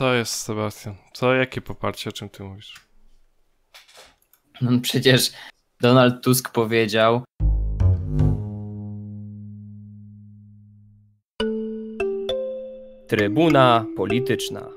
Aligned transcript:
Co 0.00 0.14
jest, 0.14 0.34
Sebastian? 0.34 0.94
Co, 1.12 1.34
jakie 1.34 1.60
poparcie, 1.60 2.10
o 2.10 2.12
czym 2.12 2.28
ty 2.28 2.42
mówisz? 2.42 2.74
No 4.60 4.80
przecież 4.82 5.32
Donald 5.80 6.24
Tusk 6.24 6.52
powiedział. 6.52 7.24
Trybuna 13.08 13.84
polityczna. 13.96 14.68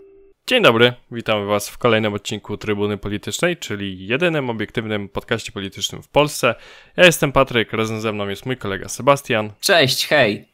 Dzień 0.48 0.64
dobry, 0.64 0.94
witamy 1.12 1.46
Was 1.46 1.70
w 1.70 1.78
kolejnym 1.78 2.14
odcinku 2.14 2.58
Trybuny 2.58 2.98
Politycznej, 2.98 3.58
czyli 3.58 4.08
jedynym 4.08 4.50
obiektywnym 4.50 5.10
podcaście 5.10 5.52
politycznym 5.52 6.04
w 6.04 6.08
Polsce. 6.08 6.56
Ja 6.98 7.06
jestem 7.06 7.32
Patryk, 7.32 7.74
razem 7.74 8.02
ze 8.02 8.14
mną 8.14 8.28
jest 8.28 8.46
mój 8.46 8.58
kolega 8.58 8.90
Sebastian. 8.90 9.52
Cześć, 9.60 10.08
hej! 10.08 10.46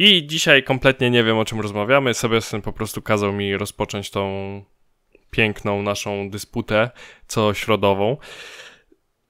I 0.00 0.26
dzisiaj 0.26 0.62
kompletnie 0.62 1.10
nie 1.10 1.24
wiem 1.24 1.38
o 1.38 1.44
czym 1.44 1.60
rozmawiamy. 1.60 2.14
Sebastian 2.14 2.62
po 2.62 2.72
prostu 2.72 3.02
kazał 3.02 3.32
mi 3.32 3.56
rozpocząć 3.56 4.10
tą 4.10 4.64
piękną 5.30 5.82
naszą 5.82 6.30
dysputę 6.30 6.90
co 7.26 7.54
środową. 7.54 8.16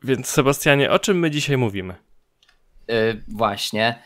Więc 0.04 0.26
Sebastianie, 0.26 0.90
o 0.90 0.98
czym 0.98 1.18
my 1.18 1.30
dzisiaj 1.30 1.56
mówimy? 1.56 1.94
Yy, 2.88 3.24
właśnie. 3.28 4.02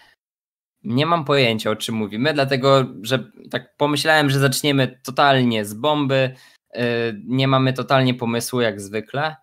Nie 0.85 1.07
mam 1.07 1.25
pojęcia 1.25 1.71
o 1.71 1.77
czym 1.77 1.95
mówimy, 1.95 2.35
dlatego 2.35 2.87
że 3.03 3.31
tak 3.51 3.77
pomyślałem, 3.77 4.31
że 4.31 4.39
zaczniemy 4.39 5.01
totalnie 5.05 5.65
z 5.65 5.75
bomby. 5.75 6.35
Yy, 6.75 6.83
nie 7.25 7.49
mamy 7.49 7.73
totalnie 7.73 8.15
pomysłu 8.15 8.61
jak 8.61 8.81
zwykle, 8.81 9.37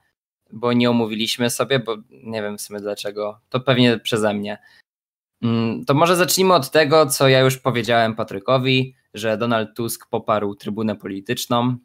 bo 0.53 0.73
nie 0.73 0.89
omówiliśmy 0.89 1.49
sobie, 1.49 1.79
bo 1.79 1.97
nie 2.09 2.41
wiem 2.41 2.57
w 2.57 2.61
sumie 2.61 2.79
dlaczego. 2.79 3.39
To 3.49 3.59
pewnie 3.59 3.99
przeze 3.99 4.33
mnie. 4.33 4.57
Yy, 5.41 5.85
to 5.87 5.93
może 5.93 6.15
zacznijmy 6.15 6.53
od 6.53 6.71
tego, 6.71 7.05
co 7.05 7.27
ja 7.27 7.39
już 7.39 7.57
powiedziałem 7.57 8.15
Patrykowi, 8.15 8.95
że 9.13 9.37
Donald 9.37 9.75
Tusk 9.75 10.09
poparł 10.09 10.55
trybunę 10.55 10.95
polityczną. 10.95 11.77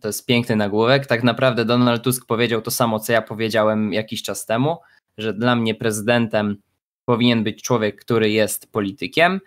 To 0.00 0.08
jest 0.08 0.26
piękny 0.26 0.56
nagłówek. 0.56 1.06
Tak 1.06 1.22
naprawdę 1.22 1.64
Donald 1.64 2.02
Tusk 2.02 2.26
powiedział 2.26 2.62
to 2.62 2.70
samo, 2.70 3.00
co 3.00 3.12
ja 3.12 3.22
powiedziałem 3.22 3.92
jakiś 3.92 4.22
czas 4.22 4.46
temu, 4.46 4.76
że 5.18 5.34
dla 5.34 5.56
mnie 5.56 5.74
prezydentem 5.74 6.56
powinien 7.04 7.44
być 7.44 7.62
człowiek, 7.62 8.00
który 8.00 8.30
jest 8.30 8.72
politykiem. 8.72 9.40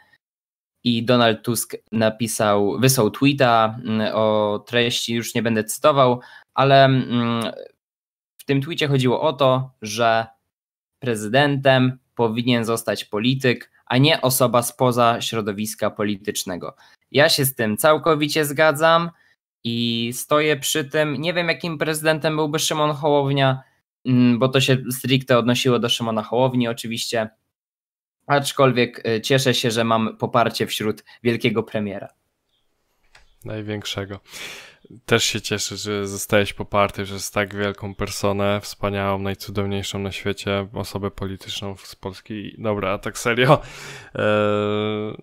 I 0.84 1.06
Donald 1.06 1.44
Tusk 1.44 1.76
napisał, 1.92 2.80
wysłał 2.80 3.12
tweeta 3.12 3.80
mm, 3.84 4.12
o 4.16 4.60
treści, 4.68 5.14
już 5.14 5.36
nie 5.36 5.42
będę 5.42 5.64
cytował, 5.64 6.20
ale 6.54 6.86
mm, 6.86 7.52
w 8.38 8.46
tym 8.46 8.62
tweetie 8.62 8.88
chodziło 8.88 9.22
o 9.22 9.34
to, 9.34 9.72
że 9.82 10.28
prezydentem 11.00 11.98
powinien 12.18 12.66
zostać 12.66 13.06
polityk, 13.06 13.72
a 13.86 13.98
nie 13.98 14.22
osoba 14.22 14.62
spoza 14.64 15.22
środowiska 15.22 15.92
politycznego. 15.92 16.76
Ja 17.12 17.30
się 17.30 17.46
z 17.46 17.56
tym 17.56 17.78
całkowicie 17.78 18.46
zgadzam 18.46 19.10
i 19.64 20.10
stoję 20.14 20.58
przy 20.58 20.86
tym. 20.86 21.14
Nie 21.14 21.34
wiem, 21.34 21.48
jakim 21.48 21.78
prezydentem 21.78 22.36
byłby 22.36 22.60
Szymon 22.60 22.92
Hołownia, 22.92 23.62
mm, 24.06 24.40
bo 24.40 24.50
to 24.50 24.62
się 24.62 24.78
stricte 24.92 25.38
odnosiło 25.38 25.80
do 25.80 25.90
Szymona 25.90 26.24
Hołowni, 26.24 26.68
oczywiście. 26.68 27.30
Aczkolwiek 28.28 29.08
y, 29.08 29.22
cieszę 29.22 29.54
się, 29.54 29.72
że 29.72 29.84
mam 29.84 30.18
poparcie 30.18 30.68
wśród 30.68 31.04
wielkiego 31.24 31.64
premiera. 31.64 32.08
Największego. 33.46 34.20
Też 35.06 35.24
się 35.24 35.42
cieszę, 35.42 35.78
że 35.78 36.08
zostałeś 36.08 36.54
poparty 36.54 37.04
przez 37.04 37.32
tak 37.32 37.56
wielką 37.56 37.96
personę, 37.96 38.60
wspaniałą, 38.62 39.20
najcudowniejszą 39.20 40.00
na 40.00 40.12
świecie 40.12 40.68
osobę 40.74 41.12
polityczną 41.12 41.76
z 41.78 41.96
Polski. 41.96 42.56
Dobra, 42.58 42.92
a 42.92 42.98
tak 42.98 43.18
serio. 43.18 43.62
Eee, 44.16 45.18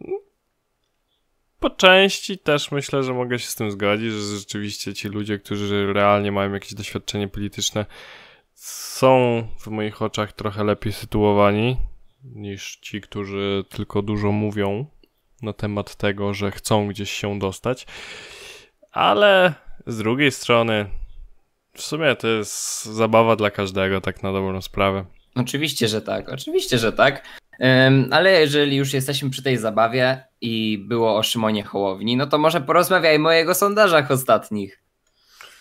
po 1.61 1.71
części 1.71 2.39
też 2.39 2.71
myślę, 2.71 3.03
że 3.03 3.13
mogę 3.13 3.39
się 3.39 3.47
z 3.47 3.55
tym 3.55 3.71
zgodzić, 3.71 4.13
że 4.13 4.39
rzeczywiście 4.39 4.95
ci 4.95 5.09
ludzie, 5.09 5.39
którzy 5.39 5.93
realnie 5.93 6.33
mają 6.33 6.53
jakieś 6.53 6.75
doświadczenie 6.75 7.29
polityczne, 7.29 7.87
są 8.55 9.43
w 9.61 9.67
moich 9.67 10.03
oczach 10.03 10.33
trochę 10.33 10.65
lepiej 10.65 10.93
sytuowani 10.93 11.77
niż 12.25 12.77
ci, 12.77 13.01
którzy 13.01 13.65
tylko 13.71 14.03
dużo 14.03 14.33
mówią 14.33 14.87
na 15.43 15.53
temat 15.53 15.97
tego, 15.97 16.35
że 16.35 16.51
chcą 16.51 16.89
gdzieś 16.89 17.11
się 17.11 17.39
dostać. 17.39 17.87
Ale 18.95 19.55
z 19.87 19.99
drugiej 19.99 20.33
strony, 20.33 20.87
w 21.77 21.83
sumie 21.83 22.17
to 22.17 22.29
jest 22.29 22.85
zabawa 22.85 23.37
dla 23.37 23.51
każdego, 23.51 24.01
tak 24.01 24.23
na 24.23 24.33
dobrą 24.33 24.63
sprawę. 24.63 25.05
Oczywiście, 25.35 25.89
że 25.89 26.03
tak, 26.03 26.29
oczywiście, 26.29 26.79
że 26.79 26.93
tak. 26.93 27.25
Ale 28.11 28.41
jeżeli 28.41 28.77
już 28.77 28.93
jesteśmy 28.93 29.31
przy 29.31 29.43
tej 29.43 29.59
zabawie 29.59 30.25
i 30.41 30.79
było 30.79 31.17
o 31.17 31.23
Szymonie 31.23 31.65
Hołowni, 31.65 32.17
no 32.17 32.27
to 32.27 32.39
może 32.39 32.61
porozmawiajmy 32.61 33.29
o 33.29 33.33
jego 33.33 33.55
sondażach 33.55 34.11
ostatnich. 34.11 34.83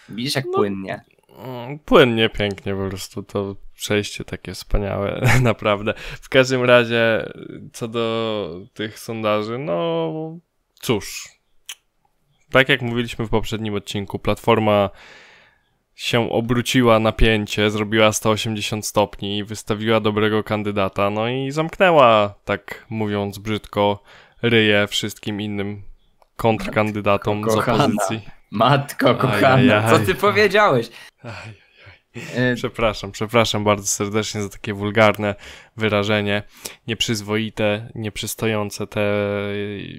Widzisz, 0.10 0.36
jak 0.36 0.46
no, 0.46 0.52
płynnie. 0.52 1.04
Mm, 1.46 1.80
płynnie, 1.80 2.30
pięknie 2.30 2.76
po 2.76 2.90
prostu 2.90 3.24
to 3.24 3.56
przejście 3.76 4.24
takie 4.24 4.54
wspaniałe, 4.54 5.22
naprawdę. 5.42 5.94
W 6.22 6.30
każdym 6.30 6.64
razie, 6.64 7.32
co 7.74 7.88
do 7.88 8.62
tych 8.74 9.00
sondaży, 9.00 9.58
no 9.58 10.40
cóż. 10.74 11.30
Tak 12.54 12.70
jak 12.70 12.82
mówiliśmy 12.82 13.26
w 13.26 13.30
poprzednim 13.30 13.76
odcinku, 13.76 14.20
Platforma 14.20 14.90
się 15.96 16.32
obróciła 16.32 17.00
napięcie, 17.00 17.72
zrobiła 17.72 18.12
180 18.12 18.86
stopni, 18.86 19.44
wystawiła 19.44 20.00
dobrego 20.00 20.44
kandydata, 20.44 21.10
no 21.10 21.30
i 21.30 21.52
zamknęła, 21.52 22.34
tak 22.46 22.86
mówiąc 22.90 23.38
brzydko, 23.38 24.04
ryje 24.42 24.88
wszystkim 24.88 25.42
innym 25.42 25.82
kontrkandydatom 26.36 27.40
Matko 27.40 27.52
z 27.52 27.58
opozycji. 27.58 28.18
Kochana. 28.18 28.38
Matko 28.52 29.16
kochana, 29.16 29.90
co 29.90 30.00
ty 30.00 30.16
powiedziałeś? 30.16 30.90
E, 32.36 32.56
przepraszam, 32.56 33.12
przepraszam 33.12 33.64
bardzo 33.64 33.88
serdecznie 33.88 34.42
za 34.42 34.50
takie 34.50 34.74
wulgarne 34.74 35.36
wyrażenie, 35.78 36.44
nieprzyzwoite, 36.88 37.92
nieprzystojące 37.96 38.88
te... 38.88 39.14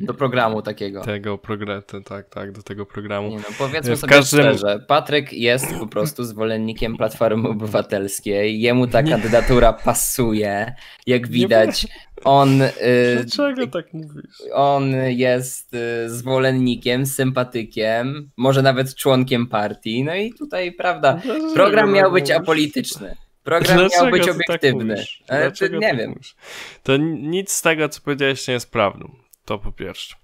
Do 0.01 0.15
programu 0.15 0.63
takiego. 0.63 1.01
Tego 1.01 1.39
programu, 1.39 1.83
tak, 2.05 2.29
tak, 2.29 2.53
do 2.53 2.63
tego 2.63 2.87
programu. 2.87 3.29
Nie 3.29 3.37
no, 3.37 3.45
powiedzmy 3.59 3.97
w 3.97 3.99
sobie 3.99 4.13
każdym... 4.13 4.41
szczerze, 4.41 4.85
Patryk 4.89 5.33
jest 5.33 5.75
po 5.79 5.87
prostu 5.87 6.25
zwolennikiem 6.25 6.97
Platformy 6.97 7.49
Obywatelskiej, 7.49 8.61
jemu 8.61 8.87
ta 8.87 9.03
kandydatura 9.03 9.73
pasuje, 9.73 10.75
jak 11.07 11.29
widać. 11.29 11.87
On. 12.25 12.63
Y, 12.63 12.71
Dlaczego 13.17 13.67
tak 13.67 13.93
mówisz? 13.93 14.43
On 14.53 14.95
jest 15.09 15.75
y, 15.75 16.11
zwolennikiem, 16.11 17.07
sympatykiem, 17.07 18.31
może 18.37 18.63
nawet 18.63 18.95
członkiem 18.95 19.47
partii. 19.47 20.05
No 20.05 20.15
i 20.15 20.33
tutaj, 20.33 20.73
prawda, 20.73 21.13
Dlaczego 21.25 21.55
program 21.55 21.93
miał 21.93 22.13
być 22.13 22.31
apolityczny. 22.31 23.17
Program 23.45 23.79
Dlaczego 23.79 24.03
miał 24.03 24.13
być 24.13 24.27
tak 24.27 24.35
obiektywny. 24.35 25.05
Tak 25.27 25.61
nie 25.61 25.81
tak 25.81 25.97
wiem. 25.97 26.11
Mówisz? 26.11 26.37
To 26.83 26.97
nic 26.97 27.53
z 27.53 27.63
tego, 27.63 27.89
co 27.89 28.01
powiedziałeś, 28.01 28.49
nie 28.49 28.55
jest 28.55 28.73
prawdą. 28.73 29.17
To 29.45 29.59
po 29.59 29.73
pierwsze. 29.73 30.17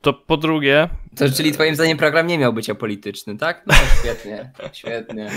To 0.00 0.12
po 0.12 0.36
drugie. 0.36 0.88
To 1.16 1.30
czyli 1.30 1.52
twoim 1.52 1.74
zdaniem 1.74 1.98
program 1.98 2.26
nie 2.26 2.38
miał 2.38 2.52
być 2.52 2.70
apolityczny, 2.70 3.38
tak? 3.38 3.62
No 3.66 3.74
świetnie, 4.00 4.52
świetnie. 4.72 5.30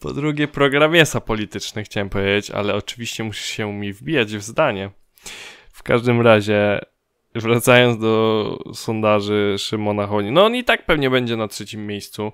Po 0.00 0.12
drugie, 0.12 0.48
program 0.48 0.94
jest 0.94 1.16
apolityczny, 1.16 1.84
chciałem 1.84 2.08
powiedzieć, 2.08 2.50
ale 2.50 2.74
oczywiście 2.74 3.24
musisz 3.24 3.46
się 3.46 3.72
mi 3.72 3.92
wbijać 3.92 4.36
w 4.36 4.42
zdanie. 4.42 4.90
W 5.72 5.82
każdym 5.82 6.20
razie, 6.20 6.80
wracając 7.34 7.98
do 7.98 8.58
sondaży 8.74 9.54
Szymona 9.58 10.06
Honi, 10.06 10.30
no 10.30 10.44
on 10.44 10.54
i 10.54 10.64
tak 10.64 10.86
pewnie 10.86 11.10
będzie 11.10 11.36
na 11.36 11.48
trzecim 11.48 11.86
miejscu. 11.86 12.32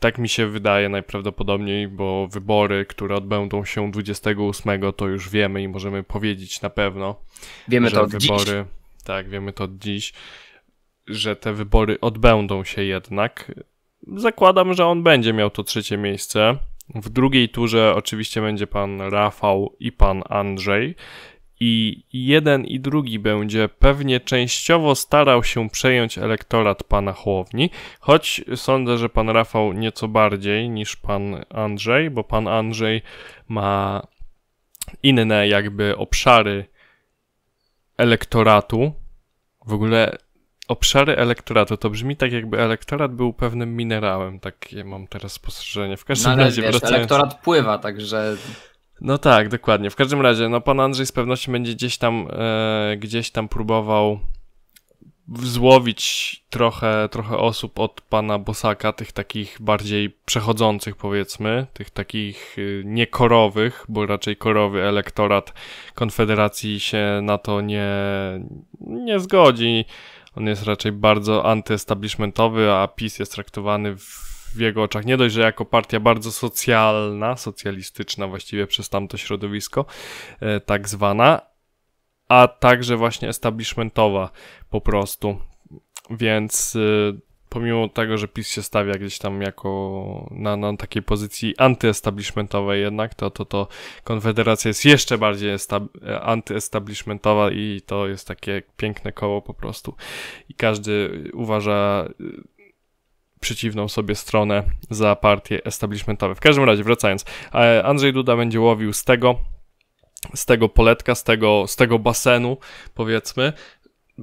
Tak 0.00 0.18
mi 0.18 0.28
się 0.28 0.46
wydaje 0.46 0.88
najprawdopodobniej, 0.88 1.88
bo 1.88 2.28
wybory, 2.28 2.86
które 2.86 3.16
odbędą 3.16 3.64
się 3.64 3.90
28, 3.90 4.92
to 4.96 5.08
już 5.08 5.30
wiemy 5.30 5.62
i 5.62 5.68
możemy 5.68 6.02
powiedzieć 6.02 6.62
na 6.62 6.70
pewno. 6.70 7.16
Wiemy 7.68 7.90
to 7.90 8.02
od 8.02 8.10
wybory, 8.10 8.44
dziś. 8.44 9.04
Tak, 9.04 9.28
wiemy 9.28 9.52
to 9.52 9.64
od 9.64 9.78
dziś, 9.78 10.12
że 11.06 11.36
te 11.36 11.52
wybory 11.52 12.00
odbędą 12.00 12.64
się 12.64 12.84
jednak. 12.84 13.52
Zakładam, 14.16 14.74
że 14.74 14.86
on 14.86 15.02
będzie 15.02 15.32
miał 15.32 15.50
to 15.50 15.64
trzecie 15.64 15.96
miejsce. 15.96 16.56
W 16.94 17.08
drugiej 17.08 17.48
turze 17.48 17.94
oczywiście 17.96 18.40
będzie 18.40 18.66
pan 18.66 19.00
Rafał 19.00 19.76
i 19.80 19.92
pan 19.92 20.22
Andrzej 20.28 20.94
i 21.60 22.02
jeden 22.12 22.64
i 22.64 22.80
drugi 22.80 23.18
będzie 23.18 23.68
pewnie 23.68 24.20
częściowo 24.20 24.94
starał 24.94 25.44
się 25.44 25.70
przejąć 25.70 26.18
elektorat 26.18 26.84
pana 26.84 27.12
Chłowni, 27.12 27.70
choć 28.00 28.44
sądzę, 28.56 28.98
że 28.98 29.08
pan 29.08 29.28
Rafał 29.28 29.72
nieco 29.72 30.08
bardziej 30.08 30.70
niż 30.70 30.96
pan 30.96 31.44
Andrzej, 31.50 32.10
bo 32.10 32.24
pan 32.24 32.48
Andrzej 32.48 33.02
ma 33.48 34.02
inne 35.02 35.48
jakby 35.48 35.96
obszary 35.96 36.64
elektoratu. 37.96 38.92
W 39.66 39.72
ogóle 39.72 40.18
obszary 40.68 41.16
elektoratu 41.16 41.76
to 41.76 41.90
brzmi 41.90 42.16
tak, 42.16 42.32
jakby 42.32 42.60
elektorat 42.60 43.14
był 43.14 43.32
pewnym 43.32 43.76
minerałem. 43.76 44.40
Takie 44.40 44.84
mam 44.84 45.06
teraz 45.06 45.32
spostrzeżenie. 45.32 45.96
W 45.96 46.04
każdym 46.04 46.36
no, 46.36 46.44
razie 46.44 46.62
wiesz, 46.62 46.70
wracając... 46.70 46.96
elektorat 46.96 47.42
pływa, 47.42 47.78
także 47.78 48.36
no 49.00 49.18
tak, 49.18 49.48
dokładnie. 49.48 49.90
W 49.90 49.96
każdym 49.96 50.20
razie, 50.20 50.48
no 50.48 50.60
pan 50.60 50.80
Andrzej 50.80 51.06
z 51.06 51.12
pewnością 51.12 51.52
będzie 51.52 51.74
gdzieś 51.74 51.98
tam, 51.98 52.28
e, 52.32 52.96
gdzieś 52.96 53.30
tam 53.30 53.48
próbował 53.48 54.20
złowić 55.34 56.36
trochę, 56.50 57.08
trochę 57.10 57.38
osób 57.38 57.78
od 57.78 58.00
pana 58.00 58.38
Bosaka, 58.38 58.92
tych 58.92 59.12
takich 59.12 59.56
bardziej 59.60 60.10
przechodzących 60.24 60.96
powiedzmy, 60.96 61.66
tych 61.72 61.90
takich 61.90 62.58
y, 62.58 62.82
niekorowych, 62.86 63.84
bo 63.88 64.06
raczej 64.06 64.36
korowy 64.36 64.82
elektorat 64.84 65.52
Konfederacji 65.94 66.80
się 66.80 67.20
na 67.22 67.38
to 67.38 67.60
nie, 67.60 67.88
nie 68.80 69.20
zgodzi. 69.20 69.84
On 70.36 70.46
jest 70.46 70.62
raczej 70.62 70.92
bardzo 70.92 71.46
antyestablishmentowy, 71.46 72.72
a 72.72 72.88
PiS 72.88 73.18
jest 73.18 73.32
traktowany 73.32 73.96
w 73.96 74.28
w 74.54 74.60
jego 74.60 74.82
oczach 74.82 75.04
nie 75.04 75.16
dość, 75.16 75.34
że 75.34 75.40
jako 75.40 75.64
partia 75.64 76.00
bardzo 76.00 76.32
socjalna, 76.32 77.36
socjalistyczna 77.36 78.26
właściwie 78.26 78.66
przez 78.66 78.88
tamto 78.88 79.16
środowisko, 79.16 79.84
e, 80.40 80.60
tak 80.60 80.88
zwana, 80.88 81.40
a 82.28 82.48
także 82.48 82.96
właśnie 82.96 83.28
establishmentowa 83.28 84.30
po 84.70 84.80
prostu. 84.80 85.38
Więc 86.10 86.76
y, 86.76 87.20
pomimo 87.48 87.88
tego, 87.88 88.18
że 88.18 88.28
PiS 88.28 88.48
się 88.48 88.62
stawia 88.62 88.94
gdzieś 88.94 89.18
tam 89.18 89.42
jako 89.42 90.28
na, 90.30 90.56
na 90.56 90.76
takiej 90.76 91.02
pozycji 91.02 91.54
antyestablishmentowej 91.58 92.82
jednak, 92.82 93.14
to, 93.14 93.30
to, 93.30 93.44
to 93.44 93.68
Konfederacja 94.04 94.68
jest 94.68 94.84
jeszcze 94.84 95.18
bardziej 95.18 95.56
antyestablishmentowa 96.22 97.50
i 97.50 97.80
to 97.86 98.08
jest 98.08 98.28
takie 98.28 98.62
piękne 98.76 99.12
koło 99.12 99.42
po 99.42 99.54
prostu. 99.54 99.94
I 100.48 100.54
każdy 100.54 101.24
uważa 101.34 102.08
przeciwną 103.40 103.88
sobie 103.88 104.14
stronę 104.14 104.62
za 104.90 105.16
partie 105.16 105.64
establishmentowe. 105.64 106.34
W 106.34 106.40
każdym 106.40 106.64
razie, 106.64 106.84
wracając, 106.84 107.24
Andrzej 107.84 108.12
Duda 108.12 108.36
będzie 108.36 108.60
łowił 108.60 108.92
z 108.92 109.04
tego, 109.04 109.38
z 110.34 110.46
tego 110.46 110.68
poletka, 110.68 111.14
z 111.14 111.24
tego, 111.24 111.64
z 111.66 111.76
tego 111.76 111.98
basenu, 111.98 112.56
powiedzmy. 112.94 113.52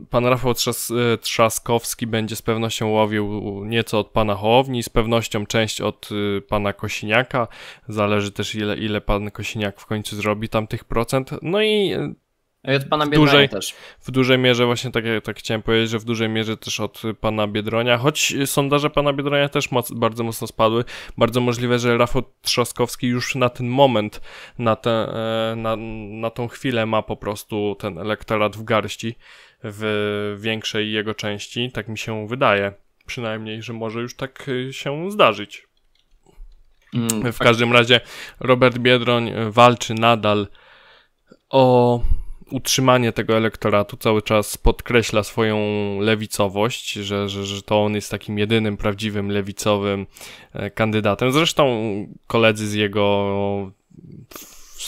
Pan 0.09 0.25
Rafał 0.25 0.53
Trzas 0.53 0.91
e, 0.91 1.17
Trzaskowski 1.17 2.07
będzie 2.07 2.35
z 2.35 2.41
pewnością 2.41 2.89
łowił 2.89 3.41
nieco 3.65 4.00
od 4.00 4.07
pana 4.07 4.35
Hołowni, 4.35 4.83
z 4.83 4.89
pewnością 4.89 5.45
część 5.45 5.81
od 5.81 6.09
y, 6.12 6.41
pana 6.41 6.73
Kosiniaka. 6.73 7.47
Zależy 7.88 8.31
też 8.31 8.56
ile, 8.56 8.77
ile 8.77 9.01
pan 9.01 9.31
Kosiniak 9.31 9.81
w 9.81 9.85
końcu 9.85 10.15
zrobi 10.15 10.50
tam 10.50 10.67
tych 10.67 10.83
procent. 10.83 11.29
No 11.41 11.62
i 11.62 11.97
i 12.73 12.75
od 12.75 12.85
pana 12.85 13.06
Biedronia 13.06 13.31
dużej, 13.31 13.50
też. 13.50 13.75
W 14.01 14.12
dużej 14.12 14.38
mierze, 14.38 14.65
właśnie 14.65 14.91
tak, 14.91 15.03
tak 15.23 15.38
chciałem 15.39 15.62
powiedzieć, 15.62 15.89
że 15.89 16.00
w 16.00 16.03
dużej 16.03 16.29
mierze 16.29 16.57
też 16.57 16.79
od 16.79 17.01
pana 17.21 17.47
Biedronia, 17.47 17.97
choć 17.97 18.33
sondaże 18.45 18.89
pana 18.89 19.13
Biedronia 19.13 19.50
też 19.50 19.71
moc, 19.71 19.91
bardzo 19.91 20.23
mocno 20.23 20.47
spadły. 20.47 20.83
Bardzo 21.17 21.41
możliwe, 21.41 21.79
że 21.79 21.97
Rafał 21.97 22.23
Trzaskowski 22.41 23.07
już 23.07 23.35
na 23.35 23.50
ten 23.50 23.67
moment, 23.67 24.21
na, 24.59 24.75
te, 24.75 24.91
e, 24.91 25.56
na, 25.56 25.75
na 26.09 26.29
tą 26.29 26.47
chwilę 26.47 26.85
ma 26.85 27.01
po 27.01 27.17
prostu 27.17 27.75
ten 27.79 27.97
elektorat 27.97 28.56
w 28.56 28.63
garści 28.63 29.15
w 29.63 30.38
większej 30.39 30.91
jego 30.91 31.13
części, 31.13 31.71
tak 31.71 31.88
mi 31.88 31.97
się 31.97 32.27
wydaje. 32.27 32.73
Przynajmniej, 33.06 33.62
że 33.62 33.73
może 33.73 34.01
już 34.01 34.15
tak 34.15 34.50
się 34.71 35.12
zdarzyć. 35.12 35.67
Mm, 36.94 37.33
w 37.33 37.39
każdym 37.39 37.73
razie 37.73 38.01
Robert 38.39 38.77
Biedroń 38.77 39.31
walczy 39.50 39.94
nadal 39.94 40.47
o 41.50 42.01
utrzymanie 42.51 43.12
tego 43.12 43.38
elektoratu 43.38 43.97
cały 43.97 44.21
czas 44.21 44.57
podkreśla 44.57 45.24
swoją 45.24 45.57
lewicowość, 46.00 46.94
że, 46.94 47.30
że, 47.30 47.45
że 47.45 47.62
to 47.62 47.83
on 47.83 47.95
jest 47.95 48.12
takim 48.12 48.39
jedynym 48.39 48.77
prawdziwym 48.77 49.31
lewicowym 49.31 50.07
e, 50.53 50.69
kandydatem. 50.69 51.31
Zresztą 51.31 51.65
koledzy 52.27 52.68
z 52.68 52.74
jego, 52.74 53.71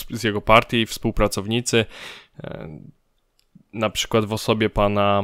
z 0.09 0.24
jego 0.24 0.42
partii, 0.42 0.86
współpracownicy, 0.86 1.86
e, 2.44 2.69
na 3.74 3.89
przykład 3.89 4.25
w 4.25 4.33
osobie 4.33 4.69
pana 4.69 5.24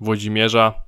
Włodzimierza, 0.00 0.87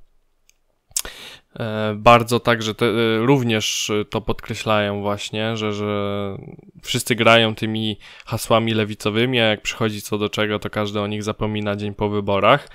E, 1.59 1.93
bardzo 1.97 2.39
także 2.39 2.75
te, 2.75 2.85
e, 2.85 3.17
również 3.17 3.91
to 4.09 4.21
podkreślają 4.21 5.01
właśnie, 5.01 5.57
że, 5.57 5.73
że 5.73 6.37
wszyscy 6.83 7.15
grają 7.15 7.55
tymi 7.55 7.97
hasłami 8.25 8.73
lewicowymi, 8.73 9.39
a 9.39 9.45
jak 9.45 9.61
przychodzi 9.61 10.01
co 10.01 10.17
do 10.17 10.29
czego, 10.29 10.59
to 10.59 10.69
każdy 10.69 10.99
o 10.99 11.07
nich 11.07 11.23
zapomina 11.23 11.75
dzień 11.75 11.93
po 11.93 12.09
wyborach. 12.09 12.67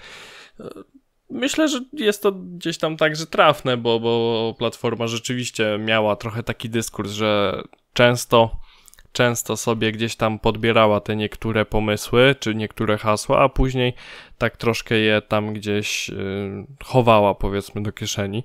E, 0.60 0.68
myślę, 1.30 1.68
że 1.68 1.80
jest 1.92 2.22
to 2.22 2.32
gdzieś 2.32 2.78
tam 2.78 2.96
także 2.96 3.26
trafne, 3.26 3.76
bo, 3.76 4.00
bo 4.00 4.54
Platforma 4.58 5.06
rzeczywiście 5.06 5.78
miała 5.80 6.16
trochę 6.16 6.42
taki 6.42 6.70
dyskurs, 6.70 7.12
że 7.12 7.62
często 7.92 8.65
często 9.16 9.56
sobie 9.56 9.92
gdzieś 9.92 10.16
tam 10.16 10.38
podbierała 10.38 11.00
te 11.00 11.16
niektóre 11.16 11.64
pomysły, 11.64 12.34
czy 12.40 12.54
niektóre 12.54 12.98
hasła, 12.98 13.38
a 13.38 13.48
później 13.48 13.94
tak 14.38 14.56
troszkę 14.56 14.94
je 14.94 15.22
tam 15.22 15.52
gdzieś 15.52 16.08
yy, 16.08 16.66
chowała, 16.84 17.34
powiedzmy, 17.34 17.82
do 17.82 17.92
kieszeni. 17.92 18.44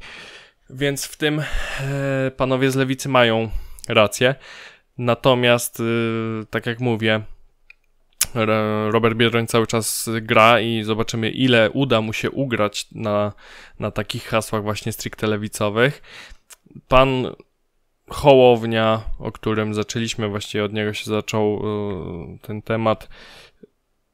Więc 0.69 1.05
w 1.05 1.17
tym 1.17 1.37
yy, 1.37 2.31
panowie 2.31 2.71
z 2.71 2.75
lewicy 2.75 3.09
mają 3.09 3.49
rację. 3.87 4.35
Natomiast, 4.97 5.79
yy, 5.79 6.45
tak 6.49 6.65
jak 6.65 6.79
mówię, 6.79 7.21
Robert 8.91 9.17
Biedroń 9.17 9.47
cały 9.47 9.67
czas 9.67 10.09
gra 10.21 10.59
i 10.59 10.83
zobaczymy, 10.83 11.29
ile 11.29 11.71
uda 11.71 12.01
mu 12.01 12.13
się 12.13 12.31
ugrać 12.31 12.87
na, 12.91 13.33
na 13.79 13.91
takich 13.91 14.27
hasłach 14.27 14.63
właśnie 14.63 14.91
stricte 14.91 15.27
lewicowych. 15.27 16.01
Pan 16.87 17.35
Hołownia, 18.11 19.01
o 19.19 19.31
którym 19.31 19.73
zaczęliśmy, 19.73 20.27
właściwie 20.27 20.63
od 20.63 20.73
niego 20.73 20.93
się 20.93 21.05
zaczął 21.05 21.61
y, 22.35 22.39
ten 22.41 22.61
temat, 22.61 23.09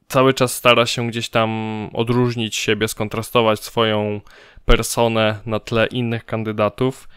cały 0.08 0.34
czas 0.34 0.54
stara 0.54 0.86
się 0.86 1.08
gdzieś 1.08 1.30
tam 1.30 1.50
odróżnić 1.94 2.56
siebie, 2.56 2.88
skontrastować 2.88 3.60
swoją 3.60 4.22
personę 4.66 5.40
na 5.46 5.60
tle 5.60 5.86
innych 5.86 6.26
kandydatów. 6.26 7.10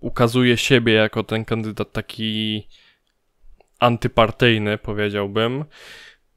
Ukazuje 0.00 0.56
siebie 0.56 0.92
jako 0.92 1.24
ten 1.24 1.44
kandydat 1.44 1.92
taki 1.92 2.66
antypartyjny, 3.80 4.78
powiedziałbym. 4.78 5.64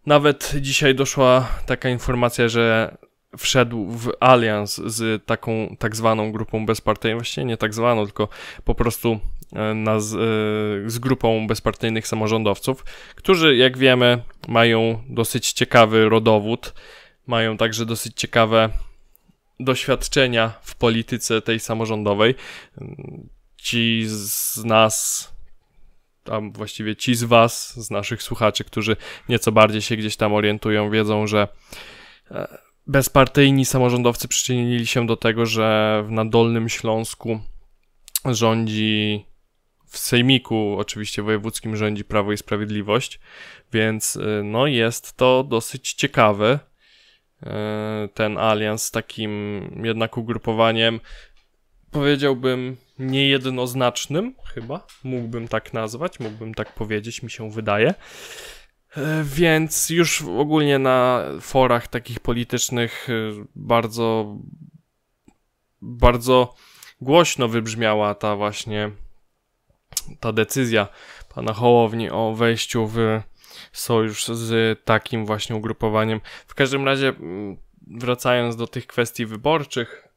Nawet 0.06 0.54
dzisiaj 0.62 0.96
doszła 0.96 1.48
taka 1.66 1.90
informacja, 1.90 2.48
że 2.48 2.98
wszedł 3.38 3.86
w 3.86 4.12
alians 4.20 4.82
z 4.86 5.26
taką 5.26 5.76
tak 5.80 5.96
zwaną 5.96 6.32
grupą 6.32 6.66
bezpartyjną, 6.66 7.18
właściwie 7.18 7.46
nie 7.46 7.58
tak 7.58 7.74
zwaną, 7.74 8.06
tylko 8.06 8.28
po 8.64 8.76
prostu 8.76 9.20
e, 9.54 9.74
na, 9.74 10.00
z, 10.00 10.14
e, 10.14 10.90
z 10.90 11.00
grupą 11.00 11.48
bezpartyjnych 11.48 12.08
samorządowców, 12.08 12.86
którzy, 13.16 13.56
jak 13.56 13.78
wiemy, 13.78 14.24
mają 14.48 15.04
dosyć 15.10 15.52
ciekawy 15.52 16.10
rodowód, 16.10 16.74
mają 17.28 17.58
także 17.58 17.86
dosyć 17.86 18.14
ciekawe 18.16 18.70
doświadczenia 19.60 20.54
w 20.62 20.76
polityce 20.76 21.42
tej 21.42 21.60
samorządowej. 21.60 22.36
Ci 23.58 24.04
z 24.08 24.58
nas, 24.66 25.30
a 26.32 26.40
właściwie 26.52 26.96
ci 26.96 27.16
z 27.16 27.24
Was, 27.24 27.80
z 27.86 27.92
naszych 27.92 28.24
słuchaczy, 28.24 28.64
którzy 28.64 28.96
nieco 29.30 29.52
bardziej 29.52 29.82
się 29.82 29.98
gdzieś 29.98 30.16
tam 30.16 30.34
orientują, 30.34 30.90
wiedzą, 30.90 31.28
że 31.28 31.48
e, 32.32 32.69
bezpartyjni 32.90 33.66
samorządowcy 33.66 34.28
przyczynili 34.28 34.88
się 34.88 35.08
do 35.08 35.18
tego, 35.18 35.46
że 35.46 36.04
na 36.10 36.26
Dolnym 36.26 36.70
Śląsku 36.70 37.40
rządzi 38.26 39.26
w 39.88 39.98
Sejmiku, 39.98 40.76
oczywiście 40.80 41.24
wojewódzkim, 41.24 41.76
rządzi 41.76 42.04
Prawo 42.04 42.32
i 42.32 42.38
Sprawiedliwość, 42.38 43.20
więc 43.74 44.16
y, 44.16 44.42
no 44.44 44.68
jest 44.68 45.18
to 45.18 45.44
dosyć 45.44 45.94
ciekawe. 45.94 46.60
Y, 47.44 47.48
ten 48.14 48.38
alians 48.38 48.84
z 48.84 48.92
takim 48.92 49.62
jednak 49.84 50.18
ugrupowaniem, 50.18 51.00
powiedziałbym, 51.92 52.78
niejednoznacznym, 53.00 54.36
chyba 54.54 54.88
mógłbym 55.04 55.48
tak 55.48 55.74
nazwać, 55.74 56.20
mógłbym 56.20 56.54
tak 56.54 56.74
powiedzieć, 56.74 57.24
mi 57.24 57.32
się 57.32 57.52
wydaje. 57.52 57.94
E, 58.98 59.24
więc 59.24 59.90
już 59.90 60.22
ogólnie 60.22 60.80
na 60.80 61.24
forach 61.42 61.88
takich 61.88 62.20
politycznych 62.20 63.08
e, 63.10 63.46
bardzo, 63.56 64.36
bardzo 65.82 66.56
głośno 67.02 67.48
wybrzmiała 67.48 68.16
ta 68.16 68.36
właśnie 68.36 68.92
ta 70.20 70.32
decyzja 70.32 70.88
pana 71.36 71.54
Hołowni 71.54 72.10
o 72.10 72.34
wejściu 72.34 72.88
w 72.88 73.22
sojusz 73.72 74.26
z 74.28 74.80
takim 74.86 75.26
właśnie 75.26 75.56
ugrupowaniem. 75.56 76.22
W 76.48 76.56
każdym 76.56 76.86
razie, 76.86 77.14
wracając 77.88 78.56
do 78.56 78.68
tych 78.68 78.88
kwestii 78.88 79.26
wyborczych, 79.26 80.08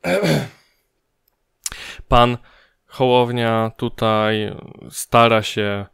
pan 2.09 2.39
Hołownia 2.87 3.71
tutaj 3.77 4.57
stara 4.91 5.43
się 5.43 5.87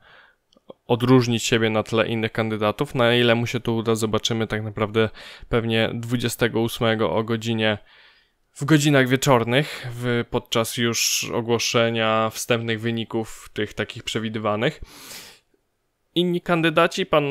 odróżnić 0.88 1.42
siebie 1.42 1.70
na 1.70 1.82
tle 1.82 2.08
innych 2.08 2.32
kandydatów. 2.32 2.94
Na 2.94 3.14
ile 3.14 3.34
mu 3.34 3.46
się 3.46 3.60
to 3.60 3.72
uda, 3.72 3.94
zobaczymy 3.94 4.46
tak 4.46 4.62
naprawdę 4.62 5.08
pewnie 5.48 5.90
28 5.94 7.02
o 7.02 7.24
godzinie 7.24 7.78
w 8.52 8.64
godzinach 8.64 9.08
wieczornych, 9.08 9.86
w, 9.94 10.24
podczas 10.30 10.76
już 10.76 11.30
ogłoszenia 11.34 12.30
wstępnych 12.30 12.80
wyników 12.80 13.50
tych 13.52 13.74
takich 13.74 14.02
przewidywanych. 14.02 14.80
Inni 16.14 16.40
kandydaci, 16.40 17.06
pan 17.06 17.24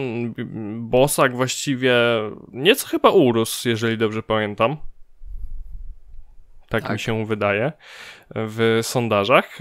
Bosak 0.78 1.36
właściwie 1.36 1.94
nieco 2.54 2.88
chyba 2.88 3.10
urósł, 3.10 3.70
jeżeli 3.70 3.98
dobrze 3.98 4.24
pamiętam. 4.24 4.78
Tak, 6.70 6.84
tak, 6.84 6.92
mi 6.92 7.00
się 7.00 7.26
wydaje, 7.26 7.72
w 8.36 8.80
sondażach. 8.82 9.60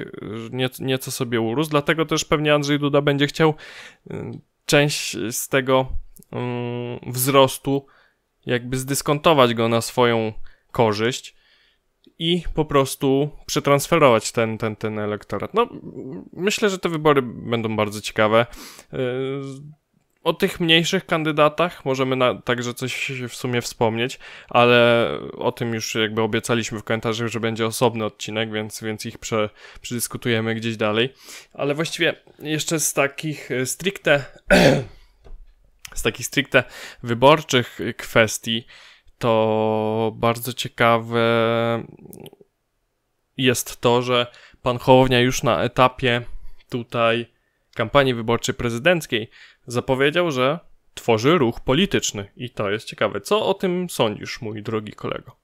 Nie, 0.50 0.68
nieco 0.80 1.10
sobie 1.10 1.40
urósł, 1.40 1.70
dlatego 1.70 2.06
też 2.06 2.24
pewnie 2.24 2.54
Andrzej 2.54 2.78
Duda 2.78 3.00
będzie 3.00 3.26
chciał 3.26 3.54
y, 4.10 4.14
część 4.66 5.16
z 5.30 5.48
tego 5.48 5.86
um, 6.32 7.12
wzrostu 7.12 7.86
jakby 8.46 8.76
zdyskontować 8.76 9.54
go 9.54 9.68
na 9.68 9.80
swoją 9.80 10.32
korzyść 10.72 11.36
i 12.18 12.42
po 12.54 12.64
prostu 12.64 13.30
przetransferować 13.46 14.32
ten, 14.32 14.58
ten, 14.58 14.76
ten 14.76 14.98
elektorat. 14.98 15.54
No, 15.54 15.68
myślę, 16.32 16.70
że 16.70 16.78
te 16.78 16.88
wybory 16.88 17.22
będą 17.22 17.76
bardzo 17.76 18.00
ciekawe. 18.00 18.46
O 20.26 20.32
tych 20.32 20.60
mniejszych 20.60 21.06
kandydatach 21.06 21.84
możemy 21.84 22.16
na, 22.16 22.42
także 22.42 22.74
coś 22.74 23.12
w 23.28 23.34
sumie 23.34 23.62
wspomnieć, 23.62 24.18
ale 24.48 25.08
o 25.38 25.52
tym 25.52 25.74
już 25.74 25.94
jakby 25.94 26.22
obiecaliśmy 26.22 26.78
w 26.78 26.84
komentarzach, 26.84 27.28
że 27.28 27.40
będzie 27.40 27.66
osobny 27.66 28.04
odcinek, 28.04 28.52
więc, 28.52 28.82
więc 28.82 29.06
ich 29.06 29.18
prze, 29.18 29.50
przedyskutujemy 29.80 30.54
gdzieś 30.54 30.76
dalej. 30.76 31.14
Ale 31.54 31.74
właściwie 31.74 32.14
jeszcze 32.38 32.80
z 32.80 32.92
takich 32.92 33.50
e, 33.50 33.66
stricte 33.66 34.24
z 35.94 36.02
takich 36.02 36.26
stricte 36.26 36.64
wyborczych 37.02 37.78
kwestii 37.96 38.66
to 39.18 40.12
bardzo 40.16 40.52
ciekawe 40.52 41.22
jest 43.36 43.80
to, 43.80 44.02
że 44.02 44.26
pan 44.62 44.78
Hołownia 44.78 45.20
już 45.20 45.42
na 45.42 45.62
etapie 45.62 46.22
tutaj 46.68 47.35
kampanii 47.76 48.14
wyborczej 48.14 48.54
prezydenckiej 48.54 49.30
zapowiedział, 49.66 50.30
że 50.30 50.58
tworzy 50.94 51.38
ruch 51.38 51.60
polityczny. 51.60 52.30
I 52.36 52.50
to 52.50 52.70
jest 52.70 52.86
ciekawe. 52.86 53.20
Co 53.20 53.46
o 53.46 53.54
tym 53.54 53.90
sądzisz, 53.90 54.40
mój 54.40 54.62
drogi 54.62 54.92
kolego? 54.92 55.36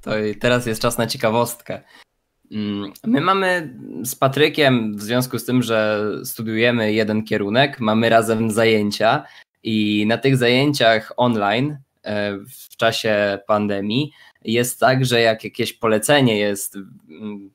To 0.00 0.10
teraz 0.40 0.66
jest 0.66 0.82
czas 0.82 0.98
na 0.98 1.06
ciekawostkę. 1.06 1.82
Mm, 2.52 2.92
my 3.04 3.20
mamy 3.20 3.74
z 4.04 4.14
Patrykiem, 4.14 4.96
w 4.96 5.02
związku 5.02 5.38
z 5.38 5.44
tym, 5.44 5.62
że 5.62 6.10
studiujemy 6.24 6.92
jeden 6.92 7.24
kierunek, 7.24 7.80
mamy 7.80 8.08
razem 8.08 8.50
zajęcia 8.50 9.24
i 9.62 10.06
na 10.06 10.18
tych 10.18 10.36
zajęciach 10.36 11.12
online 11.16 11.78
e, 12.02 12.38
w 12.38 12.76
czasie 12.76 13.38
pandemii 13.46 14.12
jest 14.44 14.80
tak, 14.80 15.04
że 15.04 15.20
jak 15.20 15.44
jakieś 15.44 15.72
polecenie 15.72 16.38
jest 16.38 16.76
mm, 16.76 17.50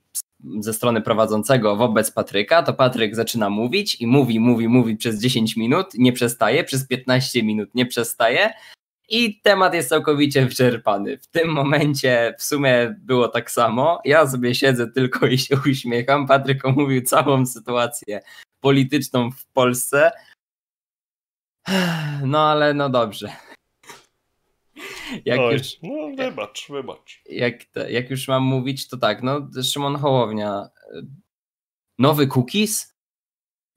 ze 0.59 0.73
strony 0.73 1.01
prowadzącego 1.01 1.75
wobec 1.75 2.11
Patryka, 2.11 2.63
to 2.63 2.73
Patryk 2.73 3.15
zaczyna 3.15 3.49
mówić 3.49 4.01
i 4.01 4.07
mówi, 4.07 4.39
mówi, 4.39 4.67
mówi 4.67 4.97
przez 4.97 5.21
10 5.21 5.55
minut, 5.57 5.87
nie 5.93 6.13
przestaje, 6.13 6.63
przez 6.63 6.87
15 6.87 7.43
minut 7.43 7.75
nie 7.75 7.85
przestaje 7.85 8.53
i 9.09 9.41
temat 9.41 9.73
jest 9.73 9.89
całkowicie 9.89 10.45
wyczerpany. 10.45 11.17
W 11.17 11.27
tym 11.27 11.49
momencie 11.49 12.35
w 12.39 12.43
sumie 12.43 12.95
było 12.99 13.27
tak 13.27 13.51
samo. 13.51 14.01
Ja 14.05 14.27
sobie 14.27 14.55
siedzę 14.55 14.87
tylko 14.87 15.27
i 15.27 15.37
się 15.37 15.55
uśmiecham. 15.65 16.27
Patryk 16.27 16.65
omówił 16.65 17.01
całą 17.01 17.45
sytuację 17.45 18.21
polityczną 18.59 19.31
w 19.31 19.45
Polsce. 19.45 20.11
No 22.23 22.49
ale 22.49 22.73
no 22.73 22.89
dobrze. 22.89 23.29
Jak 25.25 25.39
Oj, 25.39 25.53
już, 25.53 25.77
no 25.83 26.15
wybacz, 26.17 26.67
wybacz. 26.69 27.21
Jak, 27.29 27.55
jak 27.89 28.09
już 28.09 28.27
mam 28.27 28.43
mówić, 28.43 28.87
to 28.87 28.97
tak, 28.97 29.23
no 29.23 29.49
Szymon 29.63 29.95
Hołownia, 29.95 30.69
nowy 31.99 32.27
cookies? 32.27 32.93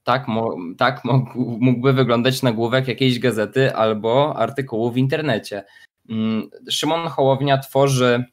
Tak, 0.02 0.28
mo, 0.28 0.56
tak 0.78 1.04
mógł, 1.04 1.58
mógłby 1.60 1.92
wyglądać 1.92 2.42
nagłówek 2.42 2.88
jakiejś 2.88 3.18
gazety 3.18 3.74
albo 3.74 4.36
artykułu 4.36 4.90
w 4.90 4.96
internecie. 4.96 5.64
Mm, 6.08 6.50
Szymon 6.70 7.08
Hołownia 7.08 7.58
tworzy 7.58 8.24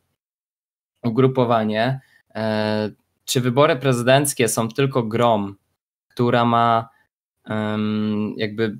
ugrupowanie. 1.04 2.02
E, 2.36 2.92
czy 3.26 3.42
wybory 3.42 3.76
prezydenckie 3.76 4.48
są 4.48 4.70
tylko 4.70 5.04
grom, 5.04 5.56
która 6.08 6.46
ma 6.46 6.90
jakby 8.38 8.78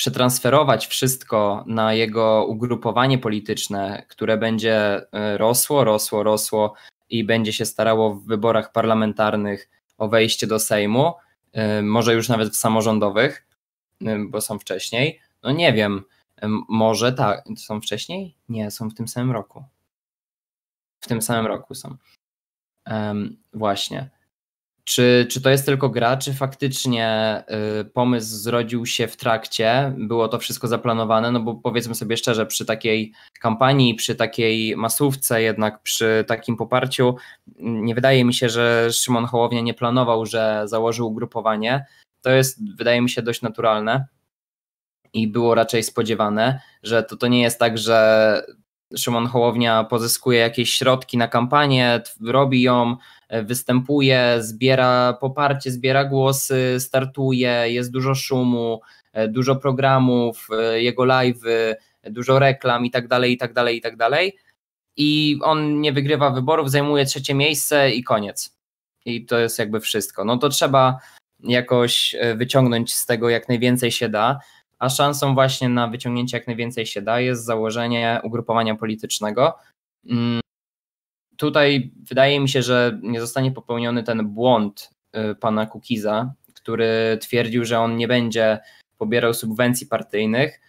przetransferować 0.00 0.86
wszystko 0.86 1.64
na 1.66 1.94
jego 1.94 2.46
ugrupowanie 2.48 3.18
polityczne, 3.18 4.06
które 4.08 4.38
będzie 4.38 5.02
e, 5.12 5.38
rosło, 5.38 5.84
rosło, 5.84 6.22
rosło 6.22 6.74
i 7.10 7.24
będzie 7.24 7.52
się 7.52 7.64
starało 7.66 8.14
w 8.14 8.26
wyborach 8.26 8.72
parlamentarnych 8.72 9.70
o 9.98 10.08
wejście 10.08 10.46
do 10.46 10.58
Sejmu, 10.58 11.12
e, 11.52 11.82
może 11.82 12.14
już 12.14 12.28
nawet 12.28 12.48
w 12.52 12.56
samorządowych, 12.56 13.46
e, 14.06 14.18
bo 14.18 14.40
są 14.40 14.58
wcześniej. 14.58 15.20
No 15.42 15.52
nie 15.52 15.72
wiem, 15.72 16.04
może 16.68 17.12
tak, 17.12 17.44
są 17.56 17.80
wcześniej? 17.80 18.36
Nie, 18.48 18.70
są 18.70 18.88
w 18.90 18.94
tym 18.94 19.08
samym 19.08 19.32
roku. 19.32 19.64
W 21.00 21.08
tym 21.08 21.22
samym 21.22 21.46
roku 21.46 21.74
są. 21.74 21.96
Um, 22.90 23.36
właśnie. 23.52 24.10
Czy, 24.84 25.26
czy 25.30 25.40
to 25.40 25.50
jest 25.50 25.66
tylko 25.66 25.88
gra, 25.88 26.16
czy 26.16 26.34
faktycznie 26.34 27.42
y, 27.80 27.84
pomysł 27.84 28.36
zrodził 28.36 28.86
się 28.86 29.06
w 29.06 29.16
trakcie? 29.16 29.94
Było 29.98 30.28
to 30.28 30.38
wszystko 30.38 30.68
zaplanowane? 30.68 31.32
No 31.32 31.40
bo 31.40 31.54
powiedzmy 31.54 31.94
sobie 31.94 32.16
szczerze, 32.16 32.46
przy 32.46 32.64
takiej 32.64 33.12
kampanii, 33.40 33.94
przy 33.94 34.14
takiej 34.14 34.76
masówce, 34.76 35.42
jednak 35.42 35.82
przy 35.82 36.24
takim 36.28 36.56
poparciu, 36.56 37.16
nie 37.58 37.94
wydaje 37.94 38.24
mi 38.24 38.34
się, 38.34 38.48
że 38.48 38.92
Szymon 38.92 39.26
Hołownia 39.26 39.60
nie 39.60 39.74
planował, 39.74 40.26
że 40.26 40.62
założył 40.64 41.06
ugrupowanie. 41.06 41.84
To 42.22 42.30
jest, 42.30 42.76
wydaje 42.76 43.00
mi 43.00 43.10
się, 43.10 43.22
dość 43.22 43.42
naturalne 43.42 44.06
i 45.12 45.28
było 45.28 45.54
raczej 45.54 45.82
spodziewane, 45.82 46.60
że 46.82 47.02
to, 47.02 47.16
to 47.16 47.28
nie 47.28 47.42
jest 47.42 47.58
tak, 47.58 47.78
że 47.78 48.42
Szymon 48.96 49.26
Hołownia 49.26 49.84
pozyskuje 49.84 50.38
jakieś 50.38 50.74
środki 50.74 51.18
na 51.18 51.28
kampanię, 51.28 52.02
robi 52.24 52.62
ją, 52.62 52.96
występuje, 53.30 54.36
zbiera 54.40 55.12
poparcie, 55.20 55.70
zbiera 55.70 56.04
głosy, 56.04 56.76
startuje, 56.78 57.64
jest 57.66 57.92
dużo 57.92 58.14
szumu, 58.14 58.80
e, 59.12 59.28
dużo 59.28 59.56
programów, 59.56 60.48
e, 60.50 60.82
jego 60.82 61.02
live'y, 61.02 61.74
dużo 62.04 62.38
reklam 62.38 62.86
i 62.86 62.90
tak 62.90 63.08
dalej, 63.08 63.32
i 63.32 63.38
tak 63.38 63.52
dalej, 63.52 63.76
i 63.76 63.80
tak 63.80 63.96
dalej. 63.96 64.38
I 64.96 65.38
on 65.42 65.80
nie 65.80 65.92
wygrywa 65.92 66.30
wyborów, 66.30 66.70
zajmuje 66.70 67.04
trzecie 67.04 67.34
miejsce 67.34 67.90
i 67.90 68.04
koniec. 68.04 68.56
I 69.04 69.26
to 69.26 69.38
jest 69.38 69.58
jakby 69.58 69.80
wszystko. 69.80 70.24
No 70.24 70.36
to 70.36 70.48
trzeba 70.48 70.98
jakoś 71.42 72.16
wyciągnąć 72.34 72.94
z 72.94 73.06
tego 73.06 73.28
jak 73.28 73.48
najwięcej 73.48 73.90
się 73.92 74.08
da 74.08 74.40
a 74.80 74.88
szansą 74.88 75.34
właśnie 75.34 75.68
na 75.68 75.88
wyciągnięcie 75.88 76.36
jak 76.36 76.46
najwięcej 76.46 76.86
się 76.86 77.02
da 77.02 77.20
jest 77.20 77.44
założenie 77.44 78.20
ugrupowania 78.22 78.74
politycznego. 78.74 79.58
Tutaj 81.40 81.92
wydaje 82.08 82.40
mi 82.40 82.48
się, 82.48 82.62
że 82.62 83.00
nie 83.02 83.20
zostanie 83.20 83.52
popełniony 83.52 84.02
ten 84.02 84.28
błąd 84.28 84.90
y, 85.16 85.34
pana 85.34 85.66
Kukiza, 85.66 86.34
który 86.54 87.18
twierdził, 87.20 87.64
że 87.64 87.80
on 87.80 87.96
nie 87.96 88.08
będzie 88.08 88.58
pobierał 88.98 89.34
subwencji 89.34 89.86
partyjnych 89.86 90.60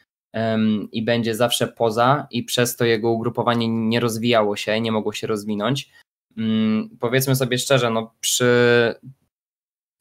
i 0.92 1.04
będzie 1.04 1.36
zawsze 1.36 1.68
poza 1.68 2.28
i 2.32 2.44
przez 2.44 2.76
to 2.76 2.86
jego 2.86 3.12
ugrupowanie 3.12 3.68
nie 3.68 4.00
rozwijało 4.00 4.56
się, 4.56 4.82
nie 4.82 4.92
mogło 4.92 5.14
się 5.14 5.28
rozwinąć. 5.28 5.90
Mm, 6.38 6.98
powiedzmy 7.00 7.36
sobie 7.36 7.58
szczerze, 7.58 7.90
no 7.90 8.14
przy 8.20 8.46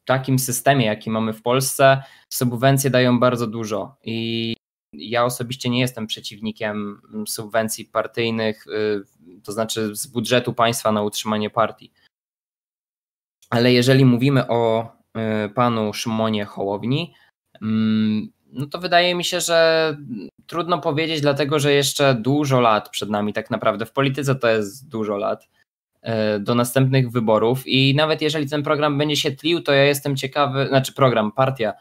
takim 0.05 0.39
systemie, 0.39 0.87
jaki 0.87 1.11
mamy 1.11 1.33
w 1.33 1.43
Polsce, 1.43 2.03
subwencje 2.29 2.91
dają 2.91 3.21
bardzo 3.21 3.47
dużo 3.47 3.97
i 4.05 4.57
ja 4.93 5.25
osobiście 5.25 5.71
nie 5.71 5.81
jestem 5.81 6.07
przeciwnikiem 6.07 7.01
subwencji 7.27 7.85
partyjnych, 7.85 8.67
y, 8.67 9.03
to 9.43 9.53
znaczy 9.53 9.97
z 9.97 10.07
budżetu 10.07 10.53
państwa 10.53 10.93
na 10.93 11.03
utrzymanie 11.03 11.51
partii. 11.51 11.93
Ale 13.51 13.73
jeżeli 13.73 14.05
mówimy 14.05 14.49
o 14.49 14.93
y, 15.47 15.49
panu 15.49 15.93
Szymonie 15.93 16.45
Hołowni, 16.45 17.15
mm, 17.63 18.33
no 18.53 18.67
to 18.67 18.79
wydaje 18.79 19.15
mi 19.15 19.25
się, 19.25 19.41
że 19.41 19.97
trudno 20.47 20.79
powiedzieć, 20.79 21.21
dlatego 21.21 21.59
że 21.59 21.73
jeszcze 21.73 22.15
dużo 22.15 22.61
lat 22.61 22.89
przed 22.89 23.11
nami, 23.11 23.33
tak 23.33 23.51
naprawdę 23.51 23.87
w 23.87 23.93
polityce 23.93 24.35
to 24.35 24.49
jest 24.49 24.89
dużo 24.89 25.17
lat. 25.17 25.49
E, 26.03 26.39
do 26.39 26.55
następnych 26.55 27.11
wyborów 27.11 27.63
i 27.67 27.95
nawet 27.95 28.23
jeżeli 28.23 28.49
ten 28.49 28.63
program 28.63 28.99
będzie 28.99 29.17
się 29.17 29.31
tlił, 29.31 29.61
to 29.61 29.73
ja 29.73 29.85
jestem 29.85 30.17
ciekawy, 30.17 30.69
znaczy 30.69 30.93
program, 30.93 31.33
partia, 31.33 31.73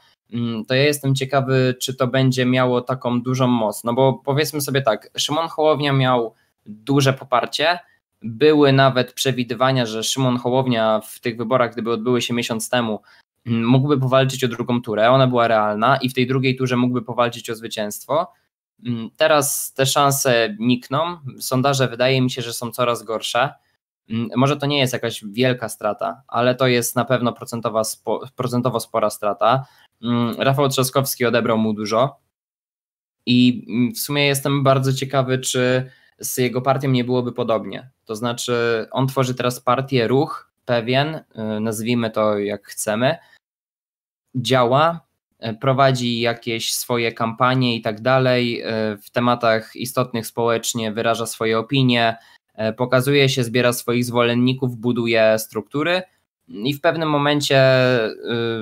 to 0.67 0.75
ja 0.75 0.83
jestem 0.83 1.15
ciekawy, 1.15 1.75
czy 1.81 1.93
to 1.93 2.07
będzie 2.07 2.45
miało 2.45 2.81
taką 2.81 3.21
dużą 3.21 3.47
moc. 3.47 3.83
No 3.83 3.93
bo 3.93 4.13
powiedzmy 4.13 4.61
sobie 4.61 4.81
tak, 4.81 5.09
Szymon 5.17 5.47
Hołownia 5.47 5.93
miał 5.93 6.33
duże 6.65 7.13
poparcie, 7.13 7.79
były 8.21 8.73
nawet 8.73 9.13
przewidywania, 9.13 9.85
że 9.85 10.03
Szymon 10.03 10.37
Hołownia 10.37 11.01
w 11.03 11.19
tych 11.19 11.37
wyborach, 11.37 11.73
gdyby 11.73 11.91
odbyły 11.91 12.21
się 12.21 12.33
miesiąc 12.33 12.69
temu, 12.69 13.01
mm, 13.45 13.65
mógłby 13.65 13.99
powalczyć 13.99 14.43
o 14.43 14.47
drugą 14.47 14.81
turę, 14.81 15.11
ona 15.11 15.27
była 15.27 15.47
realna 15.47 15.97
i 15.97 16.09
w 16.09 16.13
tej 16.13 16.27
drugiej 16.27 16.55
turze 16.55 16.75
mógłby 16.77 17.01
powalczyć 17.01 17.49
o 17.49 17.55
zwycięstwo. 17.55 18.31
Mm, 18.85 19.09
teraz 19.17 19.73
te 19.73 19.85
szanse 19.85 20.55
nikną, 20.59 21.17
sondaże 21.39 21.87
wydaje 21.87 22.21
mi 22.21 22.31
się, 22.31 22.41
że 22.41 22.53
są 22.53 22.71
coraz 22.71 23.03
gorsze. 23.03 23.49
Mm, 24.09 24.29
może 24.35 24.57
to 24.57 24.65
nie 24.65 24.79
jest 24.79 24.93
jakaś 24.93 25.23
wielka 25.25 25.69
strata, 25.69 26.21
ale 26.27 26.55
to 26.55 26.67
jest 26.67 26.95
na 26.95 27.05
pewno 27.05 27.33
procentowa, 27.33 27.81
procentowo 28.35 28.79
spora 28.79 29.09
strata. 29.09 29.65
Mm, 30.03 30.35
Rafał 30.37 30.69
Trzaskowski 30.69 31.25
odebrał 31.25 31.57
mu 31.57 31.73
dużo. 31.73 32.19
I 33.25 33.65
mm, 33.69 33.93
w 33.93 33.99
sumie 33.99 34.27
jestem 34.27 34.63
bardzo 34.63 34.93
ciekawy, 34.93 35.39
czy 35.39 35.91
z 36.19 36.37
jego 36.37 36.61
partią 36.61 36.89
nie 36.89 37.03
byłoby 37.03 37.31
podobnie. 37.31 37.89
To 38.05 38.15
znaczy, 38.15 38.87
on 38.91 39.07
tworzy 39.07 39.35
teraz 39.35 39.59
partię, 39.59 40.07
ruch 40.07 40.51
pewien, 40.65 41.15
y, 41.15 41.23
nazwijmy 41.59 42.11
to 42.11 42.39
jak 42.39 42.67
chcemy, 42.67 43.17
działa, 44.35 45.05
y, 45.45 45.53
prowadzi 45.53 46.19
jakieś 46.19 46.73
swoje 46.73 47.11
kampanie 47.11 47.75
i 47.75 47.81
tak 47.81 48.01
dalej, 48.01 48.61
y, 48.61 48.97
w 48.97 49.09
tematach 49.11 49.75
istotnych 49.75 50.27
społecznie 50.27 50.91
wyraża 50.91 51.25
swoje 51.25 51.59
opinie, 51.59 52.17
pokazuje 52.77 53.29
się, 53.29 53.43
zbiera 53.43 53.73
swoich 53.73 54.05
zwolenników, 54.05 54.77
buduje 54.77 55.39
struktury 55.39 56.01
i 56.49 56.73
w 56.73 56.81
pewnym 56.81 57.09
momencie 57.09 57.63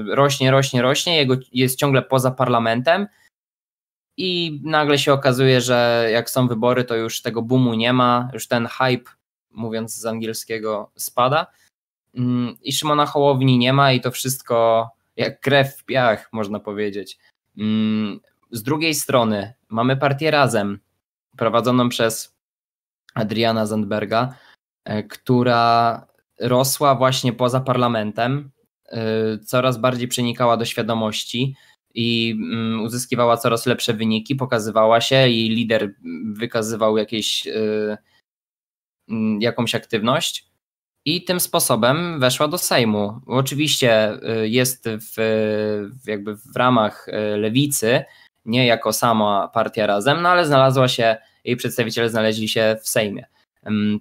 rośnie, 0.07 0.51
rośnie, 0.51 0.81
rośnie, 0.81 1.17
jego 1.17 1.35
jest 1.53 1.79
ciągle 1.79 2.01
poza 2.01 2.31
parlamentem 2.31 3.07
i 4.17 4.61
nagle 4.63 4.97
się 4.97 5.13
okazuje, 5.13 5.61
że 5.61 6.09
jak 6.11 6.29
są 6.29 6.47
wybory, 6.47 6.83
to 6.83 6.95
już 6.95 7.21
tego 7.21 7.41
boomu 7.41 7.73
nie 7.73 7.93
ma, 7.93 8.29
już 8.33 8.47
ten 8.47 8.67
hype, 8.67 9.11
mówiąc 9.51 9.95
z 9.95 10.05
angielskiego, 10.05 10.91
spada. 10.95 11.47
Mm, 12.15 12.57
I 12.61 12.73
Szymona 12.73 13.05
Hołowni 13.05 13.57
nie 13.57 13.73
ma, 13.73 13.91
i 13.91 14.01
to 14.01 14.11
wszystko 14.11 14.89
jak 15.15 15.41
krew 15.41 15.77
w 15.77 15.85
piach, 15.85 16.29
można 16.31 16.59
powiedzieć. 16.59 17.17
Mm, 17.57 18.19
z 18.51 18.63
drugiej 18.63 18.93
strony 18.93 19.53
mamy 19.69 19.97
partię 19.97 20.31
Razem, 20.31 20.79
prowadzoną 21.37 21.89
przez 21.89 22.35
Adriana 23.13 23.65
Zandberga, 23.65 24.35
e, 24.85 25.03
która 25.03 26.07
rosła 26.39 26.95
właśnie 26.95 27.33
poza 27.33 27.59
parlamentem, 27.59 28.51
e, 28.89 29.37
coraz 29.37 29.77
bardziej 29.77 30.07
przenikała 30.07 30.57
do 30.57 30.65
świadomości 30.65 31.55
i 31.97 32.35
mm, 32.37 32.81
uzyskiwała 32.81 33.37
coraz 33.37 33.65
lepsze 33.65 33.93
wyniki, 33.93 34.35
pokazywała 34.35 35.01
się 35.01 35.27
i 35.27 35.49
lider 35.49 35.93
wykazywał 36.25 36.97
jakieś, 36.97 37.47
y, 37.47 37.97
mm, 39.09 39.41
jakąś 39.41 39.75
aktywność. 39.75 40.47
I 41.05 41.23
tym 41.23 41.39
sposobem 41.39 42.19
weszła 42.19 42.47
do 42.47 42.57
Sejmu. 42.57 43.21
Oczywiście 43.27 44.13
y, 44.43 44.49
jest 44.49 44.89
w, 44.89 45.17
jakby 46.07 46.35
w 46.35 46.55
ramach 46.55 47.07
y, 47.07 47.37
lewicy, 47.37 48.03
nie 48.45 48.65
jako 48.65 48.93
sama 48.93 49.47
partia 49.47 49.87
razem, 49.87 50.21
no 50.21 50.29
ale 50.29 50.45
znalazła 50.45 50.87
się, 50.87 51.15
jej 51.43 51.55
przedstawiciele 51.55 52.09
znaleźli 52.09 52.49
się 52.49 52.77
w 52.81 52.89
Sejmie. 52.89 53.25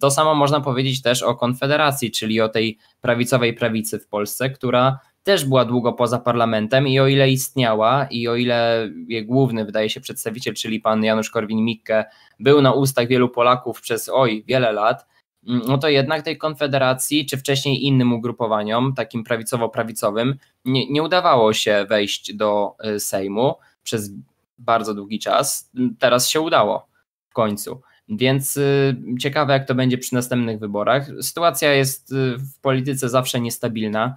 To 0.00 0.10
samo 0.10 0.34
można 0.34 0.60
powiedzieć 0.60 1.02
też 1.02 1.22
o 1.22 1.34
Konfederacji, 1.34 2.10
czyli 2.10 2.40
o 2.40 2.48
tej 2.48 2.78
prawicowej 3.00 3.54
prawicy 3.54 3.98
w 3.98 4.08
Polsce, 4.08 4.50
która 4.50 4.98
też 5.26 5.44
była 5.44 5.64
długo 5.64 5.92
poza 5.92 6.18
parlamentem 6.18 6.88
i 6.88 7.00
o 7.00 7.06
ile 7.06 7.30
istniała 7.30 8.06
i 8.10 8.28
o 8.28 8.36
ile 8.36 8.88
jej 9.08 9.26
główny, 9.26 9.64
wydaje 9.64 9.90
się, 9.90 10.00
przedstawiciel, 10.00 10.54
czyli 10.54 10.80
pan 10.80 11.04
Janusz 11.04 11.30
Korwin-Mikke, 11.30 12.04
był 12.40 12.62
na 12.62 12.72
ustach 12.72 13.08
wielu 13.08 13.28
Polaków 13.28 13.80
przez 13.80 14.10
oj, 14.12 14.44
wiele 14.46 14.72
lat, 14.72 15.06
mm, 15.48 15.62
no 15.66 15.78
to 15.78 15.88
jednak 15.88 16.22
tej 16.22 16.38
konfederacji, 16.38 17.26
czy 17.26 17.36
wcześniej 17.36 17.84
innym 17.84 18.12
ugrupowaniom, 18.12 18.94
takim 18.94 19.24
prawicowo-prawicowym, 19.24 20.34
nie, 20.64 20.90
nie 20.90 21.02
udawało 21.02 21.52
się 21.52 21.86
wejść 21.88 22.34
do 22.34 22.76
y, 22.96 23.00
Sejmu 23.00 23.54
przez 23.82 24.10
bardzo 24.58 24.94
długi 24.94 25.18
czas. 25.18 25.70
Teraz 25.98 26.28
się 26.28 26.40
udało 26.40 26.88
w 27.28 27.32
końcu. 27.32 27.80
Więc 28.08 28.56
y, 28.56 28.96
ciekawe, 29.20 29.52
jak 29.52 29.66
to 29.66 29.74
będzie 29.74 29.98
przy 29.98 30.14
następnych 30.14 30.58
wyborach. 30.58 31.06
Sytuacja 31.20 31.72
jest 31.72 32.12
y, 32.12 32.36
w 32.38 32.60
polityce 32.60 33.08
zawsze 33.08 33.40
niestabilna. 33.40 34.16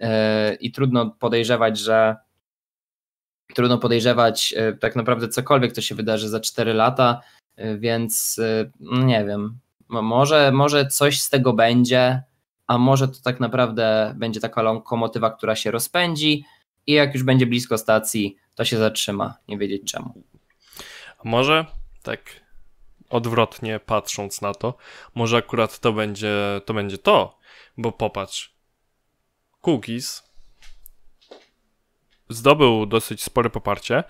E, 0.00 0.54
i 0.54 0.72
trudno 0.72 1.10
podejrzewać, 1.10 1.78
że 1.78 2.16
trudno 3.54 3.78
podejrzewać 3.78 4.54
tak 4.80 4.96
naprawdę 4.96 5.28
cokolwiek, 5.28 5.72
co 5.72 5.80
się 5.80 5.94
wydarzy 5.94 6.28
za 6.28 6.40
4 6.40 6.74
lata, 6.74 7.20
więc 7.78 8.40
no 8.80 9.02
nie 9.04 9.24
wiem, 9.24 9.58
może, 9.88 10.52
może 10.52 10.86
coś 10.86 11.20
z 11.20 11.30
tego 11.30 11.52
będzie, 11.52 12.22
a 12.66 12.78
może 12.78 13.08
to 13.08 13.20
tak 13.24 13.40
naprawdę 13.40 14.14
będzie 14.16 14.40
taka 14.40 14.62
lokomotywa, 14.62 15.30
która 15.30 15.56
się 15.56 15.70
rozpędzi 15.70 16.44
i 16.86 16.92
jak 16.92 17.14
już 17.14 17.22
będzie 17.22 17.46
blisko 17.46 17.78
stacji, 17.78 18.36
to 18.54 18.64
się 18.64 18.78
zatrzyma, 18.78 19.34
nie 19.48 19.58
wiedzieć 19.58 19.92
czemu. 19.92 20.22
Może 21.24 21.66
tak 22.02 22.20
odwrotnie 23.10 23.80
patrząc 23.80 24.40
na 24.40 24.54
to, 24.54 24.74
może 25.14 25.36
akurat 25.36 25.78
to 25.78 25.92
będzie 25.92 26.60
to, 26.64 26.74
będzie 26.74 26.98
to. 26.98 27.38
Bo 27.78 27.92
popatrz, 27.92 28.54
Cookies 29.60 30.32
zdobył 32.28 32.86
dosyć 32.86 33.22
spore 33.22 33.50
poparcie 33.50 34.04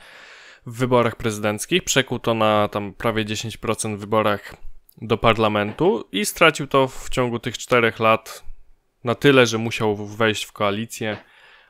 w 0.66 0.78
wyborach 0.78 1.16
prezydenckich, 1.16 1.84
przekuł 1.84 2.18
to 2.18 2.34
na 2.34 2.68
tam 2.68 2.94
prawie 2.94 3.24
10% 3.24 3.96
w 3.96 4.00
wyborach 4.00 4.54
do 5.02 5.18
parlamentu 5.18 6.08
i 6.12 6.26
stracił 6.26 6.66
to 6.66 6.88
w 6.88 7.10
ciągu 7.10 7.38
tych 7.38 7.58
czterech 7.58 8.00
lat 8.00 8.44
na 9.04 9.14
tyle, 9.14 9.46
że 9.46 9.58
musiał 9.58 9.96
wejść 9.96 10.44
w 10.44 10.52
koalicję. 10.52 11.16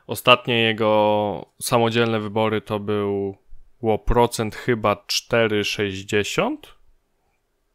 Ostatnie 0.07 0.61
jego 0.61 1.45
samodzielne 1.61 2.19
wybory 2.19 2.61
to 2.61 2.79
było 2.79 3.99
procent 4.05 4.55
chyba 4.55 4.93
4,60 4.93 6.57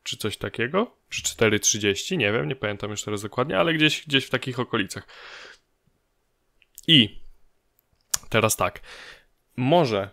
czy 0.05 0.17
coś 0.17 0.37
takiego, 0.37 0.97
czy 1.09 1.23
4,30, 1.23 2.17
nie 2.17 2.33
wiem, 2.33 2.49
nie 2.49 2.57
pamiętam 2.57 2.91
już 2.91 3.03
teraz 3.03 3.23
dokładnie, 3.23 3.59
ale 3.59 3.75
gdzieś, 3.75 4.07
gdzieś 4.07 4.25
w 4.25 4.31
takich 4.31 4.61
okolicach. 4.61 5.07
I 6.87 7.21
teraz 8.29 8.57
tak, 8.57 8.81
może 9.57 10.11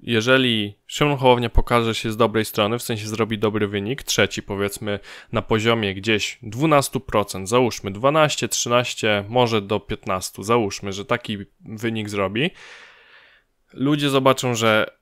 jeżeli 0.00 0.74
Szymon 0.86 1.16
Hołownia 1.16 1.50
pokaże 1.50 1.94
się 1.94 2.12
z 2.12 2.16
dobrej 2.16 2.44
strony, 2.44 2.78
w 2.78 2.82
sensie 2.82 3.06
zrobi 3.06 3.38
dobry 3.38 3.68
wynik, 3.68 4.02
trzeci 4.02 4.42
powiedzmy 4.42 4.98
na 5.32 5.42
poziomie 5.42 5.94
gdzieś 5.94 6.38
12%, 6.42 7.46
załóżmy 7.46 7.90
12, 7.90 8.48
13, 8.48 9.24
może 9.28 9.62
do 9.62 9.80
15, 9.80 10.44
załóżmy, 10.44 10.92
że 10.92 11.04
taki 11.04 11.38
wynik 11.60 12.08
zrobi, 12.08 12.50
ludzie 13.72 14.10
zobaczą, 14.10 14.54
że 14.54 14.96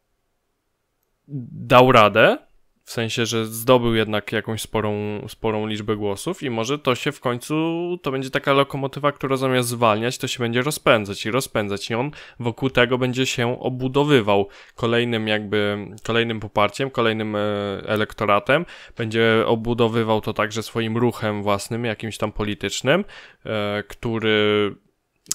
dał 1.53 1.93
radę, 1.93 2.39
w 2.85 2.91
sensie, 2.91 3.27
że 3.27 3.47
zdobył 3.47 3.95
jednak 3.95 4.33
jakąś 4.33 4.63
sporą, 4.63 4.93
sporą 5.29 5.67
liczbę 5.67 5.97
głosów 5.97 6.43
i 6.43 6.51
może 6.51 6.79
to 6.79 6.95
się 6.95 7.13
w 7.13 7.21
końcu, 7.21 7.55
to 8.03 8.13
będzie 8.13 8.31
taka 8.31 8.53
lokomotywa, 8.53 9.13
która 9.13 9.37
zamiast 9.37 9.69
zwalniać, 9.69 10.19
to 10.19 10.29
się 10.29 10.39
będzie 10.39 10.63
rozpędzać 10.63 11.27
i 11.27 11.31
rozpędzać 11.31 11.91
i 11.91 11.95
on 11.95 12.11
wokół 12.41 12.71
tego 12.71 12.99
będzie 12.99 13.27
się 13.27 13.61
obudowywał. 13.61 14.49
Kolejnym 14.75 15.29
jakby, 15.29 15.87
kolejnym 16.03 16.41
poparciem, 16.41 16.91
kolejnym 16.91 17.37
e, 17.37 17.41
elektoratem, 17.87 18.67
będzie 18.97 19.45
obudowywał 19.47 20.21
to 20.21 20.33
także 20.33 20.63
swoim 20.63 20.97
ruchem 20.97 21.43
własnym, 21.43 21.85
jakimś 21.85 22.19
tam 22.19 22.33
politycznym, 22.33 23.05
e, 23.47 23.83
który 23.89 24.75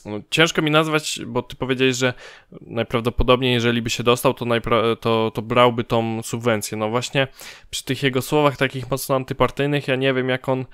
no, 0.06 0.19
ciężko 0.30 0.62
mi 0.62 0.71
nazwać, 0.71 1.19
bo 1.28 1.41
ty 1.41 1.56
powiedziałeś, 1.56 1.95
że 1.95 2.13
najprawdopodobniej, 2.62 3.54
jeżeli 3.54 3.82
by 3.82 3.89
się 3.89 4.04
dostał, 4.04 4.34
to, 4.34 4.45
to, 4.99 5.32
to 5.32 5.41
brałby 5.41 5.84
tą 5.84 6.23
subwencję. 6.23 6.78
No 6.78 6.89
właśnie, 6.89 7.28
przy 7.69 7.84
tych 7.84 8.04
jego 8.04 8.21
słowach 8.21 8.58
takich 8.58 8.91
mocno 8.91 9.15
antypartyjnych, 9.15 9.88
ja 9.88 9.95
nie 9.95 10.13
wiem, 10.13 10.30
jak 10.30 10.49
on, 10.49 10.65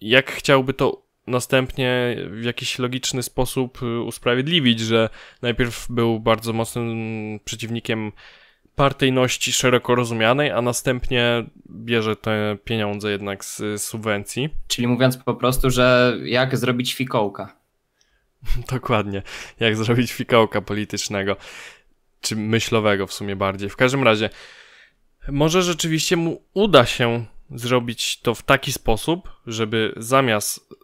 jak 0.00 0.30
chciałby 0.30 0.74
to 0.74 1.04
następnie 1.26 2.16
w 2.30 2.44
jakiś 2.44 2.78
logiczny 2.78 3.22
sposób 3.22 3.82
y, 3.82 4.00
usprawiedliwić, 4.00 4.80
że 4.80 5.08
najpierw 5.42 5.86
był 5.90 6.20
bardzo 6.20 6.52
mocnym 6.52 7.40
przeciwnikiem 7.44 8.12
partyjności 8.74 9.52
szeroko 9.52 9.94
rozumianej, 9.94 10.50
a 10.50 10.62
następnie 10.62 11.44
bierze 11.70 12.16
te 12.16 12.56
pieniądze 12.64 13.10
jednak 13.10 13.44
z 13.44 13.82
subwencji. 13.82 14.48
Czyli 14.66 14.86
mówiąc 14.86 15.16
po 15.16 15.34
prostu, 15.34 15.70
że 15.70 16.16
jak 16.24 16.56
zrobić 16.56 16.94
fikołka. 16.94 17.63
Dokładnie. 18.72 19.22
Jak 19.60 19.76
zrobić 19.76 20.12
fikołka 20.12 20.60
politycznego, 20.60 21.36
czy 22.20 22.36
myślowego 22.36 23.06
w 23.06 23.12
sumie 23.12 23.36
bardziej. 23.36 23.70
W 23.70 23.76
każdym 23.76 24.02
razie, 24.02 24.30
może 25.28 25.62
rzeczywiście 25.62 26.16
mu 26.16 26.42
uda 26.54 26.86
się 26.86 27.24
zrobić 27.50 28.20
to 28.20 28.34
w 28.34 28.42
taki 28.42 28.72
sposób, 28.72 29.32
żeby 29.46 29.92
zamiast 29.96 30.74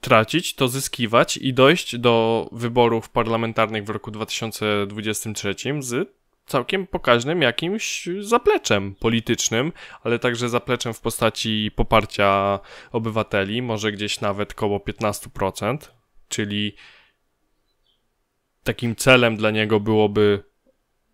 tracić, 0.00 0.54
to 0.54 0.68
zyskiwać 0.68 1.36
i 1.36 1.54
dojść 1.54 1.98
do 1.98 2.48
wyborów 2.52 3.08
parlamentarnych 3.08 3.84
w 3.84 3.90
roku 3.90 4.10
2023 4.10 5.54
z 5.78 6.08
całkiem 6.46 6.86
pokaźnym 6.86 7.42
jakimś 7.42 8.08
zapleczem 8.20 8.94
politycznym, 8.94 9.72
ale 10.04 10.18
także 10.18 10.48
zapleczem 10.48 10.94
w 10.94 11.00
postaci 11.00 11.70
poparcia 11.76 12.60
obywateli, 12.92 13.62
może 13.62 13.92
gdzieś 13.92 14.20
nawet 14.20 14.54
koło 14.54 14.78
15%, 14.78 15.78
czyli 16.32 16.76
takim 18.64 18.96
celem 18.96 19.36
dla 19.36 19.50
niego 19.50 19.80
byłoby 19.80 20.44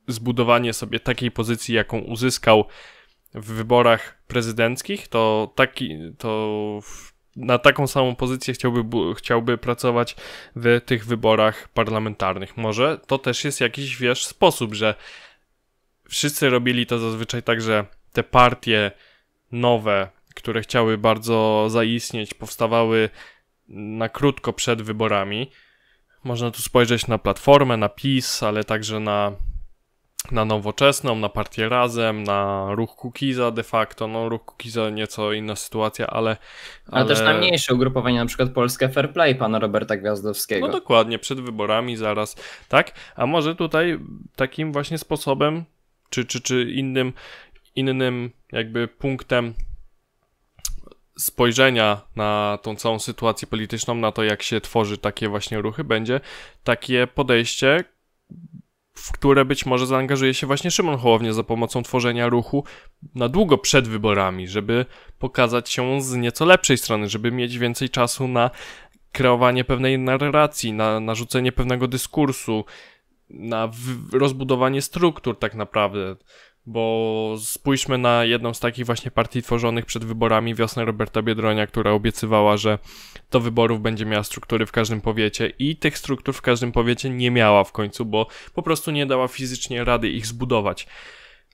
zbudowanie 0.08 0.72
sobie 0.72 1.00
takiej 1.00 1.30
pozycji, 1.30 1.74
jaką 1.74 1.98
uzyskał 1.98 2.64
w 3.34 3.52
wyborach 3.52 4.22
prezydenckich, 4.26 5.08
to 5.08 5.52
taki, 5.54 5.98
to 6.18 6.80
na 7.36 7.58
taką 7.58 7.86
samą 7.86 8.16
pozycję 8.16 8.54
chciałby, 8.54 9.14
chciałby 9.14 9.58
pracować 9.58 10.16
w 10.56 10.80
tych 10.86 11.06
wyborach 11.06 11.68
parlamentarnych. 11.68 12.56
Może 12.56 12.98
to 13.06 13.18
też 13.18 13.44
jest 13.44 13.60
jakiś, 13.60 13.96
wiesz, 13.96 14.26
sposób, 14.26 14.74
że 14.74 14.94
wszyscy 16.08 16.50
robili 16.50 16.86
to 16.86 16.98
zazwyczaj 16.98 17.42
tak, 17.42 17.60
że 17.60 17.86
te 18.12 18.22
partie 18.22 18.90
nowe, 19.52 20.08
które 20.34 20.60
chciały 20.60 20.98
bardzo 20.98 21.66
zaistnieć, 21.70 22.34
powstawały 22.34 23.08
na 23.68 24.08
krótko 24.08 24.52
przed 24.52 24.82
wyborami. 24.82 25.50
Można 26.24 26.50
tu 26.50 26.62
spojrzeć 26.62 27.06
na 27.06 27.18
Platformę, 27.18 27.76
na 27.76 27.88
PiS, 27.88 28.42
ale 28.42 28.64
także 28.64 29.00
na, 29.00 29.32
na 30.30 30.44
Nowoczesną, 30.44 31.16
na 31.16 31.28
Partię 31.28 31.68
Razem, 31.68 32.22
na 32.22 32.68
Ruch 32.74 32.96
Kukiza 32.96 33.50
de 33.50 33.62
facto. 33.62 34.08
No, 34.08 34.28
Ruch 34.28 34.44
Kukiza 34.44 34.90
nieco 34.90 35.32
inna 35.32 35.56
sytuacja, 35.56 36.06
ale... 36.06 36.36
Ale, 36.86 37.00
ale 37.00 37.06
też 37.06 37.20
na 37.20 37.38
mniejsze 37.38 37.74
ugrupowania, 37.74 38.20
na 38.20 38.26
przykład 38.26 38.50
Polskie 38.50 38.88
Fair 38.88 39.12
Play 39.12 39.34
pana 39.34 39.58
Roberta 39.58 39.96
Gwiazdowskiego. 39.96 40.66
No 40.66 40.72
dokładnie, 40.72 41.18
przed 41.18 41.40
wyborami 41.40 41.96
zaraz, 41.96 42.36
tak? 42.68 42.92
A 43.16 43.26
może 43.26 43.54
tutaj 43.54 43.98
takim 44.36 44.72
właśnie 44.72 44.98
sposobem, 44.98 45.64
czy, 46.10 46.24
czy, 46.24 46.40
czy 46.40 46.70
innym, 46.70 47.12
innym 47.74 48.30
jakby 48.52 48.88
punktem 48.88 49.54
spojrzenia 51.18 52.00
na 52.16 52.58
tą 52.62 52.76
całą 52.76 52.98
sytuację 52.98 53.48
polityczną, 53.48 53.94
na 53.94 54.12
to, 54.12 54.24
jak 54.24 54.42
się 54.42 54.60
tworzy 54.60 54.98
takie 54.98 55.28
właśnie 55.28 55.60
ruchy, 55.60 55.84
będzie 55.84 56.20
takie 56.64 57.06
podejście, 57.06 57.84
w 58.94 59.12
które 59.12 59.44
być 59.44 59.66
może 59.66 59.86
zaangażuje 59.86 60.34
się 60.34 60.46
właśnie 60.46 60.70
Szymon 60.70 60.98
Hołownia 60.98 61.32
za 61.32 61.42
pomocą 61.42 61.82
tworzenia 61.82 62.28
ruchu 62.28 62.64
na 63.14 63.28
długo 63.28 63.58
przed 63.58 63.88
wyborami, 63.88 64.48
żeby 64.48 64.86
pokazać 65.18 65.70
się 65.70 66.02
z 66.02 66.14
nieco 66.14 66.44
lepszej 66.44 66.78
strony, 66.78 67.08
żeby 67.08 67.32
mieć 67.32 67.58
więcej 67.58 67.90
czasu 67.90 68.28
na 68.28 68.50
kreowanie 69.12 69.64
pewnej 69.64 69.98
narracji, 69.98 70.72
na 70.72 71.00
narzucenie 71.00 71.52
pewnego 71.52 71.88
dyskursu, 71.88 72.64
na 73.30 73.70
rozbudowanie 74.12 74.82
struktur 74.82 75.38
tak 75.38 75.54
naprawdę. 75.54 76.16
Bo 76.70 77.34
spójrzmy 77.38 77.98
na 77.98 78.24
jedną 78.24 78.54
z 78.54 78.60
takich 78.60 78.86
właśnie 78.86 79.10
partii 79.10 79.42
tworzonych 79.42 79.86
przed 79.86 80.04
wyborami 80.04 80.54
wiosnę 80.54 80.84
Roberta 80.84 81.22
Biedronia, 81.22 81.66
która 81.66 81.90
obiecywała, 81.90 82.56
że 82.56 82.78
do 83.30 83.40
wyborów 83.40 83.80
będzie 83.80 84.06
miała 84.06 84.22
struktury 84.24 84.66
w 84.66 84.72
każdym 84.72 85.00
powiecie 85.00 85.52
i 85.58 85.76
tych 85.76 85.98
struktur 85.98 86.34
w 86.34 86.42
każdym 86.42 86.72
powiecie 86.72 87.10
nie 87.10 87.30
miała 87.30 87.64
w 87.64 87.72
końcu, 87.72 88.04
bo 88.04 88.26
po 88.54 88.62
prostu 88.62 88.90
nie 88.90 89.06
dała 89.06 89.28
fizycznie 89.28 89.84
rady 89.84 90.08
ich 90.08 90.26
zbudować. 90.26 90.86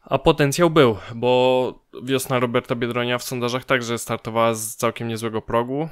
A 0.03 0.18
potencjał 0.18 0.70
był, 0.70 0.96
bo 1.14 1.85
wiosna 2.03 2.40
Roberta 2.40 2.74
Biedronia 2.74 3.18
w 3.18 3.24
sondażach 3.24 3.64
także 3.64 3.98
startowała 3.98 4.55
z 4.55 4.77
całkiem 4.77 5.09
niezłego 5.09 5.42
progu, 5.42 5.88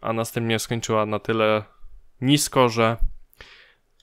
a 0.00 0.12
następnie 0.12 0.58
skończyła 0.58 1.06
na 1.06 1.18
tyle 1.18 1.64
nisko, 2.20 2.68
że 2.68 2.96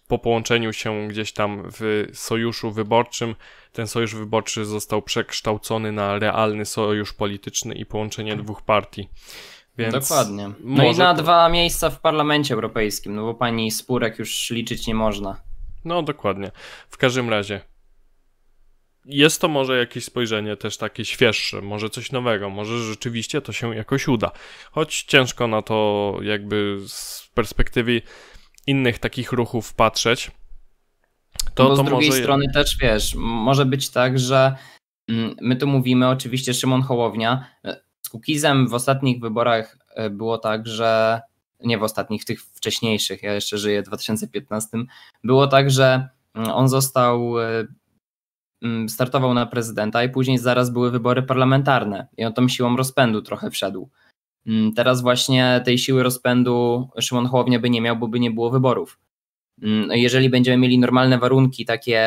po 0.08 0.20
połączeniu 0.20 0.74
się 0.74 1.08
gdzieś 1.08 1.32
tam 1.32 1.64
w 1.80 2.08
sojuszu 2.14 2.72
wyborczym, 2.72 3.36
ten 3.72 3.88
sojusz 3.88 4.16
wyborczy 4.16 4.66
został 4.66 5.02
przekształcony 5.02 5.92
na 5.92 6.20
realny 6.20 6.66
sojusz 6.66 7.14
polityczny 7.14 7.76
i 7.76 7.86
połączenie 7.86 8.36
dwóch 8.36 8.62
partii. 8.62 9.10
Więc 9.78 9.94
Dokładnie. 9.94 10.52
No 10.60 10.84
i 10.84 10.96
na 10.96 11.16
to... 11.16 11.22
dwa 11.24 11.50
miejsca 11.50 11.90
w 11.90 12.00
Parlamencie 12.00 12.54
Europejskim, 12.54 13.16
no 13.16 13.24
bo 13.24 13.34
pani 13.34 13.72
Spurek 13.72 14.20
już 14.20 14.50
liczyć 14.50 14.88
nie 14.88 14.96
można. 14.96 15.42
No 15.86 16.04
dokładnie. 16.04 16.52
W 16.90 16.98
każdym 16.98 17.30
razie 17.30 17.62
jest 19.06 19.42
to 19.42 19.48
może 19.48 19.78
jakieś 19.78 20.04
spojrzenie 20.04 20.58
też 20.58 20.78
takie 20.78 21.06
świeższe, 21.06 21.62
może 21.62 21.90
coś 21.90 22.12
nowego, 22.12 22.50
może 22.50 22.84
rzeczywiście 22.84 23.42
to 23.42 23.54
się 23.54 23.76
jakoś 23.76 24.08
uda. 24.08 24.32
Choć 24.72 25.04
ciężko 25.04 25.48
na 25.48 25.62
to 25.62 26.18
jakby 26.22 26.78
z 26.88 27.30
perspektywy 27.34 28.02
innych 28.68 29.00
takich 29.00 29.32
ruchów 29.32 29.74
patrzeć, 29.74 30.32
to, 31.58 31.64
Bo 31.64 31.76
z 31.76 31.78
to 31.78 31.84
drugiej 31.84 32.10
może... 32.10 32.22
strony 32.22 32.46
też 32.54 32.78
wiesz, 32.78 33.16
może 33.16 33.66
być 33.66 33.90
tak, 33.90 34.20
że 34.20 34.56
mm, 35.08 35.36
my 35.42 35.56
tu 35.56 35.68
mówimy 35.68 36.10
oczywiście 36.10 36.54
Szymon 36.54 36.82
Hołownia. 36.82 37.48
Z 38.02 38.10
Kukizem 38.10 38.68
w 38.68 38.74
ostatnich 38.74 39.20
wyborach 39.20 39.78
e, 39.96 40.10
było 40.10 40.38
tak, 40.38 40.68
że 40.68 41.22
nie 41.60 41.78
w 41.78 41.84
ostatnich, 41.84 42.26
tych 42.26 42.42
wcześniejszych, 42.42 43.24
ja 43.24 43.34
jeszcze 43.34 43.58
żyję 43.58 43.82
w 43.82 43.86
2015, 43.86 44.78
było 45.24 45.48
tak, 45.48 45.72
że 45.72 46.10
mm, 46.34 46.52
on 46.52 46.70
został, 46.70 47.40
e, 47.40 47.68
mm, 48.62 48.90
startował 48.90 49.34
na 49.34 49.46
prezydenta 49.46 50.04
i 50.04 50.10
później 50.10 50.38
zaraz 50.38 50.70
były 50.70 50.92
wybory 50.92 51.24
parlamentarne 51.24 52.08
i 52.18 52.26
on 52.26 52.34
tą 52.34 52.48
siłą 52.48 52.78
rozpędu 52.78 53.22
trochę 53.22 53.52
wszedł. 53.52 53.90
Teraz 54.76 55.02
właśnie 55.02 55.62
tej 55.66 55.78
siły 55.78 56.04
rozpędu 56.04 56.88
Szymon 57.00 57.28
Hołownia 57.28 57.60
by 57.60 57.70
nie 57.70 57.82
miał, 57.82 57.98
bo 57.98 58.08
by 58.08 58.20
nie 58.20 58.32
było 58.32 58.50
wyborów. 58.50 59.00
No 59.62 59.96
jeżeli 59.96 60.30
będziemy 60.30 60.58
mieli 60.58 60.80
normalne 60.80 61.18
warunki, 61.18 61.66
takie, 61.66 62.02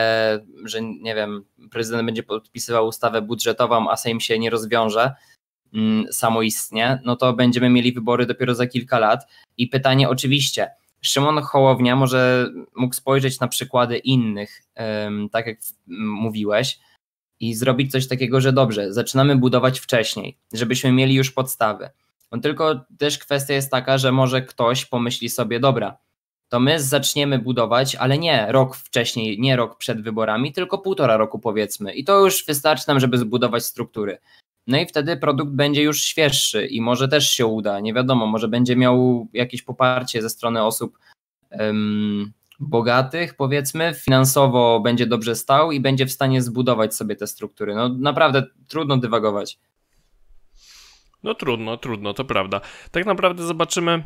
że 0.65 0.83
nie 0.83 1.15
wiem, 1.15 1.45
prezydent 1.71 2.07
będzie 2.07 2.23
podpisywał 2.23 2.87
ustawę 2.87 3.23
budżetową, 3.23 3.91
a 3.91 3.97
Sejm 3.97 4.21
się 4.21 4.39
nie 4.39 4.51
rozwiąże 4.51 5.15
samoistnie, 6.11 7.01
no 7.05 7.17
to 7.17 7.33
będziemy 7.33 7.71
mieli 7.71 7.93
wybory 7.93 8.27
dopiero 8.27 8.55
za 8.55 8.67
kilka 8.67 8.99
lat. 8.99 9.27
I 9.57 9.69
pytanie 9.69 10.09
oczywiście, 10.09 10.69
Szymon 11.01 11.43
Hołownia 11.43 11.97
może 11.97 12.51
mógł 12.77 12.95
spojrzeć 12.95 13.41
na 13.41 13.49
przykłady 13.49 13.99
innych, 13.99 14.63
tak 15.33 15.47
jak 15.47 15.59
mówiłeś, 15.99 16.79
i 17.41 17.55
zrobić 17.55 17.93
coś 17.93 18.09
takiego, 18.09 18.41
że 18.41 18.53
dobrze, 18.53 18.93
zaczynamy 18.93 19.37
budować 19.37 19.81
wcześniej, 19.81 20.37
żebyśmy 20.53 20.93
mieli 20.93 21.15
już 21.15 21.31
podstawy. 21.31 21.91
No 22.33 22.41
tylko 22.41 22.85
też 22.99 23.19
kwestia 23.19 23.55
jest 23.55 23.71
taka, 23.71 23.99
że 23.99 24.13
może 24.13 24.43
ktoś 24.43 24.87
pomyśli 24.87 25.29
sobie, 25.29 25.61
dobra, 25.61 25.97
to 26.49 26.61
my 26.61 26.81
zaczniemy 26.81 27.39
budować, 27.39 27.97
ale 27.97 28.19
nie 28.19 28.47
rok 28.53 28.77
wcześniej, 28.77 29.41
nie 29.41 29.57
rok 29.57 29.79
przed 29.79 30.03
wyborami, 30.03 30.53
tylko 30.53 30.79
półtora 30.79 31.17
roku 31.17 31.39
powiedzmy. 31.39 31.95
I 31.95 32.05
to 32.05 32.25
już 32.25 32.45
wystarczy 32.47 32.85
nam, 32.89 33.01
żeby 33.01 33.19
zbudować 33.19 33.65
struktury. 33.65 34.19
No 34.67 34.81
i 34.81 34.87
wtedy 34.87 35.17
produkt 35.17 35.53
będzie 35.53 35.83
już 35.83 36.03
świeższy 36.03 36.67
i 36.67 36.81
może 36.81 37.09
też 37.09 37.31
się 37.31 37.47
uda, 37.47 37.81
nie 37.81 37.95
wiadomo, 37.95 38.27
może 38.27 38.49
będzie 38.49 38.77
miał 38.77 39.29
jakieś 39.33 39.63
poparcie 39.63 40.23
ze 40.23 40.31
strony 40.31 40.63
osób 40.63 40.99
um, 41.51 42.33
bogatych, 42.61 43.35
powiedzmy, 43.35 43.95
finansowo 43.95 44.81
będzie 44.81 45.07
dobrze 45.07 45.37
stał 45.37 45.73
i 45.73 45.81
będzie 45.81 46.07
w 46.07 46.13
stanie 46.13 46.43
zbudować 46.43 46.95
sobie 46.95 47.17
te 47.17 47.27
struktury. 47.27 47.75
No 47.75 47.89
naprawdę 47.89 48.47
trudno 48.69 48.97
dywagować. 48.97 49.59
No 51.23 51.35
trudno, 51.35 51.77
trudno, 51.77 52.15
to 52.15 52.25
prawda. 52.25 52.61
Tak 52.91 53.07
naprawdę 53.07 53.43
zobaczymy. 53.43 54.05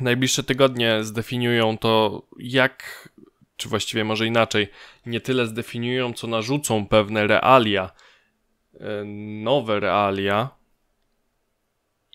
Najbliższe 0.00 0.42
tygodnie 0.42 1.04
zdefiniują 1.04 1.78
to, 1.78 2.22
jak, 2.38 3.08
czy 3.56 3.68
właściwie 3.68 4.04
może 4.04 4.26
inaczej, 4.26 4.68
nie 5.06 5.20
tyle 5.20 5.46
zdefiniują, 5.46 6.12
co 6.12 6.26
narzucą 6.26 6.86
pewne 6.86 7.26
realia, 7.26 7.90
e, 8.80 9.04
nowe 9.44 9.80
realia, 9.80 10.62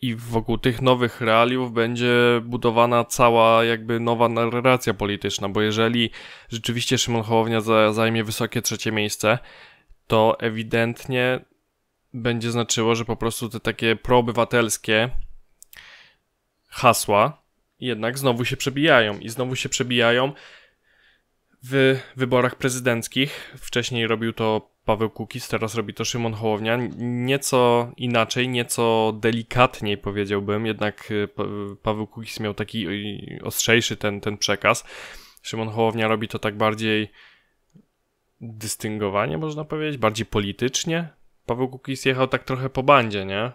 i 0.02 0.16
wokół 0.16 0.58
tych 0.58 0.82
nowych 0.82 1.22
realiów 1.22 1.74
będzie 1.74 2.42
budowana 2.44 3.06
cała 3.06 3.64
jakby 3.64 4.00
nowa 4.00 4.30
narracja 4.30 4.94
polityczna, 4.94 5.50
bo 5.50 5.62
jeżeli 5.62 6.10
rzeczywiście 6.50 6.98
Szymon 6.98 7.24
Hołownia 7.24 7.62
zajmie 7.92 8.24
wysokie 8.24 8.62
trzecie 8.62 8.92
miejsce, 8.92 9.40
to 10.08 10.38
ewidentnie 10.40 11.40
będzie 12.18 12.52
znaczyło, 12.52 12.96
że 12.96 13.06
po 13.06 13.16
prostu 13.16 13.50
te 13.50 13.60
takie 13.60 13.96
proobywatelskie 13.96 15.10
hasła 16.68 17.42
jednak 17.80 18.18
znowu 18.18 18.46
się 18.46 18.58
przebijają 18.58 19.20
i 19.20 19.30
znowu 19.30 19.56
się 19.56 19.70
przebijają 19.70 20.34
w 21.64 22.00
wyborach 22.16 22.56
prezydenckich. 22.56 23.56
Wcześniej 23.58 24.08
robił 24.08 24.34
to 24.34 24.70
Paweł 24.86 25.10
Kukiz, 25.10 25.48
teraz 25.48 25.76
robi 25.76 25.94
to 25.94 26.06
Szymon 26.06 26.34
Hołownia. 26.34 26.80
Nieco 26.98 27.92
inaczej, 27.98 28.50
nieco 28.50 29.14
delikatniej 29.22 29.98
powiedziałbym, 29.98 30.66
jednak 30.66 31.12
y, 31.12 31.28
Paweł 31.82 32.08
Kukiz 32.08 32.40
miał 32.40 32.54
taki 32.54 32.88
y, 32.88 33.44
ostrzejszy 33.44 33.98
ten, 33.98 34.22
ten 34.22 34.38
przekaz. 34.38 34.84
Szymon 35.42 35.70
Hołownia 35.70 36.08
robi 36.08 36.28
to 36.28 36.40
tak 36.40 36.58
bardziej 36.58 37.12
dystyngowanie, 38.42 39.38
można 39.38 39.66
powiedzieć, 39.66 39.98
bardziej 39.98 40.26
politycznie, 40.26 41.10
Paweł 41.48 41.68
Kukiz 41.70 42.06
jechał 42.06 42.28
tak 42.28 42.44
trochę 42.44 42.70
po 42.70 42.84
bandzie, 42.84 43.26
nie? 43.26 43.52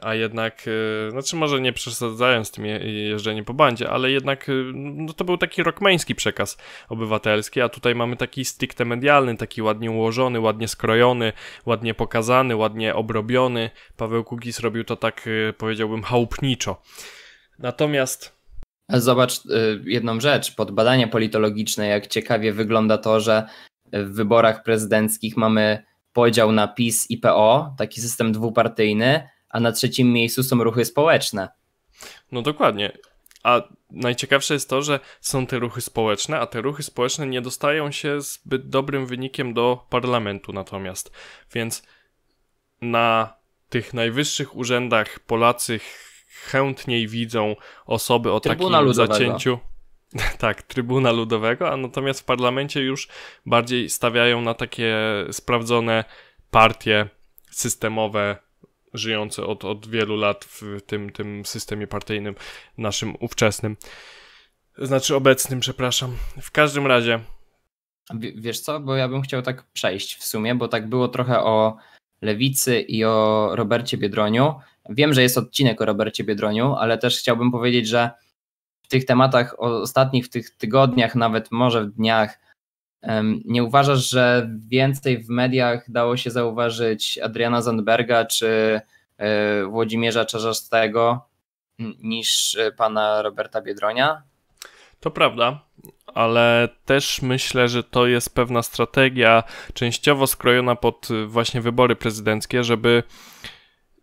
A 0.00 0.14
jednak, 0.14 0.64
e, 1.06 1.10
znaczy 1.10 1.36
może 1.36 1.60
nie 1.60 1.72
przesadzając 1.72 2.50
tym 2.50 2.64
jeżdżeniem 2.64 3.44
po 3.44 3.54
bandzie, 3.54 3.90
ale 3.90 4.10
jednak 4.10 4.48
e, 4.48 4.52
no 4.74 5.12
to 5.12 5.24
był 5.24 5.38
taki 5.38 5.62
rockmański 5.62 6.14
przekaz 6.14 6.58
obywatelski, 6.88 7.60
a 7.60 7.68
tutaj 7.68 7.94
mamy 7.94 8.16
taki 8.16 8.44
stricte 8.44 8.84
medialny, 8.84 9.36
taki 9.36 9.62
ładnie 9.62 9.90
ułożony, 9.90 10.40
ładnie 10.40 10.68
skrojony, 10.68 11.32
ładnie 11.66 11.94
pokazany, 11.94 12.56
ładnie 12.56 12.94
obrobiony. 12.94 13.70
Paweł 13.96 14.24
Kukiz 14.24 14.60
robił 14.60 14.84
to 14.84 14.96
tak, 14.96 15.28
e, 15.48 15.52
powiedziałbym, 15.52 16.02
chałupniczo. 16.02 16.82
Natomiast... 17.58 18.34
Zobacz 18.88 19.40
jedną 19.84 20.20
rzecz, 20.20 20.54
pod 20.54 20.70
badania 20.70 21.08
politologiczne, 21.08 21.86
jak 21.86 22.06
ciekawie 22.06 22.52
wygląda 22.52 22.98
to, 22.98 23.20
że 23.20 23.48
w 23.92 24.14
wyborach 24.14 24.62
prezydenckich 24.62 25.36
mamy 25.36 25.84
podział 26.14 26.52
na 26.52 26.68
PiS 26.68 27.10
i 27.10 27.18
PO, 27.18 27.74
taki 27.78 28.00
system 28.00 28.32
dwupartyjny, 28.32 29.28
a 29.48 29.60
na 29.60 29.72
trzecim 29.72 30.12
miejscu 30.12 30.42
są 30.42 30.64
ruchy 30.64 30.84
społeczne. 30.84 31.48
No 32.32 32.42
dokładnie. 32.42 32.98
A 33.42 33.62
najciekawsze 33.90 34.54
jest 34.54 34.70
to, 34.70 34.82
że 34.82 35.00
są 35.20 35.46
te 35.46 35.58
ruchy 35.58 35.80
społeczne, 35.80 36.40
a 36.40 36.46
te 36.46 36.60
ruchy 36.60 36.82
społeczne 36.82 37.26
nie 37.26 37.40
dostają 37.40 37.90
się 37.90 38.20
zbyt 38.20 38.68
dobrym 38.68 39.06
wynikiem 39.06 39.54
do 39.54 39.86
parlamentu 39.90 40.52
natomiast. 40.52 41.12
Więc 41.54 41.82
na 42.80 43.34
tych 43.68 43.94
najwyższych 43.94 44.56
urzędach 44.56 45.20
Polacy 45.20 45.80
chętniej 46.44 47.08
widzą 47.08 47.56
osoby 47.86 48.32
o 48.32 48.40
Trybuna 48.40 48.78
takim 48.78 48.86
Ludowego. 48.86 49.14
zacięciu. 49.14 49.58
Tak, 50.38 50.62
Trybuna 50.62 51.12
Ludowego, 51.12 51.70
a 51.72 51.76
natomiast 51.76 52.20
w 52.20 52.24
parlamencie 52.24 52.80
już 52.80 53.08
bardziej 53.46 53.90
stawiają 53.90 54.40
na 54.40 54.54
takie 54.54 54.96
sprawdzone 55.32 56.04
partie 56.50 57.08
systemowe, 57.50 58.36
żyjące 58.94 59.46
od, 59.46 59.64
od 59.64 59.86
wielu 59.88 60.16
lat 60.16 60.44
w 60.44 60.80
tym, 60.86 61.10
tym 61.10 61.44
systemie 61.44 61.86
partyjnym 61.86 62.34
naszym 62.78 63.14
ówczesnym. 63.20 63.76
Znaczy 64.78 65.16
obecnym, 65.16 65.60
przepraszam. 65.60 66.16
W 66.42 66.50
każdym 66.50 66.86
razie. 66.86 67.20
W- 68.10 68.40
Wiesz 68.42 68.60
co, 68.60 68.80
bo 68.80 68.96
ja 68.96 69.08
bym 69.08 69.22
chciał 69.22 69.42
tak 69.42 69.62
przejść 69.72 70.16
w 70.16 70.24
sumie, 70.24 70.54
bo 70.54 70.68
tak 70.68 70.88
było 70.88 71.08
trochę 71.08 71.40
o 71.40 71.76
Lewicy 72.22 72.80
i 72.80 73.04
o 73.04 73.50
Robercie 73.52 73.96
Biedroniu. 73.96 74.54
Wiem, 74.90 75.14
że 75.14 75.22
jest 75.22 75.38
odcinek 75.38 75.80
o 75.80 75.84
Robercie 75.84 76.24
Biedroniu, 76.24 76.74
ale 76.74 76.98
też 76.98 77.18
chciałbym 77.18 77.50
powiedzieć, 77.50 77.88
że 77.88 78.10
tych 78.94 79.04
tematach 79.04 79.54
ostatnich, 79.58 80.26
w 80.26 80.28
tych 80.28 80.50
tygodniach, 80.50 81.14
nawet 81.14 81.50
może 81.50 81.84
w 81.84 81.90
dniach, 81.90 82.38
nie 83.44 83.64
uważasz, 83.64 84.10
że 84.10 84.50
więcej 84.68 85.18
w 85.18 85.28
mediach 85.28 85.90
dało 85.90 86.16
się 86.16 86.30
zauważyć 86.30 87.18
Adriana 87.18 87.62
Zandberga 87.62 88.24
czy 88.24 88.80
e, 89.16 89.64
Włodzimierza 89.64 90.24
Czarzastego 90.24 91.28
niż 91.98 92.56
e, 92.56 92.72
pana 92.72 93.22
Roberta 93.22 93.60
Biedronia? 93.62 94.22
To 95.00 95.10
prawda, 95.10 95.60
ale 96.06 96.68
też 96.84 97.22
myślę, 97.22 97.68
że 97.68 97.82
to 97.84 98.06
jest 98.06 98.34
pewna 98.34 98.62
strategia 98.62 99.42
częściowo 99.72 100.26
skrojona 100.26 100.76
pod 100.76 101.08
właśnie 101.26 101.60
wybory 101.60 101.96
prezydenckie, 101.96 102.64
żeby 102.64 103.02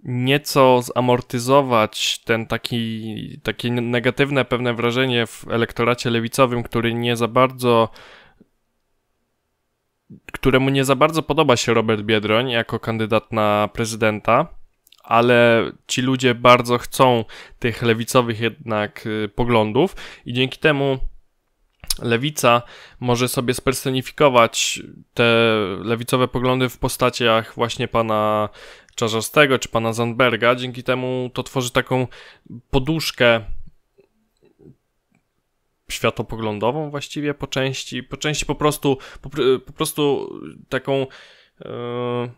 nieco 0.03 0.81
zamortyzować 0.81 2.19
ten 2.19 2.47
taki, 2.47 3.39
takie 3.43 3.71
negatywne 3.71 4.45
pewne 4.45 4.73
wrażenie 4.73 5.27
w 5.27 5.45
elektoracie 5.49 6.09
lewicowym, 6.09 6.63
który 6.63 6.93
nie 6.93 7.15
za 7.15 7.27
bardzo 7.27 7.89
któremu 10.31 10.69
nie 10.69 10.85
za 10.85 10.95
bardzo 10.95 11.23
podoba 11.23 11.57
się 11.57 11.73
Robert 11.73 12.01
Biedroń 12.01 12.49
jako 12.49 12.79
kandydat 12.79 13.31
na 13.31 13.69
prezydenta, 13.73 14.47
ale 15.03 15.71
ci 15.87 16.01
ludzie 16.01 16.35
bardzo 16.35 16.77
chcą 16.77 17.25
tych 17.59 17.81
lewicowych 17.81 18.39
jednak 18.39 19.05
y, 19.05 19.29
poglądów 19.35 19.95
i 20.25 20.33
dzięki 20.33 20.59
temu 20.59 20.97
lewica 21.99 22.61
może 22.99 23.27
sobie 23.27 23.53
spersonifikować 23.53 24.81
te 25.13 25.23
lewicowe 25.83 26.27
poglądy 26.27 26.69
w 26.69 26.77
postaciach 26.77 27.55
właśnie 27.55 27.87
pana 27.87 28.49
Czarzastego 28.95 29.59
czy 29.59 29.69
pana 29.69 29.93
Zandberga. 29.93 30.55
Dzięki 30.55 30.83
temu 30.83 31.29
to 31.33 31.43
tworzy 31.43 31.71
taką 31.71 32.07
poduszkę 32.69 33.41
światopoglądową 35.89 36.89
właściwie 36.89 37.33
po 37.33 37.47
części, 37.47 38.03
po 38.03 38.17
części 38.17 38.45
po 38.45 38.55
prostu 38.55 38.97
po, 39.21 39.29
po 39.65 39.73
prostu 39.73 40.29
taką 40.69 41.07
e, 41.65 42.31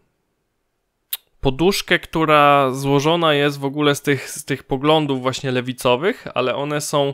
poduszkę, 1.42 2.00
która 2.00 2.72
złożona 2.72 3.34
jest 3.34 3.60
w 3.60 3.66
ogóle 3.66 3.96
z 3.96 4.02
tych, 4.02 4.30
z 4.30 4.46
tych 4.46 4.64
poglądów 4.64 5.22
właśnie 5.22 5.52
lewicowych, 5.52 6.28
ale 6.34 6.56
one 6.56 6.82
są 6.82 7.14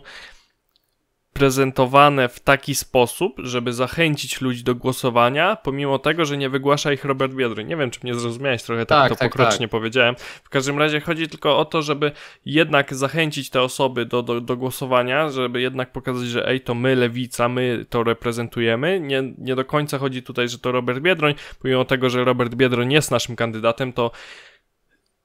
prezentowane 1.39 2.29
w 2.29 2.39
taki 2.39 2.75
sposób, 2.75 3.33
żeby 3.37 3.73
zachęcić 3.73 4.41
ludzi 4.41 4.63
do 4.63 4.75
głosowania, 4.75 5.55
pomimo 5.55 5.99
tego, 5.99 6.25
że 6.25 6.37
nie 6.37 6.49
wygłasza 6.49 6.93
ich 6.93 7.05
Robert 7.05 7.33
Biedroń. 7.33 7.67
Nie 7.67 7.77
wiem, 7.77 7.91
czy 7.91 7.99
mnie 8.03 8.15
zrozumiałeś, 8.15 8.63
trochę 8.63 8.85
tak, 8.85 9.01
Tak, 9.01 9.09
to 9.09 9.15
tak, 9.15 9.31
pokrocznie 9.31 9.67
tak. 9.67 9.71
powiedziałem. 9.71 10.15
W 10.43 10.49
każdym 10.49 10.79
razie 10.79 10.99
chodzi 11.01 11.27
tylko 11.27 11.57
o 11.57 11.65
to, 11.65 11.81
żeby 11.81 12.11
jednak 12.45 12.95
zachęcić 12.95 13.49
te 13.49 13.61
osoby 13.61 14.05
do, 14.05 14.23
do, 14.23 14.41
do 14.41 14.57
głosowania, 14.57 15.29
żeby 15.29 15.61
jednak 15.61 15.91
pokazać, 15.91 16.27
że 16.27 16.47
ej, 16.47 16.61
to 16.61 16.73
my, 16.73 16.95
lewica, 16.95 17.49
my 17.49 17.85
to 17.89 18.03
reprezentujemy. 18.03 18.99
Nie, 18.99 19.23
nie 19.37 19.55
do 19.55 19.65
końca 19.65 19.97
chodzi 19.97 20.23
tutaj, 20.23 20.49
że 20.49 20.59
to 20.59 20.71
Robert 20.71 20.99
Biedroń, 20.99 21.33
pomimo 21.61 21.85
tego, 21.85 22.09
że 22.09 22.23
Robert 22.23 22.55
Biedroń 22.55 22.93
jest 22.93 23.11
naszym 23.11 23.35
kandydatem, 23.35 23.93
to 23.93 24.11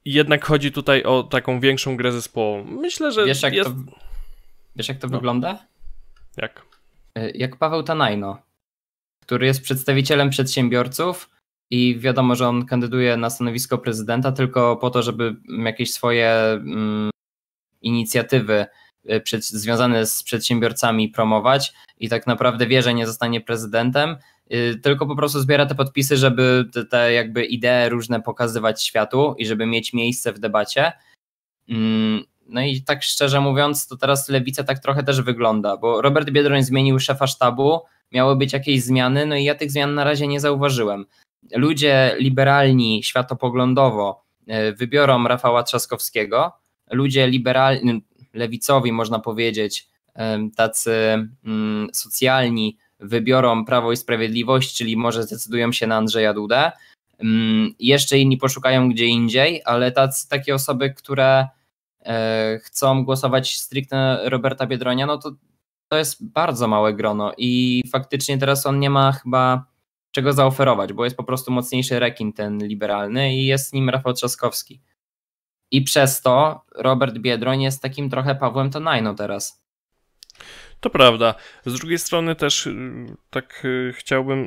jednak 0.05 0.44
chodzi 0.44 0.72
tutaj 0.72 1.03
o 1.03 1.22
taką 1.22 1.61
większą 1.61 1.96
grę 1.96 2.12
zespołową. 2.12 2.64
Myślę, 2.64 3.12
że 3.12 3.24
Wiesz, 3.24 3.42
jak 3.42 3.55
jest... 3.55 3.70
to, 3.70 3.77
wiesz, 4.77 4.88
jak 4.88 4.98
to 4.98 5.07
No. 5.07 5.16
wygląda? 5.16 5.73
Jak? 6.36 6.62
Y, 7.18 7.32
Jak 7.34 7.56
Paweł 7.56 7.82
Tanajno, 7.82 8.38
który 9.22 9.46
jest 9.46 9.62
przedstawicielem 9.62 10.30
przedsiębiorców 10.30 11.30
i 11.70 11.98
wiadomo, 11.98 12.34
że 12.34 12.48
on 12.48 12.66
kandyduje 12.66 13.16
na 13.16 13.30
stanowisko 13.30 13.78
prezydenta 13.78 14.32
tylko 14.32 14.76
po 14.76 14.90
to, 14.90 15.02
żeby 15.02 15.36
jakieś 15.64 15.92
swoje 15.92 16.30
mm, 16.30 17.10
inicjatywy 17.82 18.66
y, 19.10 19.20
przed, 19.20 19.44
związane 19.44 20.06
z 20.06 20.22
przedsiębiorcami 20.22 21.08
promować 21.08 21.72
i 21.98 22.08
tak 22.08 22.26
naprawdę 22.26 22.66
wie, 22.66 22.82
że 22.82 22.94
nie 22.94 23.06
zostanie 23.06 23.40
prezydentem, 23.40 24.16
y, 24.52 24.80
tylko 24.82 25.06
po 25.06 25.16
prostu 25.16 25.40
zbiera 25.40 25.66
te 25.66 25.74
podpisy, 25.74 26.16
żeby 26.16 26.68
te, 26.72 26.84
te 26.84 27.12
jakby 27.12 27.44
idee 27.44 27.88
różne 27.88 28.22
pokazywać 28.22 28.82
światu 28.82 29.34
i 29.38 29.46
żeby 29.46 29.66
mieć 29.66 29.92
miejsce 29.92 30.32
w 30.32 30.38
debacie. 30.38 30.92
Mm, 31.68 32.24
No 32.46 32.62
i 32.62 32.83
tak 32.83 33.02
szczerze 33.02 33.40
mówiąc, 33.40 33.87
to 33.87 33.96
teraz 33.96 34.28
lewica 34.28 34.64
tak 34.64 34.78
trochę 34.78 35.02
też 35.02 35.22
wygląda, 35.22 35.76
bo 35.76 36.02
Robert 36.02 36.30
Biedroń 36.30 36.62
zmienił 36.62 36.98
szefa 36.98 37.26
sztabu, 37.26 37.80
miały 38.12 38.37
być 38.37 38.52
jakieś 38.52 38.83
zmiany, 38.83 39.26
no 39.26 39.37
i 39.37 39.44
ja 39.44 39.54
tych 39.54 39.70
zmian 39.70 39.94
na 39.94 40.04
razie 40.04 40.26
nie 40.26 40.40
zauważyłem. 40.40 41.07
Ludzie 41.54 42.16
liberalni 42.18 43.02
światopoglądowo 43.02 44.24
e, 44.46 44.72
wybiorą 44.72 45.28
Rafała 45.28 45.62
Trzaskowskiego, 45.62 46.52
ludzie 46.90 47.28
liberalni, 47.28 48.02
lewicowi 48.35 48.92
można 48.92 49.18
powiedzieć, 49.18 49.88
em, 50.14 50.50
tacy 50.50 50.92
mm, 51.44 51.88
socjalni 51.92 52.78
wybiorą 53.00 53.64
Prawo 53.64 53.92
i 53.92 53.96
Sprawiedliwość, 53.96 54.76
czyli 54.76 54.96
może 54.96 55.22
zdecydują 55.22 55.72
się 55.72 55.87
na 55.87 55.96
Andrzeja 55.96 56.35
Dudę. 56.35 56.72
Mm, 57.18 57.74
Jeszcze 57.78 58.18
inni 58.18 58.37
poszukają 58.37 58.88
gdzie 58.88 59.07
indziej, 59.07 59.62
ale 59.64 59.92
tacy, 59.92 60.28
takie 60.28 60.54
osoby, 60.54 60.90
które 60.90 61.28
e, 61.35 61.48
chcą 62.62 63.04
głosować 63.04 63.56
stricte 63.56 64.20
Roberta 64.24 64.66
Biedronia, 64.66 65.06
no 65.06 65.18
to 65.18 65.32
to 65.88 65.96
jest 65.98 66.32
bardzo 66.32 66.68
małe 66.68 66.94
grono 66.94 67.32
i 67.38 67.82
faktycznie 67.92 68.38
teraz 68.38 68.66
on 68.66 68.80
nie 68.80 68.90
ma 68.90 69.12
chyba 69.12 69.66
czego 70.10 70.32
zaoferować, 70.32 70.92
bo 70.92 71.04
jest 71.04 71.16
po 71.16 71.24
prostu 71.24 71.52
mocniejszy 71.52 71.98
rekin 71.98 72.32
ten 72.32 72.66
liberalny 72.66 73.34
i 73.34 73.46
jest 73.46 73.72
nim 73.72 73.90
Rafał 73.90 74.12
Trzaskowski. 74.12 74.80
I 75.70 75.82
przez 75.82 76.22
to 76.22 76.64
Robert 76.74 77.18
Biedroń 77.18 77.62
jest 77.62 77.82
takim 77.82 78.10
trochę 78.10 78.34
Pawłem 78.34 78.70
Tonajno 78.70 79.14
teraz. 79.14 79.64
To 80.80 80.90
prawda. 80.90 81.34
Z 81.66 81.78
drugiej 81.78 81.98
strony 81.98 82.34
też 82.34 82.66
y, 82.66 83.16
tak 83.30 83.64
y, 83.64 83.92
chciałbym, 83.96 84.46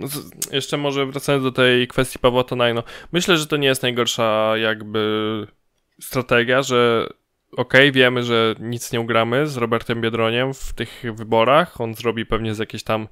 jeszcze 0.51 0.77
może 0.77 1.05
wracając 1.05 1.43
do 1.43 1.51
tej 1.51 1.87
kwestii 1.87 2.19
Pawła 2.19 2.43
Tonajno, 2.43 2.83
myślę, 3.11 3.37
że 3.37 3.47
to 3.47 3.57
nie 3.57 3.67
jest 3.67 3.83
najgorsza 3.83 4.57
jakby 4.57 5.47
strategia, 6.01 6.61
że 6.61 7.09
okej, 7.51 7.91
wiemy, 7.91 8.23
że 8.23 8.55
nic 8.59 8.91
nie 8.91 9.01
ugramy 9.01 9.47
z 9.47 9.57
Robertem 9.57 10.01
Biedroniem 10.01 10.53
w 10.53 10.73
tych 10.73 11.03
wyborach, 11.13 11.81
on 11.81 11.93
zrobi 11.95 12.25
pewnie 12.25 12.55
z 12.55 12.59
jakieś 12.59 12.83
tam 12.83 13.07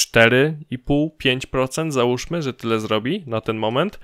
4,5-5%, 0.00 1.90
załóżmy, 1.90 2.42
że 2.42 2.54
tyle 2.54 2.80
zrobi 2.80 3.24
na 3.26 3.40
ten 3.40 3.56
moment. 3.56 4.00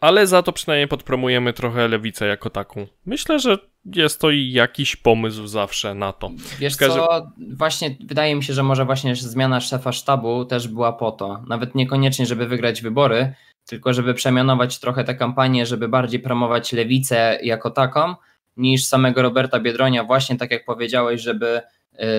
Ale 0.00 0.26
za 0.26 0.42
to 0.42 0.52
przynajmniej 0.52 0.88
podpromujemy 0.88 1.52
trochę 1.52 1.88
lewicę 1.88 2.26
jako 2.26 2.50
taką. 2.50 2.86
Myślę, 3.06 3.38
że 3.38 3.58
jest 3.84 4.20
to 4.20 4.30
jakiś 4.30 4.96
pomysł 4.96 5.46
zawsze 5.46 5.94
na 5.94 6.12
to. 6.12 6.30
Wiesz 6.58 6.76
co, 6.76 7.26
właśnie 7.56 7.96
wydaje 8.00 8.34
mi 8.34 8.44
się, 8.44 8.52
że 8.52 8.62
może 8.62 8.84
właśnie 8.84 9.16
zmiana 9.16 9.60
szefa 9.60 9.92
sztabu 9.92 10.44
też 10.44 10.68
była 10.68 10.92
po 10.92 11.12
to. 11.12 11.42
Nawet 11.48 11.74
niekoniecznie, 11.74 12.26
żeby 12.26 12.46
wygrać 12.46 12.82
wybory, 12.82 13.34
tylko 13.68 13.92
żeby 13.92 14.14
przemianować 14.14 14.78
trochę 14.78 15.04
tę 15.04 15.14
kampanię, 15.14 15.66
żeby 15.66 15.88
bardziej 15.88 16.20
promować 16.20 16.72
lewicę 16.72 17.38
jako 17.42 17.70
taką, 17.70 18.14
niż 18.56 18.84
samego 18.84 19.22
Roberta 19.22 19.60
Biedronia, 19.60 20.04
właśnie 20.04 20.36
tak 20.36 20.50
jak 20.50 20.64
powiedziałeś, 20.64 21.20
żeby 21.20 21.60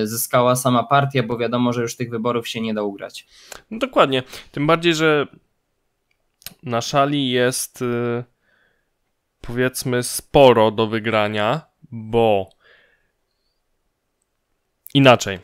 y, 0.02 0.08
zyskała 0.08 0.56
sama 0.56 0.84
partia, 0.84 1.24
bo 1.24 1.38
wiadomo, 1.38 1.74
że 1.74 1.82
już 1.82 1.96
tych 1.96 2.10
wyborów 2.10 2.48
się 2.48 2.62
nie 2.62 2.74
da 2.74 2.82
ugrać. 2.84 3.28
No 3.72 3.80
dokładnie. 3.80 4.24
Tym 4.52 4.68
bardziej, 4.68 4.96
że 4.96 5.28
na 6.64 6.82
szali 6.82 7.30
jest 7.30 7.82
y, 7.82 8.24
powiedzmy 9.42 10.04
sporo 10.04 10.72
do 10.72 10.88
wygrania, 10.88 11.62
bo 11.92 12.50
inaczej. 14.94 15.40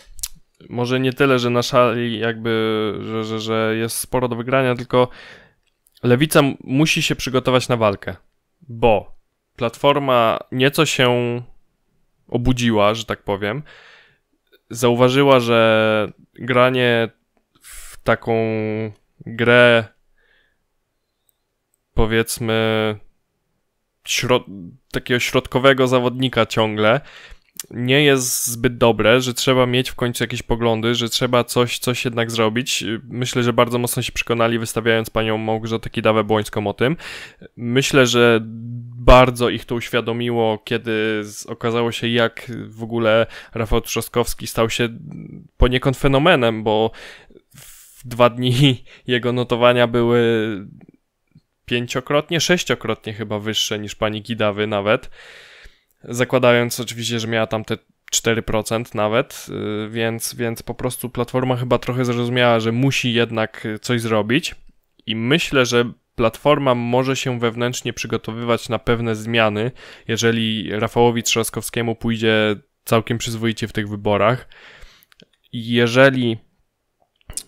Może 0.69 0.99
nie 0.99 1.13
tyle, 1.13 1.39
że 1.39 1.49
na 1.49 1.63
szali 1.63 2.19
jakby, 2.19 2.93
że, 3.01 3.23
że, 3.23 3.39
że 3.39 3.75
jest 3.75 3.97
sporo 3.97 4.27
do 4.27 4.35
wygrania, 4.35 4.75
tylko 4.75 5.09
lewica 6.05 6.41
musi 6.63 7.01
się 7.01 7.15
przygotować 7.15 7.67
na 7.67 7.77
walkę, 7.77 8.15
bo 8.61 9.15
platforma 9.55 10.39
nieco 10.51 10.85
się 10.85 11.41
obudziła, 12.27 12.93
że 12.93 13.05
tak 13.05 13.23
powiem. 13.23 13.63
Zauważyła, 14.69 15.39
że 15.39 16.11
granie 16.33 17.09
w 17.61 17.97
taką 18.03 18.35
grę 19.25 19.85
powiedzmy 21.93 22.95
takiego 24.91 25.19
środkowego 25.19 25.87
zawodnika 25.87 26.45
ciągle 26.45 27.01
nie 27.71 28.03
jest 28.03 28.47
zbyt 28.47 28.77
dobre, 28.77 29.21
że 29.21 29.33
trzeba 29.33 29.65
mieć 29.65 29.89
w 29.89 29.95
końcu 29.95 30.23
jakieś 30.23 30.41
poglądy, 30.43 30.95
że 30.95 31.09
trzeba 31.09 31.43
coś, 31.43 31.79
coś 31.79 32.05
jednak 32.05 32.31
zrobić. 32.31 32.83
Myślę, 33.09 33.43
że 33.43 33.53
bardzo 33.53 33.77
mocno 33.77 34.01
się 34.01 34.11
przekonali, 34.11 34.59
wystawiając 34.59 35.09
panią 35.09 35.37
Małgorzatę 35.37 35.89
Kidawę-Błońską 35.89 36.67
o 36.67 36.73
tym. 36.73 36.97
Myślę, 37.57 38.07
że 38.07 38.39
bardzo 38.97 39.49
ich 39.49 39.65
to 39.65 39.75
uświadomiło, 39.75 40.57
kiedy 40.57 41.21
okazało 41.47 41.91
się, 41.91 42.07
jak 42.07 42.51
w 42.67 42.83
ogóle 42.83 43.27
Rafał 43.53 43.81
Trzaskowski 43.81 44.47
stał 44.47 44.69
się 44.69 44.89
poniekąd 45.57 45.97
fenomenem, 45.97 46.63
bo 46.63 46.91
w 47.55 48.07
dwa 48.07 48.29
dni 48.29 48.83
jego 49.07 49.33
notowania 49.33 49.87
były 49.87 50.21
pięciokrotnie, 51.65 52.39
sześciokrotnie 52.39 53.13
chyba 53.13 53.39
wyższe 53.39 53.79
niż 53.79 53.95
pani 53.95 54.23
Kidawy 54.23 54.67
nawet. 54.67 55.09
Zakładając 56.09 56.79
oczywiście, 56.79 57.19
że 57.19 57.27
miała 57.27 57.47
tam 57.47 57.65
te 57.65 57.77
4% 58.13 58.95
nawet, 58.95 59.45
y, 59.85 59.89
więc, 59.89 60.35
więc 60.35 60.63
po 60.63 60.73
prostu 60.73 61.09
platforma 61.09 61.55
chyba 61.55 61.77
trochę 61.77 62.05
zrozumiała, 62.05 62.59
że 62.59 62.71
musi 62.71 63.13
jednak 63.13 63.67
coś 63.81 64.01
zrobić 64.01 64.55
i 65.05 65.15
myślę, 65.15 65.65
że 65.65 65.91
platforma 66.15 66.75
może 66.75 67.15
się 67.15 67.39
wewnętrznie 67.39 67.93
przygotowywać 67.93 68.69
na 68.69 68.79
pewne 68.79 69.15
zmiany, 69.15 69.71
jeżeli 70.07 70.69
Rafałowi 70.71 71.23
Trzaskowskiemu 71.23 71.95
pójdzie 71.95 72.55
całkiem 72.85 73.17
przyzwoicie 73.17 73.67
w 73.67 73.73
tych 73.73 73.89
wyborach. 73.89 74.47
Jeżeli 75.53 76.37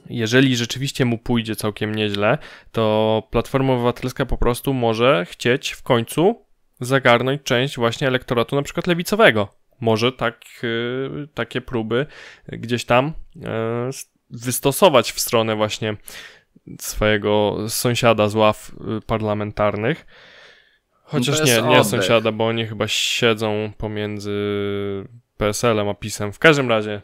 jeżeli 0.09 0.55
rzeczywiście 0.55 1.05
mu 1.05 1.17
pójdzie 1.17 1.55
całkiem 1.55 1.95
nieźle, 1.95 2.37
to 2.71 3.23
Platforma 3.31 3.73
Obywatelska 3.73 4.25
po 4.25 4.37
prostu 4.37 4.73
może 4.73 5.25
chcieć 5.29 5.71
w 5.71 5.83
końcu 5.83 6.46
zagarnąć 6.79 7.43
część 7.43 7.75
właśnie 7.77 8.07
elektoratu 8.07 8.55
na 8.55 8.61
przykład 8.61 8.87
lewicowego. 8.87 9.47
Może 9.79 10.11
tak, 10.11 10.41
y, 10.63 11.27
takie 11.33 11.61
próby 11.61 12.05
gdzieś 12.47 12.85
tam 12.85 13.13
y, 13.35 13.39
wystosować 14.29 15.11
w 15.11 15.19
stronę 15.19 15.55
właśnie 15.55 15.95
swojego 16.79 17.57
sąsiada 17.67 18.29
z 18.29 18.35
ław 18.35 18.71
y, 18.97 19.01
parlamentarnych. 19.01 20.05
Chociaż 21.03 21.45
nie, 21.45 21.61
nie 21.61 21.83
sąsiada, 21.83 22.31
bo 22.31 22.47
oni 22.47 22.65
chyba 22.65 22.87
siedzą 22.87 23.71
pomiędzy 23.77 24.33
PSL-em 25.37 25.89
a 25.89 25.93
PiSem. 25.93 26.33
W 26.33 26.39
każdym 26.39 26.69
razie 26.69 27.01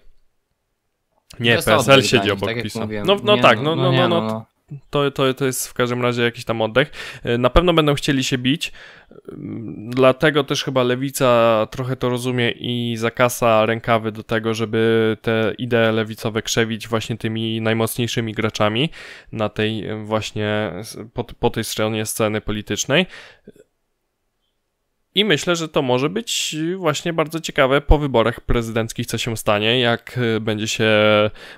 nie, 1.39 1.55
PSL 1.55 2.03
siedzi 2.03 2.31
obok 2.31 2.49
tak 2.49 2.63
PiSu. 2.63 2.79
No, 3.05 3.17
no 3.23 3.35
nie, 3.35 3.41
tak, 3.41 3.61
no, 3.61 3.75
no, 3.75 3.91
no, 3.91 4.07
no, 4.07 4.21
no. 4.21 4.45
To, 4.89 5.11
to, 5.11 5.33
to 5.33 5.45
jest 5.45 5.67
w 5.67 5.73
każdym 5.73 6.01
razie 6.01 6.21
jakiś 6.23 6.45
tam 6.45 6.61
oddech. 6.61 6.91
Na 7.39 7.49
pewno 7.49 7.73
będą 7.73 7.93
chcieli 7.93 8.23
się 8.23 8.37
bić, 8.37 8.71
dlatego 9.89 10.43
też 10.43 10.63
chyba 10.63 10.83
lewica 10.83 11.67
trochę 11.71 11.95
to 11.95 12.09
rozumie 12.09 12.51
i 12.51 12.97
zakasa 12.97 13.65
rękawy 13.65 14.11
do 14.11 14.23
tego, 14.23 14.53
żeby 14.53 15.17
te 15.21 15.53
idee 15.57 15.91
lewicowe 15.91 16.41
krzewić 16.41 16.87
właśnie 16.87 17.17
tymi 17.17 17.61
najmocniejszymi 17.61 18.33
graczami 18.33 18.89
na 19.31 19.49
tej 19.49 19.83
właśnie, 20.03 20.71
po, 21.13 21.23
po 21.23 21.49
tej 21.49 21.63
stronie 21.63 22.05
sceny 22.05 22.41
politycznej. 22.41 23.05
I 25.15 25.25
myślę, 25.25 25.55
że 25.55 25.69
to 25.69 25.81
może 25.81 26.09
być 26.09 26.55
właśnie 26.77 27.13
bardzo 27.13 27.39
ciekawe 27.39 27.81
po 27.81 27.97
wyborach 27.97 28.41
prezydenckich, 28.41 29.05
co 29.05 29.17
się 29.17 29.37
stanie, 29.37 29.79
jak 29.79 30.17
y, 30.17 30.39
będzie 30.39 30.67
się 30.67 30.89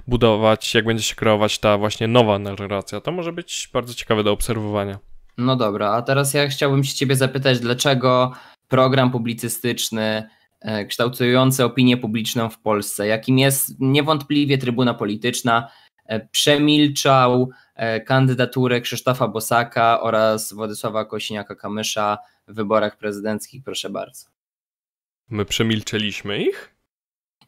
budować, 0.07 0.73
jak 0.73 0.85
będzie 0.85 1.03
się 1.03 1.15
kreować 1.15 1.59
ta 1.59 1.77
właśnie 1.77 2.07
nowa 2.07 2.39
narracja. 2.39 3.01
To 3.01 3.11
może 3.11 3.33
być 3.33 3.69
bardzo 3.73 3.93
ciekawe 3.93 4.23
do 4.23 4.31
obserwowania. 4.31 4.99
No 5.37 5.55
dobra, 5.55 5.91
a 5.91 6.01
teraz 6.01 6.33
ja 6.33 6.47
chciałbym 6.47 6.83
się 6.83 6.95
ciebie 6.95 7.15
zapytać, 7.15 7.59
dlaczego 7.59 8.31
program 8.67 9.11
publicystyczny 9.11 10.29
e, 10.61 10.85
kształtujący 10.85 11.65
opinię 11.65 11.97
publiczną 11.97 12.49
w 12.49 12.59
Polsce, 12.59 13.07
jakim 13.07 13.39
jest 13.39 13.79
niewątpliwie 13.79 14.57
Trybuna 14.57 14.93
Polityczna, 14.93 15.67
e, 16.05 16.27
przemilczał 16.27 17.49
e, 17.75 18.01
kandydaturę 18.01 18.81
Krzysztofa 18.81 19.27
Bosaka 19.27 20.01
oraz 20.01 20.53
Władysława 20.53 21.03
Kosiniaka-Kamysza 21.03 22.17
wyborach 22.47 22.97
prezydenckich, 22.97 23.63
proszę 23.63 23.89
bardzo. 23.89 24.27
My 25.29 25.45
przemilczeliśmy 25.45 26.43
ich? 26.43 26.75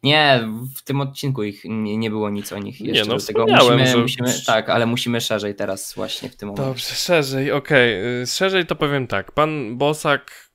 Nie, 0.02 0.48
w 0.76 0.82
tym 0.82 1.00
odcinku 1.00 1.42
ich 1.42 1.64
nie, 1.64 1.96
nie 1.96 2.10
było 2.10 2.30
nic 2.30 2.52
o 2.52 2.58
nich 2.58 2.80
jeszcze. 2.80 3.04
Nie, 3.04 3.08
no 3.08 3.20
tego 3.20 3.46
musimy, 3.46 3.86
że... 3.86 3.96
musimy, 3.96 4.28
tak, 4.46 4.68
ale 4.68 4.86
musimy 4.86 5.20
szerzej 5.20 5.54
teraz 5.54 5.94
właśnie 5.94 6.28
w 6.28 6.36
tym 6.36 6.48
momencie. 6.48 6.68
Dobrze, 6.68 6.94
szerzej, 6.94 7.52
okej. 7.52 8.00
Okay. 8.00 8.26
Szerzej 8.26 8.66
to 8.66 8.76
powiem 8.76 9.06
tak. 9.06 9.32
Pan 9.32 9.78
Bosak 9.78 10.50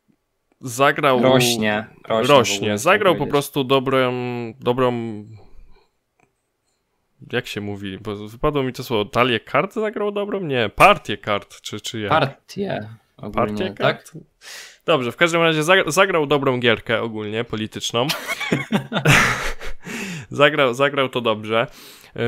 zagrał... 0.62 1.24
Rośnie. 1.24 1.86
Rośnie. 2.08 2.36
rośnie. 2.36 2.78
Zagrał 2.78 3.16
po 3.16 3.28
prostu 3.28 3.64
dobrą, 3.64 4.14
dobrą... 4.60 4.94
Jak 7.32 7.48
się 7.48 7.62
mówi? 7.62 7.98
Bo 8.00 8.16
wypadło 8.16 8.64
mi 8.64 8.74
to 8.74 8.84
słowo. 8.84 9.06
Talię 9.06 9.40
kart 9.40 9.74
zagrał 9.74 10.12
dobrą? 10.12 10.40
Nie, 10.40 10.70
partię 10.76 11.18
kart, 11.18 11.62
czy, 11.62 11.80
czy 11.80 12.00
jak? 12.00 12.10
Partię. 12.10 12.90
Ogólnie, 13.24 13.58
Partię 13.58 13.74
tak? 13.74 14.14
Dobrze, 14.86 15.12
w 15.12 15.16
każdym 15.16 15.42
razie 15.42 15.64
zagrał 15.88 16.26
dobrą 16.26 16.60
gierkę 16.60 17.02
ogólnie 17.02 17.44
polityczną. 17.44 18.08
zagrał, 20.30 20.74
zagrał 20.74 21.10
to 21.10 21.22
dobrze. 21.22 21.68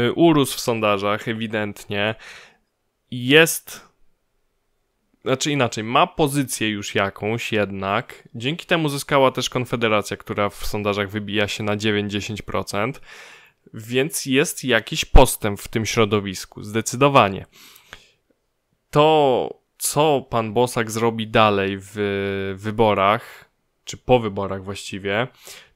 Y, 0.07 0.13
urósł 0.13 0.57
w 0.57 0.59
sondażach 0.59 1.27
ewidentnie. 1.27 2.15
Jest 3.11 3.85
znaczy 5.25 5.51
inaczej, 5.51 5.83
ma 5.83 6.07
pozycję 6.07 6.69
już 6.69 6.95
jakąś 6.95 7.51
jednak. 7.51 8.29
Dzięki 8.35 8.65
temu 8.65 8.89
zyskała 8.89 9.31
też 9.31 9.49
Konfederacja, 9.49 10.17
która 10.17 10.49
w 10.49 10.65
sondażach 10.65 11.09
wybija 11.09 11.47
się 11.47 11.63
na 11.63 11.77
9-10%, 11.77 12.93
więc 13.73 14.25
jest 14.25 14.63
jakiś 14.63 15.05
postęp 15.05 15.61
w 15.61 15.67
tym 15.67 15.85
środowisku, 15.85 16.63
zdecydowanie. 16.63 17.45
To 18.89 19.64
co 19.85 20.21
pan 20.29 20.53
Bosak 20.53 20.91
zrobi 20.91 21.27
dalej 21.27 21.77
w 21.79 21.95
wyborach, 22.57 23.45
czy 23.83 23.97
po 23.97 24.19
wyborach 24.19 24.63
właściwie, 24.63 25.27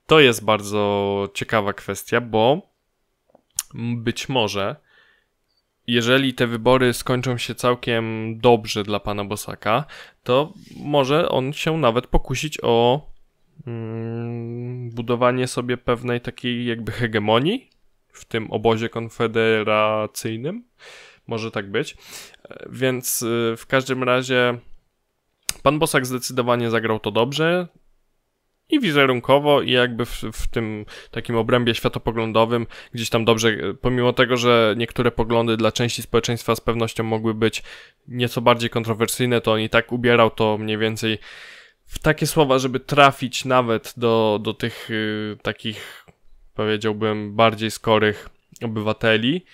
to 0.06 0.20
jest 0.20 0.46
bardzo 0.46 1.30
ciekawa 1.34 1.74
kwestia, 1.74 2.22
bo 2.22 2.62
być 3.96 4.30
może, 4.30 4.76
jeżeli 5.88 6.34
te 6.34 6.48
wybory 6.48 6.94
skończą 6.94 7.38
się 7.38 7.56
całkiem 7.56 8.38
dobrze 8.40 8.84
dla 8.84 9.00
pana 9.00 9.26
Bosaka, 9.26 9.86
to 10.24 10.54
może 10.84 11.30
on 11.30 11.54
się 11.54 11.78
nawet 11.78 12.08
pokusić 12.08 12.58
o 12.64 13.08
mm, 13.68 14.90
budowanie 14.90 15.48
sobie 15.48 15.78
pewnej 15.78 16.22
takiej 16.22 16.66
jakby 16.66 16.92
hegemonii 16.92 17.70
w 18.08 18.26
tym 18.26 18.52
obozie 18.52 18.90
konfederacyjnym. 18.90 20.64
Może 21.28 21.52
tak 21.52 21.72
być. 21.72 21.98
Więc 22.70 23.22
y, 23.22 23.56
w 23.58 23.66
każdym 23.68 24.04
razie 24.04 24.58
pan 25.64 25.80
Bosak 25.80 26.06
zdecydowanie 26.06 26.70
zagrał 26.70 27.00
to 27.00 27.12
dobrze 27.12 27.68
i 28.70 28.80
wizerunkowo, 28.80 29.62
i 29.62 29.72
jakby 29.72 30.06
w, 30.06 30.24
w, 30.34 30.48
tym 30.48 30.86
takim 31.12 31.36
obrębie 31.36 31.76
światopoglądowym 31.76 32.68
gdzieś 32.94 33.10
tam 33.10 33.26
dobrze, 33.26 33.58
pomimo 33.82 34.14
tego, 34.14 34.38
że 34.38 34.76
niektóre 34.78 35.12
poglądy 35.12 35.58
dla 35.58 35.72
części 35.72 36.02
społeczeństwa 36.02 36.56
z 36.56 36.62
pewnością 36.62 37.04
mogły 37.04 37.34
być 37.34 37.64
nieco 38.08 38.42
bardziej 38.42 38.70
kontrowersyjne, 38.70 39.42
to 39.42 39.54
on 39.54 39.60
i 39.60 39.70
tak 39.70 39.92
ubierał 39.92 40.30
to 40.30 40.58
mniej 40.58 40.78
więcej 40.78 41.18
w 41.86 42.00
takie 42.00 42.28
słowa, 42.28 42.60
żeby 42.60 42.80
trafić 42.80 43.46
nawet 43.46 43.94
do, 43.98 44.40
do 44.42 44.54
tych 44.54 44.90
y, 44.92 45.38
takich, 45.42 46.06
powiedziałbym, 46.54 47.36
bardziej 47.36 47.72
skorych 47.72 48.30
obywateli. 48.64 49.46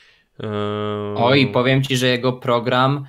Oj, 1.16 1.48
powiem 1.48 1.84
ci, 1.84 1.98
że 1.98 2.08
jego 2.08 2.34
program 2.34 3.06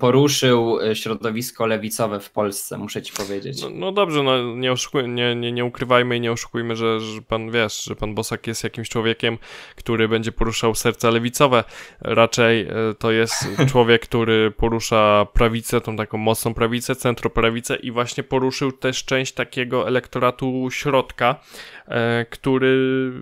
poruszył 0.00 0.80
e, 0.80 0.96
środowisko 0.96 1.66
lewicowe 1.66 2.20
w 2.20 2.30
Polsce, 2.30 2.78
muszę 2.78 3.02
ci 3.02 3.12
powiedzieć. 3.12 3.62
No, 3.62 3.70
no 3.70 3.92
dobrze, 3.92 4.22
no 4.22 4.54
nie, 4.54 4.72
oszukuj, 4.72 5.08
nie, 5.08 5.34
nie, 5.34 5.52
nie 5.52 5.64
ukrywajmy 5.64 6.16
i 6.16 6.20
nie 6.20 6.32
oszukujmy, 6.32 6.76
że, 6.76 7.00
że 7.00 7.22
pan 7.22 7.50
wiesz, 7.50 7.84
że 7.84 7.96
pan 7.96 8.14
Bosak 8.14 8.46
jest 8.46 8.64
jakimś 8.64 8.88
człowiekiem, 8.88 9.38
który 9.76 10.08
będzie 10.08 10.32
poruszał 10.32 10.74
serca 10.74 11.10
lewicowe. 11.10 11.64
Raczej 12.00 12.60
e, 12.60 12.72
to 12.98 13.10
jest 13.10 13.34
człowiek, 13.70 14.02
który 14.02 14.50
porusza 14.50 15.26
prawicę, 15.32 15.80
tą 15.80 15.96
taką 15.96 16.18
mocną 16.18 16.54
prawicę, 16.54 16.96
centroprawicę 16.96 17.76
i 17.76 17.90
właśnie 17.90 18.22
poruszył 18.22 18.72
też 18.72 19.04
część 19.04 19.32
takiego 19.32 19.88
elektoratu 19.88 20.68
środka, 20.70 21.40
E, 21.88 22.26
który 22.30 23.12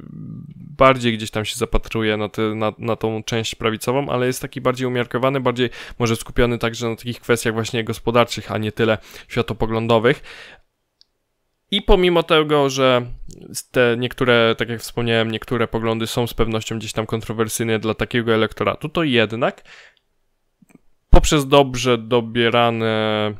bardziej 0.57 1.17
gdzieś 1.17 1.31
tam 1.31 1.45
się 1.45 1.57
zapatruje 1.57 2.17
na, 2.17 2.29
na, 2.55 2.73
na 2.79 2.97
tą 2.97 3.23
część 3.23 3.55
prawicową, 3.55 4.09
ale 4.09 4.27
jest 4.27 4.43
taki 4.43 4.61
bardziej 4.61 4.87
umiarkowany, 4.87 5.41
bardziej 5.41 5.71
może 5.99 6.17
skupiony 6.45 6.59
także 6.59 6.89
na 6.89 6.97
takich 6.97 7.21
kwestiach 7.21 7.55
właśnie 7.55 7.85
gospodarczych, 7.85 8.53
a 8.53 8.59
nie 8.59 8.73
tyle 8.73 8.99
światopoglądowych. 9.29 10.23
I 11.71 11.83
pomimo 11.83 12.23
tego, 12.23 12.71
że 12.71 13.07
te 13.71 13.97
niektóre, 13.99 14.55
tak 14.59 14.69
jak 14.69 14.81
wspomniałem, 14.81 15.31
niektóre 15.31 15.69
poglądy 15.69 16.07
są 16.07 16.27
z 16.27 16.35
pewnością 16.35 16.79
gdzieś 16.79 16.93
tam 16.93 17.07
kontrowersyjne 17.07 17.79
dla 17.79 17.95
takiego 17.95 18.35
elektoratu, 18.35 18.89
to 18.89 19.03
jednak 19.03 19.63
poprzez 21.11 21.49
dobrze 21.49 21.99
dobierane 21.99 23.35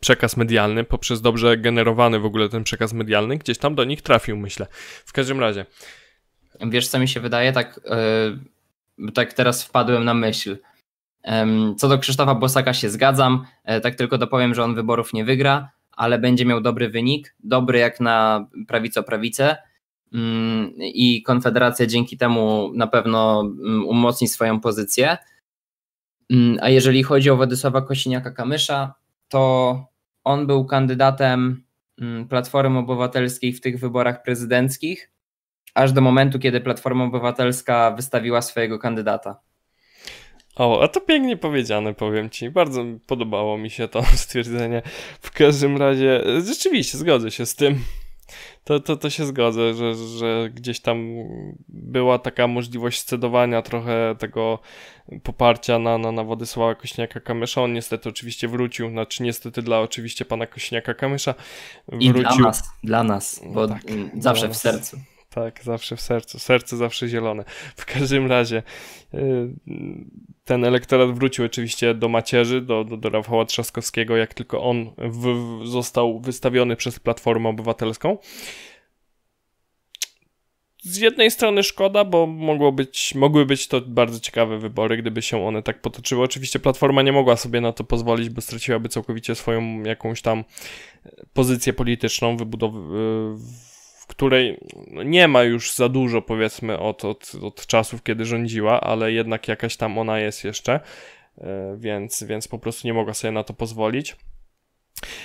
przekaz 0.00 0.36
medialny, 0.36 0.84
poprzez 0.84 1.20
dobrze 1.20 1.56
generowany 1.56 2.18
w 2.18 2.24
ogóle 2.24 2.48
ten 2.48 2.64
przekaz 2.64 2.92
medialny, 2.92 3.38
gdzieś 3.38 3.58
tam 3.58 3.74
do 3.74 3.84
nich 3.84 4.02
trafił, 4.02 4.36
myślę. 4.36 4.66
W 5.06 5.12
każdym 5.12 5.40
razie. 5.40 5.66
Wiesz, 6.60 6.88
co 6.88 6.98
mi 6.98 7.08
się 7.08 7.20
wydaje? 7.20 7.52
Tak, 7.52 7.80
yy, 8.98 9.12
tak 9.12 9.32
teraz 9.32 9.64
wpadłem 9.64 10.04
na 10.04 10.14
myśl. 10.14 10.56
Co 11.76 11.88
do 11.88 11.98
Krzysztofa 11.98 12.34
Bosaka 12.34 12.74
się 12.74 12.90
zgadzam, 12.90 13.44
e, 13.64 13.80
tak 13.80 13.94
tylko 13.94 14.18
dopowiem, 14.18 14.54
że 14.54 14.64
on 14.64 14.74
wyborów 14.74 15.12
nie 15.12 15.24
wygra, 15.24 15.70
ale 15.92 16.18
będzie 16.18 16.44
miał 16.44 16.60
dobry 16.60 16.88
wynik, 16.88 17.34
dobry 17.44 17.78
jak 17.78 18.00
na 18.00 18.46
prawico-prawicę 18.68 19.56
mm, 20.14 20.72
i 20.78 21.22
Konfederacja 21.22 21.86
dzięki 21.86 22.16
temu 22.16 22.70
na 22.74 22.86
pewno 22.86 23.40
mm, 23.40 23.86
umocni 23.86 24.28
swoją 24.28 24.60
pozycję. 24.60 25.16
Mm, 26.30 26.58
a 26.62 26.68
jeżeli 26.68 27.02
chodzi 27.02 27.30
o 27.30 27.36
Władysława 27.36 27.80
Kosiniaka-Kamysza, 27.80 28.88
to 29.28 29.84
on 30.24 30.46
był 30.46 30.64
kandydatem 30.64 31.64
Platformy 32.28 32.78
Obywatelskiej 32.78 33.52
w 33.52 33.60
tych 33.60 33.80
wyborach 33.80 34.22
prezydenckich, 34.22 35.10
aż 35.74 35.92
do 35.92 36.00
momentu, 36.00 36.38
kiedy 36.38 36.60
Platforma 36.60 37.04
Obywatelska 37.04 37.90
wystawiła 37.90 38.42
swojego 38.42 38.78
kandydata. 38.78 39.40
O, 40.56 40.82
a 40.82 40.88
to 40.88 41.00
pięknie 41.00 41.36
powiedziane, 41.36 41.94
powiem 41.94 42.30
ci. 42.30 42.50
Bardzo 42.50 42.84
podobało 43.06 43.58
mi 43.58 43.70
się 43.70 43.88
to 43.88 44.02
stwierdzenie. 44.14 44.82
W 45.20 45.30
każdym 45.30 45.76
razie, 45.76 46.22
rzeczywiście, 46.46 46.98
zgodzę 46.98 47.30
się 47.30 47.46
z 47.46 47.54
tym. 47.54 47.78
To, 48.64 48.80
to, 48.80 48.96
to 48.96 49.10
się 49.10 49.26
zgodzę, 49.26 49.74
że, 49.74 49.94
że 49.94 50.50
gdzieś 50.54 50.80
tam 50.80 51.14
była 51.68 52.18
taka 52.18 52.46
możliwość 52.46 53.00
scedowania 53.00 53.62
trochę 53.62 54.14
tego 54.18 54.58
poparcia 55.22 55.78
na, 55.78 55.98
na, 55.98 56.12
na 56.12 56.24
Władysława 56.24 56.72
Kośniaka-Kamysza. 56.72 57.60
On 57.60 57.72
niestety 57.72 58.08
oczywiście 58.08 58.48
wrócił, 58.48 58.90
znaczy 58.90 59.22
niestety 59.22 59.62
dla 59.62 59.80
oczywiście 59.80 60.24
pana 60.24 60.44
Kośniaka-Kamysza 60.44 61.34
wrócił. 61.88 62.10
I 62.10 62.20
dla 62.20 62.36
nas, 62.36 62.70
dla 62.84 63.04
nas, 63.04 63.40
bo 63.54 63.60
no 63.60 63.68
tak, 63.68 63.82
zawsze 64.18 64.48
w 64.48 64.56
sercu. 64.56 64.96
Tak, 65.34 65.64
zawsze 65.64 65.96
w 65.96 66.00
sercu. 66.00 66.38
Serce 66.38 66.76
zawsze 66.76 67.08
zielone. 67.08 67.44
W 67.76 67.86
każdym 67.86 68.26
razie 68.26 68.62
y, 69.14 69.18
ten 70.44 70.64
elektorat 70.64 71.10
wrócił 71.10 71.44
oczywiście 71.44 71.94
do 71.94 72.08
macierzy, 72.08 72.60
do, 72.60 72.84
do, 72.84 72.96
do 72.96 73.10
Rafała 73.10 73.44
Trzaskowskiego, 73.44 74.16
jak 74.16 74.34
tylko 74.34 74.62
on 74.62 74.90
w, 74.98 75.60
został 75.64 76.20
wystawiony 76.20 76.76
przez 76.76 77.00
Platformę 77.00 77.48
Obywatelską. 77.48 78.18
Z 80.82 80.96
jednej 80.96 81.30
strony 81.30 81.62
szkoda, 81.62 82.04
bo 82.04 82.26
mogło 82.26 82.72
być, 82.72 83.14
mogły 83.14 83.46
być 83.46 83.68
to 83.68 83.80
bardzo 83.80 84.20
ciekawe 84.20 84.58
wybory, 84.58 84.96
gdyby 84.96 85.22
się 85.22 85.46
one 85.46 85.62
tak 85.62 85.80
potoczyły. 85.80 86.24
Oczywiście 86.24 86.58
Platforma 86.58 87.02
nie 87.02 87.12
mogła 87.12 87.36
sobie 87.36 87.60
na 87.60 87.72
to 87.72 87.84
pozwolić, 87.84 88.28
bo 88.28 88.40
straciłaby 88.40 88.88
całkowicie 88.88 89.34
swoją 89.34 89.82
jakąś 89.82 90.22
tam 90.22 90.44
pozycję 91.32 91.72
polityczną, 91.72 92.36
wybudowaną 92.36 93.38
której 94.14 94.58
nie 95.04 95.28
ma 95.28 95.42
już 95.42 95.72
za 95.74 95.88
dużo, 95.88 96.22
powiedzmy, 96.22 96.78
od, 96.78 97.04
od, 97.04 97.32
od 97.42 97.66
czasów, 97.66 98.02
kiedy 98.02 98.24
rządziła, 98.24 98.80
ale 98.80 99.12
jednak 99.12 99.48
jakaś 99.48 99.76
tam 99.76 99.98
ona 99.98 100.18
jest 100.18 100.44
jeszcze, 100.44 100.80
e, 101.38 101.76
więc, 101.78 102.22
więc 102.22 102.48
po 102.48 102.58
prostu 102.58 102.86
nie 102.86 102.94
mogła 102.94 103.14
sobie 103.14 103.32
na 103.32 103.44
to 103.44 103.54
pozwolić. 103.54 104.16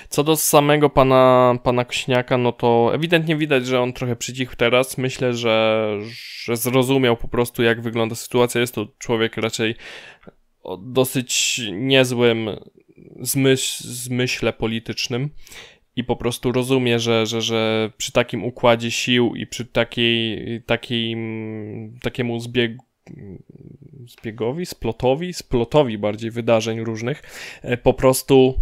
Co 0.10 0.24
do 0.24 0.36
samego 0.36 0.90
pana, 0.90 1.56
pana 1.64 1.86
Kośniaka, 1.86 2.38
no 2.38 2.52
to 2.52 2.92
ewidentnie 2.94 3.36
widać, 3.36 3.66
że 3.66 3.82
on 3.82 3.94
trochę 3.94 4.16
przycichł 4.16 4.56
teraz. 4.56 4.98
Myślę, 4.98 5.34
że, 5.34 5.88
że 6.44 6.58
zrozumiał 6.58 7.18
po 7.18 7.28
prostu, 7.28 7.64
jak 7.64 7.82
wygląda 7.82 8.16
sytuacja. 8.16 8.62
Jest 8.62 8.76
to 8.76 8.88
człowiek 8.98 9.38
raczej 9.38 9.76
o 10.64 10.78
dosyć 10.78 11.62
niezłym 11.72 12.50
zmyśle 13.20 13.92
zmyśle 13.92 14.54
politycznym 14.54 15.30
i 15.98 16.04
po 16.04 16.16
prostu 16.16 16.52
rozumie, 16.52 17.00
że, 17.00 17.26
że, 17.26 17.42
że 17.42 17.92
przy 17.98 18.12
takim 18.12 18.44
układzie 18.44 18.92
sił 18.92 19.36
i 19.36 19.48
przy 19.48 19.66
takiej, 19.66 20.62
takim, 20.66 22.00
takiemu 22.02 22.40
zbiegu, 22.40 22.84
zbiegowi, 24.08 24.66
splotowi, 24.66 25.34
splotowi 25.34 25.98
bardziej 25.98 26.32
wydarzeń 26.32 26.80
różnych, 26.80 27.24
e, 27.62 27.78
po 27.78 27.94
prostu 27.94 28.60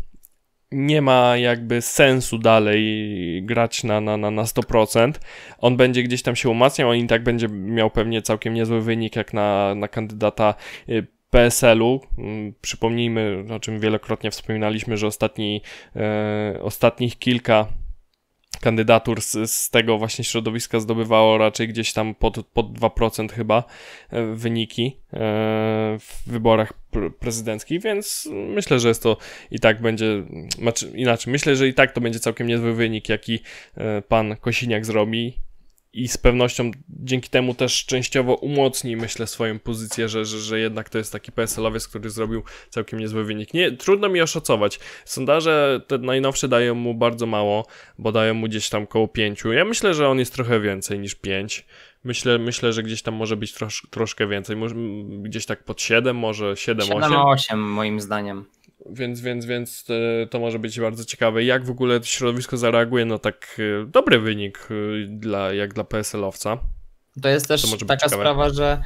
nie 0.72 1.02
ma 1.02 1.38
jakby 1.38 1.82
sensu 1.82 2.38
dalej 2.38 3.44
grać 3.44 3.84
na, 3.84 4.02
na, 4.02 4.18
na, 4.18 4.32
na 4.32 4.44
100%. 4.44 5.14
On 5.58 5.78
będzie 5.78 6.04
gdzieś 6.04 6.22
tam 6.22 6.36
się 6.36 6.50
umacniał, 6.50 6.90
on 6.90 6.98
i 6.98 7.08
tak 7.08 7.24
będzie 7.24 7.48
miał 7.50 7.92
pewnie 7.92 8.22
całkiem 8.22 8.54
niezły 8.54 8.82
wynik 8.82 9.16
jak 9.16 9.34
na, 9.34 9.76
na 9.76 9.88
kandydata 9.88 10.56
e, 10.90 11.15
PSL-u. 11.36 12.02
Mm, 12.18 12.54
przypomnijmy, 12.62 13.46
o 13.56 13.60
czym 13.60 13.80
wielokrotnie 13.80 14.32
wspominaliśmy, 14.32 14.98
że 14.98 15.08
ostatni, 15.08 15.62
e, 15.96 16.60
ostatnich 16.62 17.20
kilka 17.20 17.68
kandydatur 18.62 19.22
z, 19.22 19.52
z, 19.52 19.70
tego 19.70 19.98
właśnie 19.98 20.24
środowiska 20.24 20.80
zdobywało 20.80 21.38
raczej 21.38 21.68
gdzieś 21.68 21.94
tam 21.94 22.16
pod, 22.16 22.46
pod 22.46 22.80
2% 22.80 23.32
chyba 23.32 23.64
e, 24.10 24.26
wyniki 24.26 24.98
e, 25.14 25.18
w 26.00 26.24
wyborach 26.28 26.74
prezydenckich, 27.20 27.82
więc 27.82 28.30
myślę, 28.32 28.80
że 28.80 28.88
jest 28.88 29.04
to 29.04 29.18
i 29.52 29.60
tak 29.60 29.82
będzie, 29.82 30.24
znaczy 30.58 30.92
inaczej, 30.96 31.32
myślę, 31.32 31.56
że 31.56 31.68
i 31.68 31.74
tak 31.74 31.92
to 31.92 32.02
będzie 32.02 32.20
całkiem 32.20 32.48
niezły 32.48 32.74
wynik, 32.74 33.10
jaki 33.10 33.40
e, 33.78 34.02
pan 34.02 34.36
Kosiniak 34.36 34.86
zrobi 34.86 35.45
i 35.96 36.08
z 36.08 36.18
pewnością 36.18 36.72
dzięki 36.90 37.30
temu 37.30 37.54
też 37.54 37.86
częściowo 37.86 38.36
umocni, 38.36 38.96
myślę, 38.96 39.28
swoją 39.28 39.60
pozycję, 39.60 40.10
że, 40.10 40.26
że, 40.26 40.40
że 40.40 40.60
jednak 40.60 40.90
to 40.90 40.98
jest 40.98 41.12
taki 41.12 41.32
PSL-owiec, 41.32 41.88
który 41.88 42.10
zrobił 42.10 42.44
całkiem 42.70 43.00
niezły 43.00 43.24
wynik. 43.24 43.54
Nie, 43.54 43.72
trudno 43.72 44.10
mi 44.10 44.22
oszacować. 44.22 44.80
Sondaże 45.06 45.82
te 45.88 45.98
najnowsze 45.98 46.48
dają 46.48 46.76
mu 46.76 46.94
bardzo 46.94 47.26
mało, 47.26 47.68
bo 48.00 48.12
dają 48.12 48.34
mu 48.34 48.48
gdzieś 48.48 48.70
tam 48.70 48.88
koło 48.88 49.08
5. 49.08 49.44
Ja 49.54 49.66
myślę, 49.66 49.94
że 49.94 50.10
on 50.10 50.20
jest 50.20 50.34
trochę 50.34 50.60
więcej 50.60 51.00
niż 51.00 51.16
5. 51.16 51.66
Myślę, 52.04 52.40
myślę, 52.40 52.74
że 52.74 52.84
gdzieś 52.84 53.02
tam 53.02 53.14
może 53.14 53.38
być 53.38 53.54
trosz, 53.54 53.88
troszkę 53.90 54.28
więcej, 54.28 54.56
może 54.56 54.76
gdzieś 55.22 55.46
tak 55.46 55.64
pod 55.64 55.82
7, 55.82 56.16
może 56.18 56.54
7-8. 56.54 56.76
7-8 56.76 57.58
moim 57.58 58.02
zdaniem. 58.02 58.46
Więc, 58.90 59.22
więc, 59.22 59.46
więc 59.46 59.86
e, 60.24 60.28
to 60.28 60.40
może 60.40 60.60
być 60.60 60.80
bardzo 60.80 61.06
ciekawe. 61.06 61.44
Jak 61.44 61.66
w 61.66 61.70
ogóle 61.70 62.00
środowisko 62.04 62.58
zareaguje 62.58 63.06
no 63.06 63.20
tak 63.20 63.58
e, 63.60 63.86
dobry 63.86 64.20
wynik 64.20 64.68
e, 64.72 65.08
dla, 65.08 65.54
jak 65.54 65.74
dla 65.74 65.84
PSL-owca. 65.84 66.58
To 67.22 67.30
jest 67.30 67.48
też 67.48 67.72
to 67.80 67.86
taka 67.86 68.10
sprawa, 68.10 68.50
że 68.50 68.82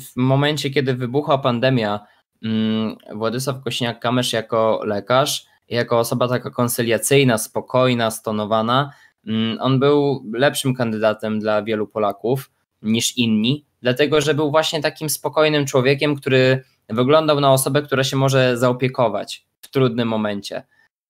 w 0.00 0.16
momencie, 0.16 0.70
kiedy 0.70 0.94
wybuchła 0.94 1.38
pandemia, 1.38 2.00
mm, 2.44 2.96
Władysław 3.14 3.56
Kośniak-Kamysz 3.56 4.34
jako 4.34 4.80
lekarz, 4.84 5.46
jako 5.68 5.98
osoba 5.98 6.28
taka 6.28 6.50
konsyliacyjna, 6.50 7.38
spokojna, 7.38 8.10
stonowana, 8.10 8.92
mm, 9.26 9.58
on 9.60 9.80
był 9.80 10.24
lepszym 10.32 10.74
kandydatem 10.74 11.40
dla 11.40 11.62
wielu 11.62 11.86
Polaków 11.86 12.50
niż 12.82 13.16
inni, 13.16 13.66
dlatego 13.82 14.20
że 14.20 14.34
był 14.34 14.50
właśnie 14.50 14.82
takim 14.82 15.10
spokojnym 15.10 15.66
człowiekiem, 15.66 16.16
który 16.16 16.64
wyglądał 16.88 17.40
na 17.40 17.52
osobę, 17.52 17.82
która 17.82 18.04
się 18.04 18.16
może 18.16 18.58
zaopiekować 18.58 19.46
w 19.60 19.68
trudnym 19.68 20.08
momencie. 20.08 20.62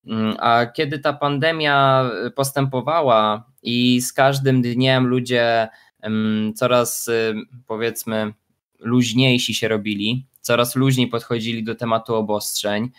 Mm, 0.06 0.36
a 0.38 0.66
kiedy 0.66 0.98
ta 0.98 1.12
pandemia 1.12 2.10
postępowała 2.34 3.46
i 3.62 4.00
z 4.00 4.12
każdym 4.12 4.62
dniem 4.62 5.06
ludzie 5.06 5.68
coraz 6.54 7.10
powiedzmy 7.66 8.32
luźniejsi 8.78 9.54
się 9.54 9.68
robili, 9.68 10.26
coraz 10.40 10.76
luźniej 10.76 11.06
podchodzili 11.06 11.64
do 11.64 11.74
tematu 11.74 12.14
obostrzeń, 12.14 12.90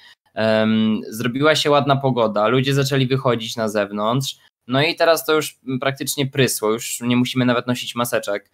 zrobiła 1.10 1.56
się 1.56 1.72
ładna 1.72 1.96
pogoda, 1.96 2.48
ludzie 2.48 2.74
zaczęli 2.74 3.08
wychodzić 3.08 3.56
na 3.56 3.70
zewnątrz, 3.70 4.38
no 4.68 4.82
i 4.84 4.96
teraz 4.96 5.26
to 5.26 5.34
już 5.34 5.60
praktycznie 5.82 6.28
prysło, 6.28 6.72
już 6.72 7.02
nie 7.02 7.16
musimy 7.16 7.46
nawet 7.46 7.68
nosić 7.68 7.96
maseczek 7.96 8.52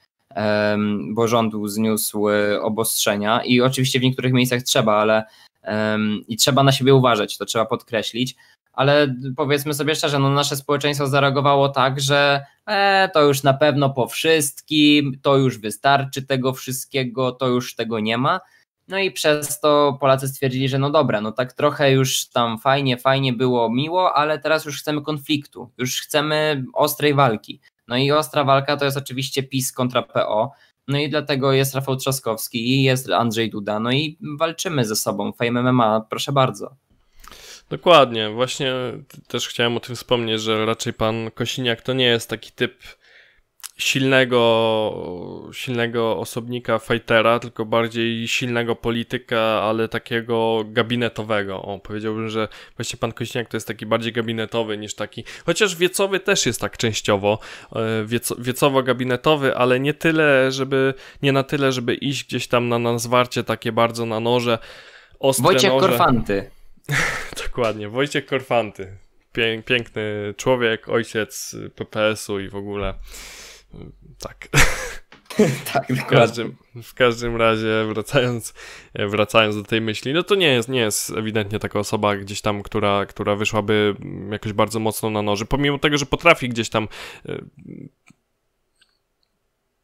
bo 1.10 1.28
rząd 1.28 1.54
zniósł 1.66 2.28
obostrzenia 2.62 3.44
i 3.44 3.62
oczywiście 3.62 4.00
w 4.00 4.04
niektórych 4.04 4.34
miejscach 4.34 4.64
trzeba, 4.64 4.96
ale 4.96 5.24
i 6.28 6.38
trzeba 6.38 6.64
na 6.64 6.72
siebie 6.72 6.96
uważać, 6.96 7.38
to 7.38 7.46
trzeba 7.46 7.66
podkreślić, 7.66 8.36
ale 8.80 9.16
powiedzmy 9.36 9.74
sobie 9.74 9.96
szczerze, 9.96 10.20
no 10.20 10.30
nasze 10.30 10.56
społeczeństwo 10.56 11.08
zareagowało 11.08 11.70
tak, 11.70 12.02
że 12.02 12.46
e, 12.66 13.10
to 13.14 13.22
już 13.24 13.44
na 13.44 13.54
pewno 13.54 13.90
po 13.90 14.08
wszystkim, 14.08 15.20
to 15.22 15.38
już 15.38 15.58
wystarczy 15.58 16.22
tego 16.22 16.54
wszystkiego, 16.54 17.32
to 17.32 17.48
już 17.48 17.76
tego 17.76 18.00
nie 18.00 18.18
ma. 18.18 18.40
No 18.88 19.00
i 19.00 19.12
przez 19.12 19.60
to 19.60 19.98
Polacy 20.02 20.28
stwierdzili, 20.28 20.70
że 20.70 20.78
no 20.80 20.90
dobra, 20.90 21.22
no 21.22 21.32
tak 21.32 21.54
trochę 21.54 21.92
już 21.92 22.30
tam 22.30 22.60
fajnie, 22.60 22.98
fajnie 22.98 23.34
było, 23.34 23.70
miło, 23.70 24.14
ale 24.14 24.40
teraz 24.40 24.66
już 24.66 24.80
chcemy 24.80 25.02
konfliktu, 25.02 25.70
już 25.78 26.02
chcemy 26.02 26.64
ostrej 26.74 27.14
walki. 27.14 27.60
No 27.90 27.98
i 27.98 28.12
ostra 28.12 28.44
walka 28.44 28.78
to 28.78 28.86
jest 28.86 28.98
oczywiście 28.98 29.44
PiS 29.44 29.72
kontra 29.72 30.02
PO. 30.04 30.52
No 30.88 30.98
i 31.00 31.10
dlatego 31.10 31.54
jest 31.54 31.76
Rafał 31.76 31.96
Trzaskowski 31.96 32.72
i 32.72 32.84
jest 32.84 33.10
Andrzej 33.10 33.50
Duda. 33.50 33.80
No 33.80 33.92
i 33.92 34.18
walczymy 34.40 34.86
ze 34.86 34.96
sobą. 34.96 35.32
Fame 35.32 35.64
MMA, 35.64 36.02
proszę 36.10 36.32
bardzo. 36.32 36.76
Dokładnie. 37.70 38.30
Właśnie 38.30 38.74
też 39.28 39.48
chciałem 39.48 39.78
o 39.78 39.80
tym 39.80 39.96
wspomnieć, 39.96 40.42
że 40.42 40.66
raczej 40.66 40.94
pan 40.94 41.32
Kosiniak 41.32 41.82
to 41.82 41.94
nie 41.94 42.06
jest 42.06 42.30
taki 42.30 42.52
typ 42.52 42.74
silnego, 43.80 45.50
silnego 45.54 46.18
osobnika, 46.18 46.80
fightera, 46.80 47.40
tylko 47.40 47.66
bardziej 47.66 48.28
silnego 48.28 48.76
polityka, 48.76 49.40
ale 49.40 49.88
takiego 49.88 50.64
gabinetowego. 50.66 51.62
O, 51.62 51.80
powiedziałbym, 51.80 52.30
że 52.30 52.48
właśnie 52.78 53.00
pan 53.00 53.12
Koźniak 53.12 53.50
to 53.50 53.58
jest 53.58 53.68
taki 53.68 53.86
bardziej 53.86 54.14
gabinetowy 54.14 54.78
niż 54.78 54.96
taki, 54.96 55.24
chociaż 55.46 55.76
wiecowy 55.76 56.20
też 56.20 56.46
jest 56.46 56.62
tak 56.62 56.78
częściowo, 56.78 57.40
e, 57.76 58.06
wieco, 58.06 58.36
wiecowo-gabinetowy, 58.36 59.52
ale 59.56 59.80
nie 59.80 59.94
tyle, 59.94 60.52
żeby, 60.52 60.94
nie 61.22 61.32
na 61.32 61.44
tyle, 61.44 61.72
żeby 61.72 61.96
iść 61.96 62.24
gdzieś 62.24 62.48
tam 62.48 62.70
na, 62.70 62.80
na 62.80 63.00
zwarcie 63.00 63.44
takie 63.44 63.72
bardzo 63.72 64.06
na 64.06 64.20
noże, 64.20 64.58
ostre 65.20 65.44
Wojciech 65.44 65.70
noże. 65.70 65.88
Korfanty. 65.88 66.50
Dokładnie, 67.46 67.90
Wojciech 67.90 68.26
Korfanty. 68.26 68.98
Piękny 69.66 70.34
człowiek, 70.38 70.90
ojciec 70.90 71.56
PPS-u 71.76 72.40
i 72.40 72.50
w 72.50 72.56
ogóle 72.56 72.94
tak. 74.20 74.48
tak, 75.74 75.88
w 75.88 76.06
każdym, 76.06 76.56
w 76.84 76.94
każdym 76.94 77.36
razie, 77.36 77.86
wracając, 77.88 78.54
wracając 78.96 79.56
do 79.56 79.64
tej 79.64 79.82
myśli, 79.82 80.14
no 80.14 80.24
to 80.24 80.36
nie 80.36 80.48
jest, 80.48 80.70
nie 80.70 80.80
jest 80.80 81.10
ewidentnie 81.10 81.60
taka 81.60 81.80
osoba 81.80 82.18
gdzieś 82.18 82.42
tam, 82.42 82.64
która, 82.64 83.06
która 83.06 83.36
wyszłaby 83.36 83.96
jakoś 84.32 84.54
bardzo 84.54 84.80
mocno 84.80 85.10
na 85.10 85.22
noży, 85.22 85.46
pomimo 85.46 85.78
tego, 85.78 85.98
że 85.98 86.06
potrafi 86.06 86.50
gdzieś 86.50 86.70
tam 86.70 86.88
y, 87.30 87.90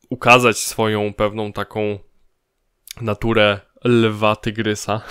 ukazać 0.10 0.58
swoją 0.58 1.14
pewną 1.14 1.54
taką 1.54 2.00
naturę 3.02 3.60
lwa 3.84 4.36
tygrysa 4.36 5.02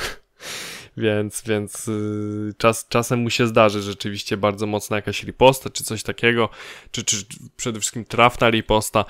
więc, 0.97 1.43
więc 1.47 1.87
yy, 1.87 2.55
czas, 2.59 2.89
czasem 2.89 3.19
mu 3.19 3.31
się 3.31 3.47
zdarzy 3.47 3.83
rzeczywiście 3.83 4.37
bardzo 4.37 4.67
mocna 4.67 4.97
jakaś 4.97 5.25
riposta, 5.25 5.71
czy 5.71 5.85
coś 5.85 6.03
takiego, 6.03 6.49
czy, 6.91 7.05
czy 7.05 7.17
przede 7.57 7.81
wszystkim 7.81 8.05
trafna 8.05 8.51
riposta, 8.51 9.05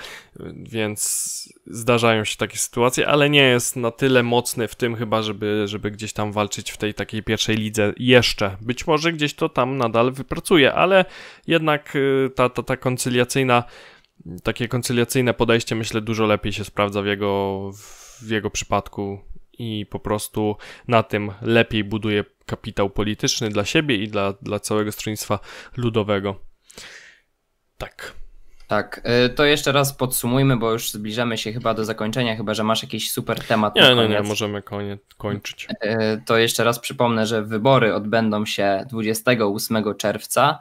więc 0.62 1.52
zdarzają 1.66 2.24
się 2.24 2.36
takie 2.36 2.58
sytuacje, 2.58 3.08
ale 3.08 3.30
nie 3.30 3.42
jest 3.42 3.76
na 3.76 3.90
tyle 3.90 4.22
mocny 4.22 4.68
w 4.68 4.74
tym 4.74 4.96
chyba, 4.96 5.22
żeby, 5.22 5.62
żeby 5.68 5.90
gdzieś 5.90 6.12
tam 6.12 6.32
walczyć 6.32 6.70
w 6.70 6.76
tej 6.76 6.94
takiej 6.94 7.22
pierwszej 7.22 7.56
lidze 7.56 7.92
jeszcze. 7.96 8.56
Być 8.60 8.86
może 8.86 9.12
gdzieś 9.12 9.34
to 9.34 9.48
tam 9.48 9.76
nadal 9.76 10.12
wypracuje, 10.12 10.74
ale 10.74 11.04
jednak 11.46 11.94
yy, 11.94 12.30
ta, 12.34 12.48
ta, 12.48 12.62
ta 12.62 12.76
koncyliacyjna 12.76 13.64
takie 14.42 14.68
koncyliacyjne 14.68 15.34
podejście 15.34 15.74
myślę 15.74 16.00
dużo 16.00 16.26
lepiej 16.26 16.52
się 16.52 16.64
sprawdza 16.64 17.02
w 17.02 17.06
jego, 17.06 17.70
w 18.22 18.30
jego 18.30 18.50
przypadku 18.50 19.20
i 19.58 19.86
po 19.86 19.98
prostu 19.98 20.56
na 20.88 21.02
tym 21.02 21.32
lepiej 21.42 21.84
buduje 21.84 22.24
kapitał 22.46 22.90
polityczny 22.90 23.48
dla 23.48 23.64
siebie 23.64 23.96
i 23.96 24.08
dla, 24.08 24.32
dla 24.32 24.60
całego 24.60 24.92
stronnictwa 24.92 25.38
ludowego. 25.76 26.40
Tak. 27.78 28.14
Tak, 28.66 29.02
y, 29.26 29.28
to 29.28 29.44
jeszcze 29.44 29.72
raz 29.72 29.92
podsumujmy, 29.92 30.56
bo 30.56 30.72
już 30.72 30.90
zbliżamy 30.90 31.38
się 31.38 31.52
chyba 31.52 31.74
do 31.74 31.84
zakończenia, 31.84 32.36
chyba 32.36 32.54
że 32.54 32.64
masz 32.64 32.82
jakiś 32.82 33.10
super 33.10 33.44
temat. 33.44 33.76
Nie, 33.76 33.94
no 33.94 34.06
nie, 34.06 34.22
możemy 34.22 34.62
konie, 34.62 34.98
kończyć. 35.16 35.68
Y, 35.84 36.22
to 36.26 36.38
jeszcze 36.38 36.64
raz 36.64 36.78
przypomnę, 36.78 37.26
że 37.26 37.42
wybory 37.42 37.94
odbędą 37.94 38.46
się 38.46 38.84
28 38.90 39.94
czerwca. 39.98 40.58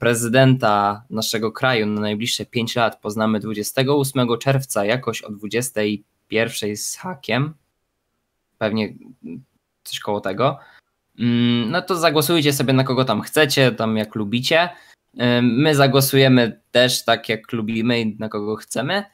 Prezydenta 0.00 1.04
naszego 1.10 1.52
kraju 1.52 1.86
na 1.86 2.00
najbliższe 2.00 2.46
5 2.46 2.76
lat 2.76 3.00
poznamy 3.00 3.40
28 3.40 4.38
czerwca, 4.38 4.84
jakoś 4.84 5.22
o 5.22 5.30
21 5.30 6.76
z 6.76 6.96
hakiem 6.96 7.54
pewnie 8.58 8.94
coś 9.84 10.00
koło 10.00 10.20
tego. 10.20 10.58
Mm, 11.18 11.70
no 11.70 11.82
to 11.82 11.96
zagłosujcie 11.96 12.52
sobie 12.52 12.72
na 12.72 12.84
kogo 12.84 13.04
tam 13.04 13.20
chcecie, 13.20 13.72
tam 13.72 13.96
jak 13.96 14.14
lubicie. 14.14 14.68
My 15.42 15.74
zagłosujemy 15.74 16.60
też 16.70 17.04
tak 17.04 17.28
jak 17.28 17.52
lubimy 17.52 18.00
i 18.00 18.16
na 18.18 18.28
kogo 18.28 18.56
chcemy. 18.56 19.04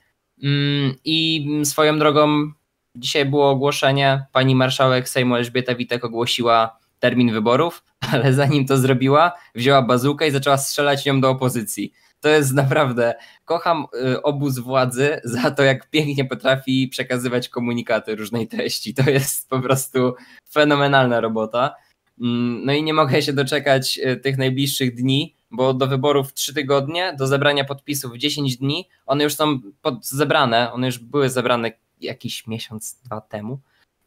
Mm, 0.43 0.95
I 1.05 1.47
swoją 1.65 1.99
drogą 1.99 2.53
dzisiaj 2.97 3.25
było 3.25 3.51
ogłoszenie, 3.51 4.27
pani 4.33 4.55
marszałek 4.55 5.09
Sejmu 5.09 5.37
Elżbieta 5.37 5.75
Witek 5.75 6.05
ogłosiła 6.05 6.79
termin 6.99 7.33
wyborów, 7.33 7.85
ale 8.13 8.33
zanim 8.33 8.67
to 8.67 8.79
zrobiła, 8.79 9.33
wzięła 9.55 9.83
bazukę 9.83 10.29
i 10.29 10.31
zaczęła 10.31 10.57
strzelać 10.57 11.07
nią 11.07 11.21
do 11.21 11.31
opozycji 11.31 11.93
to 12.23 12.29
jest 12.29 12.55
naprawdę, 12.55 13.15
kocham 13.45 13.87
y, 13.95 14.23
obóz 14.23 14.59
władzy 14.59 15.21
za 15.25 15.51
to, 15.51 15.63
jak 15.63 15.91
pięknie 15.91 16.25
potrafi 16.25 16.89
przekazywać 16.89 17.49
komunikaty 17.49 18.17
różnej 18.17 18.49
treści. 18.49 18.95
To 18.95 19.11
jest 19.11 19.49
po 19.49 19.61
prostu 19.61 20.15
fenomenalna 20.53 21.21
robota. 21.21 21.75
Mm, 22.21 22.65
no 22.65 22.73
i 22.73 22.83
nie 22.83 22.95
mogę 22.95 23.23
się 23.23 23.33
doczekać 23.33 23.99
y, 23.99 24.17
tych 24.17 24.39
najbliższych 24.39 24.95
dni, 24.95 25.35
bo 25.51 25.75
do 25.75 25.87
wyborów 25.87 26.33
3 26.33 26.55
tygodnie, 26.55 27.15
do 27.19 27.27
zebrania 27.27 27.65
podpisów 27.65 28.17
10 28.17 28.57
dni. 28.57 28.89
One 29.07 29.25
już 29.25 29.35
są 29.35 29.61
pod 29.83 30.07
zebrane, 30.07 30.73
one 30.73 30.87
już 30.87 30.99
były 30.99 31.31
zebrane 31.31 31.73
jakiś 32.01 32.47
miesiąc, 32.47 33.01
dwa 33.05 33.21
temu 33.21 33.59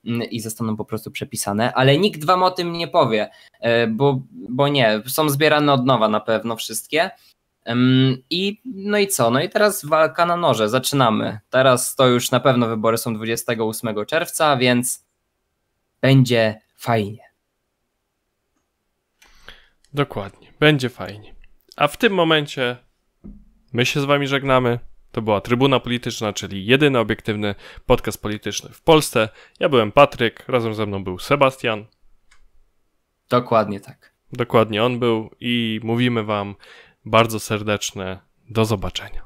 mm, 0.05 0.29
i 0.29 0.39
zostaną 0.39 0.77
po 0.77 0.85
prostu 0.85 1.11
przepisane, 1.11 1.73
ale 1.73 1.97
nikt 1.97 2.25
wam 2.25 2.43
o 2.43 2.51
tym 2.51 2.73
nie 2.73 2.87
powie, 2.87 3.29
y, 3.55 3.87
bo, 3.87 4.21
bo 4.31 4.67
nie, 4.67 5.01
są 5.07 5.29
zbierane 5.29 5.73
od 5.73 5.85
nowa 5.85 6.09
na 6.09 6.19
pewno 6.19 6.55
wszystkie 6.55 7.11
i 8.29 8.61
no 8.65 8.97
i 8.97 9.07
co? 9.07 9.31
No 9.31 9.41
i 9.41 9.49
teraz 9.49 9.85
walka 9.85 10.25
na 10.25 10.37
noże, 10.37 10.69
zaczynamy. 10.69 11.39
Teraz 11.49 11.95
to 11.95 12.07
już 12.07 12.31
na 12.31 12.39
pewno 12.39 12.67
wybory 12.67 12.97
są 12.97 13.13
28 13.13 14.05
czerwca, 14.05 14.57
więc 14.57 15.05
będzie 16.01 16.61
fajnie. 16.75 17.25
Dokładnie, 19.93 20.53
będzie 20.59 20.89
fajnie. 20.89 21.35
A 21.75 21.87
w 21.87 21.97
tym 21.97 22.13
momencie 22.13 22.77
my 23.73 23.85
się 23.85 24.01
z 24.01 24.05
wami 24.05 24.27
żegnamy. 24.27 24.79
To 25.11 25.21
była 25.21 25.41
Trybuna 25.41 25.79
Polityczna, 25.79 26.33
czyli 26.33 26.65
jedyny 26.65 26.99
obiektywny 26.99 27.55
podcast 27.85 28.21
polityczny 28.21 28.69
w 28.69 28.81
Polsce. 28.81 29.29
Ja 29.59 29.69
byłem 29.69 29.91
Patryk, 29.91 30.43
razem 30.47 30.75
ze 30.75 30.85
mną 30.85 31.03
był 31.03 31.19
Sebastian. 31.19 31.85
Dokładnie 33.29 33.79
tak. 33.79 34.13
Dokładnie 34.33 34.83
on 34.83 34.99
był 34.99 35.29
i 35.39 35.79
mówimy 35.83 36.23
wam 36.23 36.55
bardzo 37.05 37.39
serdeczne 37.39 38.19
do 38.49 38.65
zobaczenia. 38.65 39.25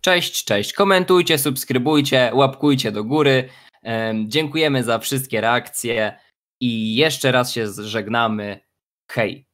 Cześć, 0.00 0.44
cześć. 0.44 0.72
Komentujcie, 0.72 1.38
subskrybujcie, 1.38 2.30
łapkujcie 2.34 2.92
do 2.92 3.04
góry. 3.04 3.48
Dziękujemy 4.26 4.84
za 4.84 4.98
wszystkie 4.98 5.40
reakcje 5.40 6.18
i 6.60 6.94
jeszcze 6.94 7.32
raz 7.32 7.52
się 7.52 7.66
żegnamy. 7.72 8.60
Hej. 9.10 9.49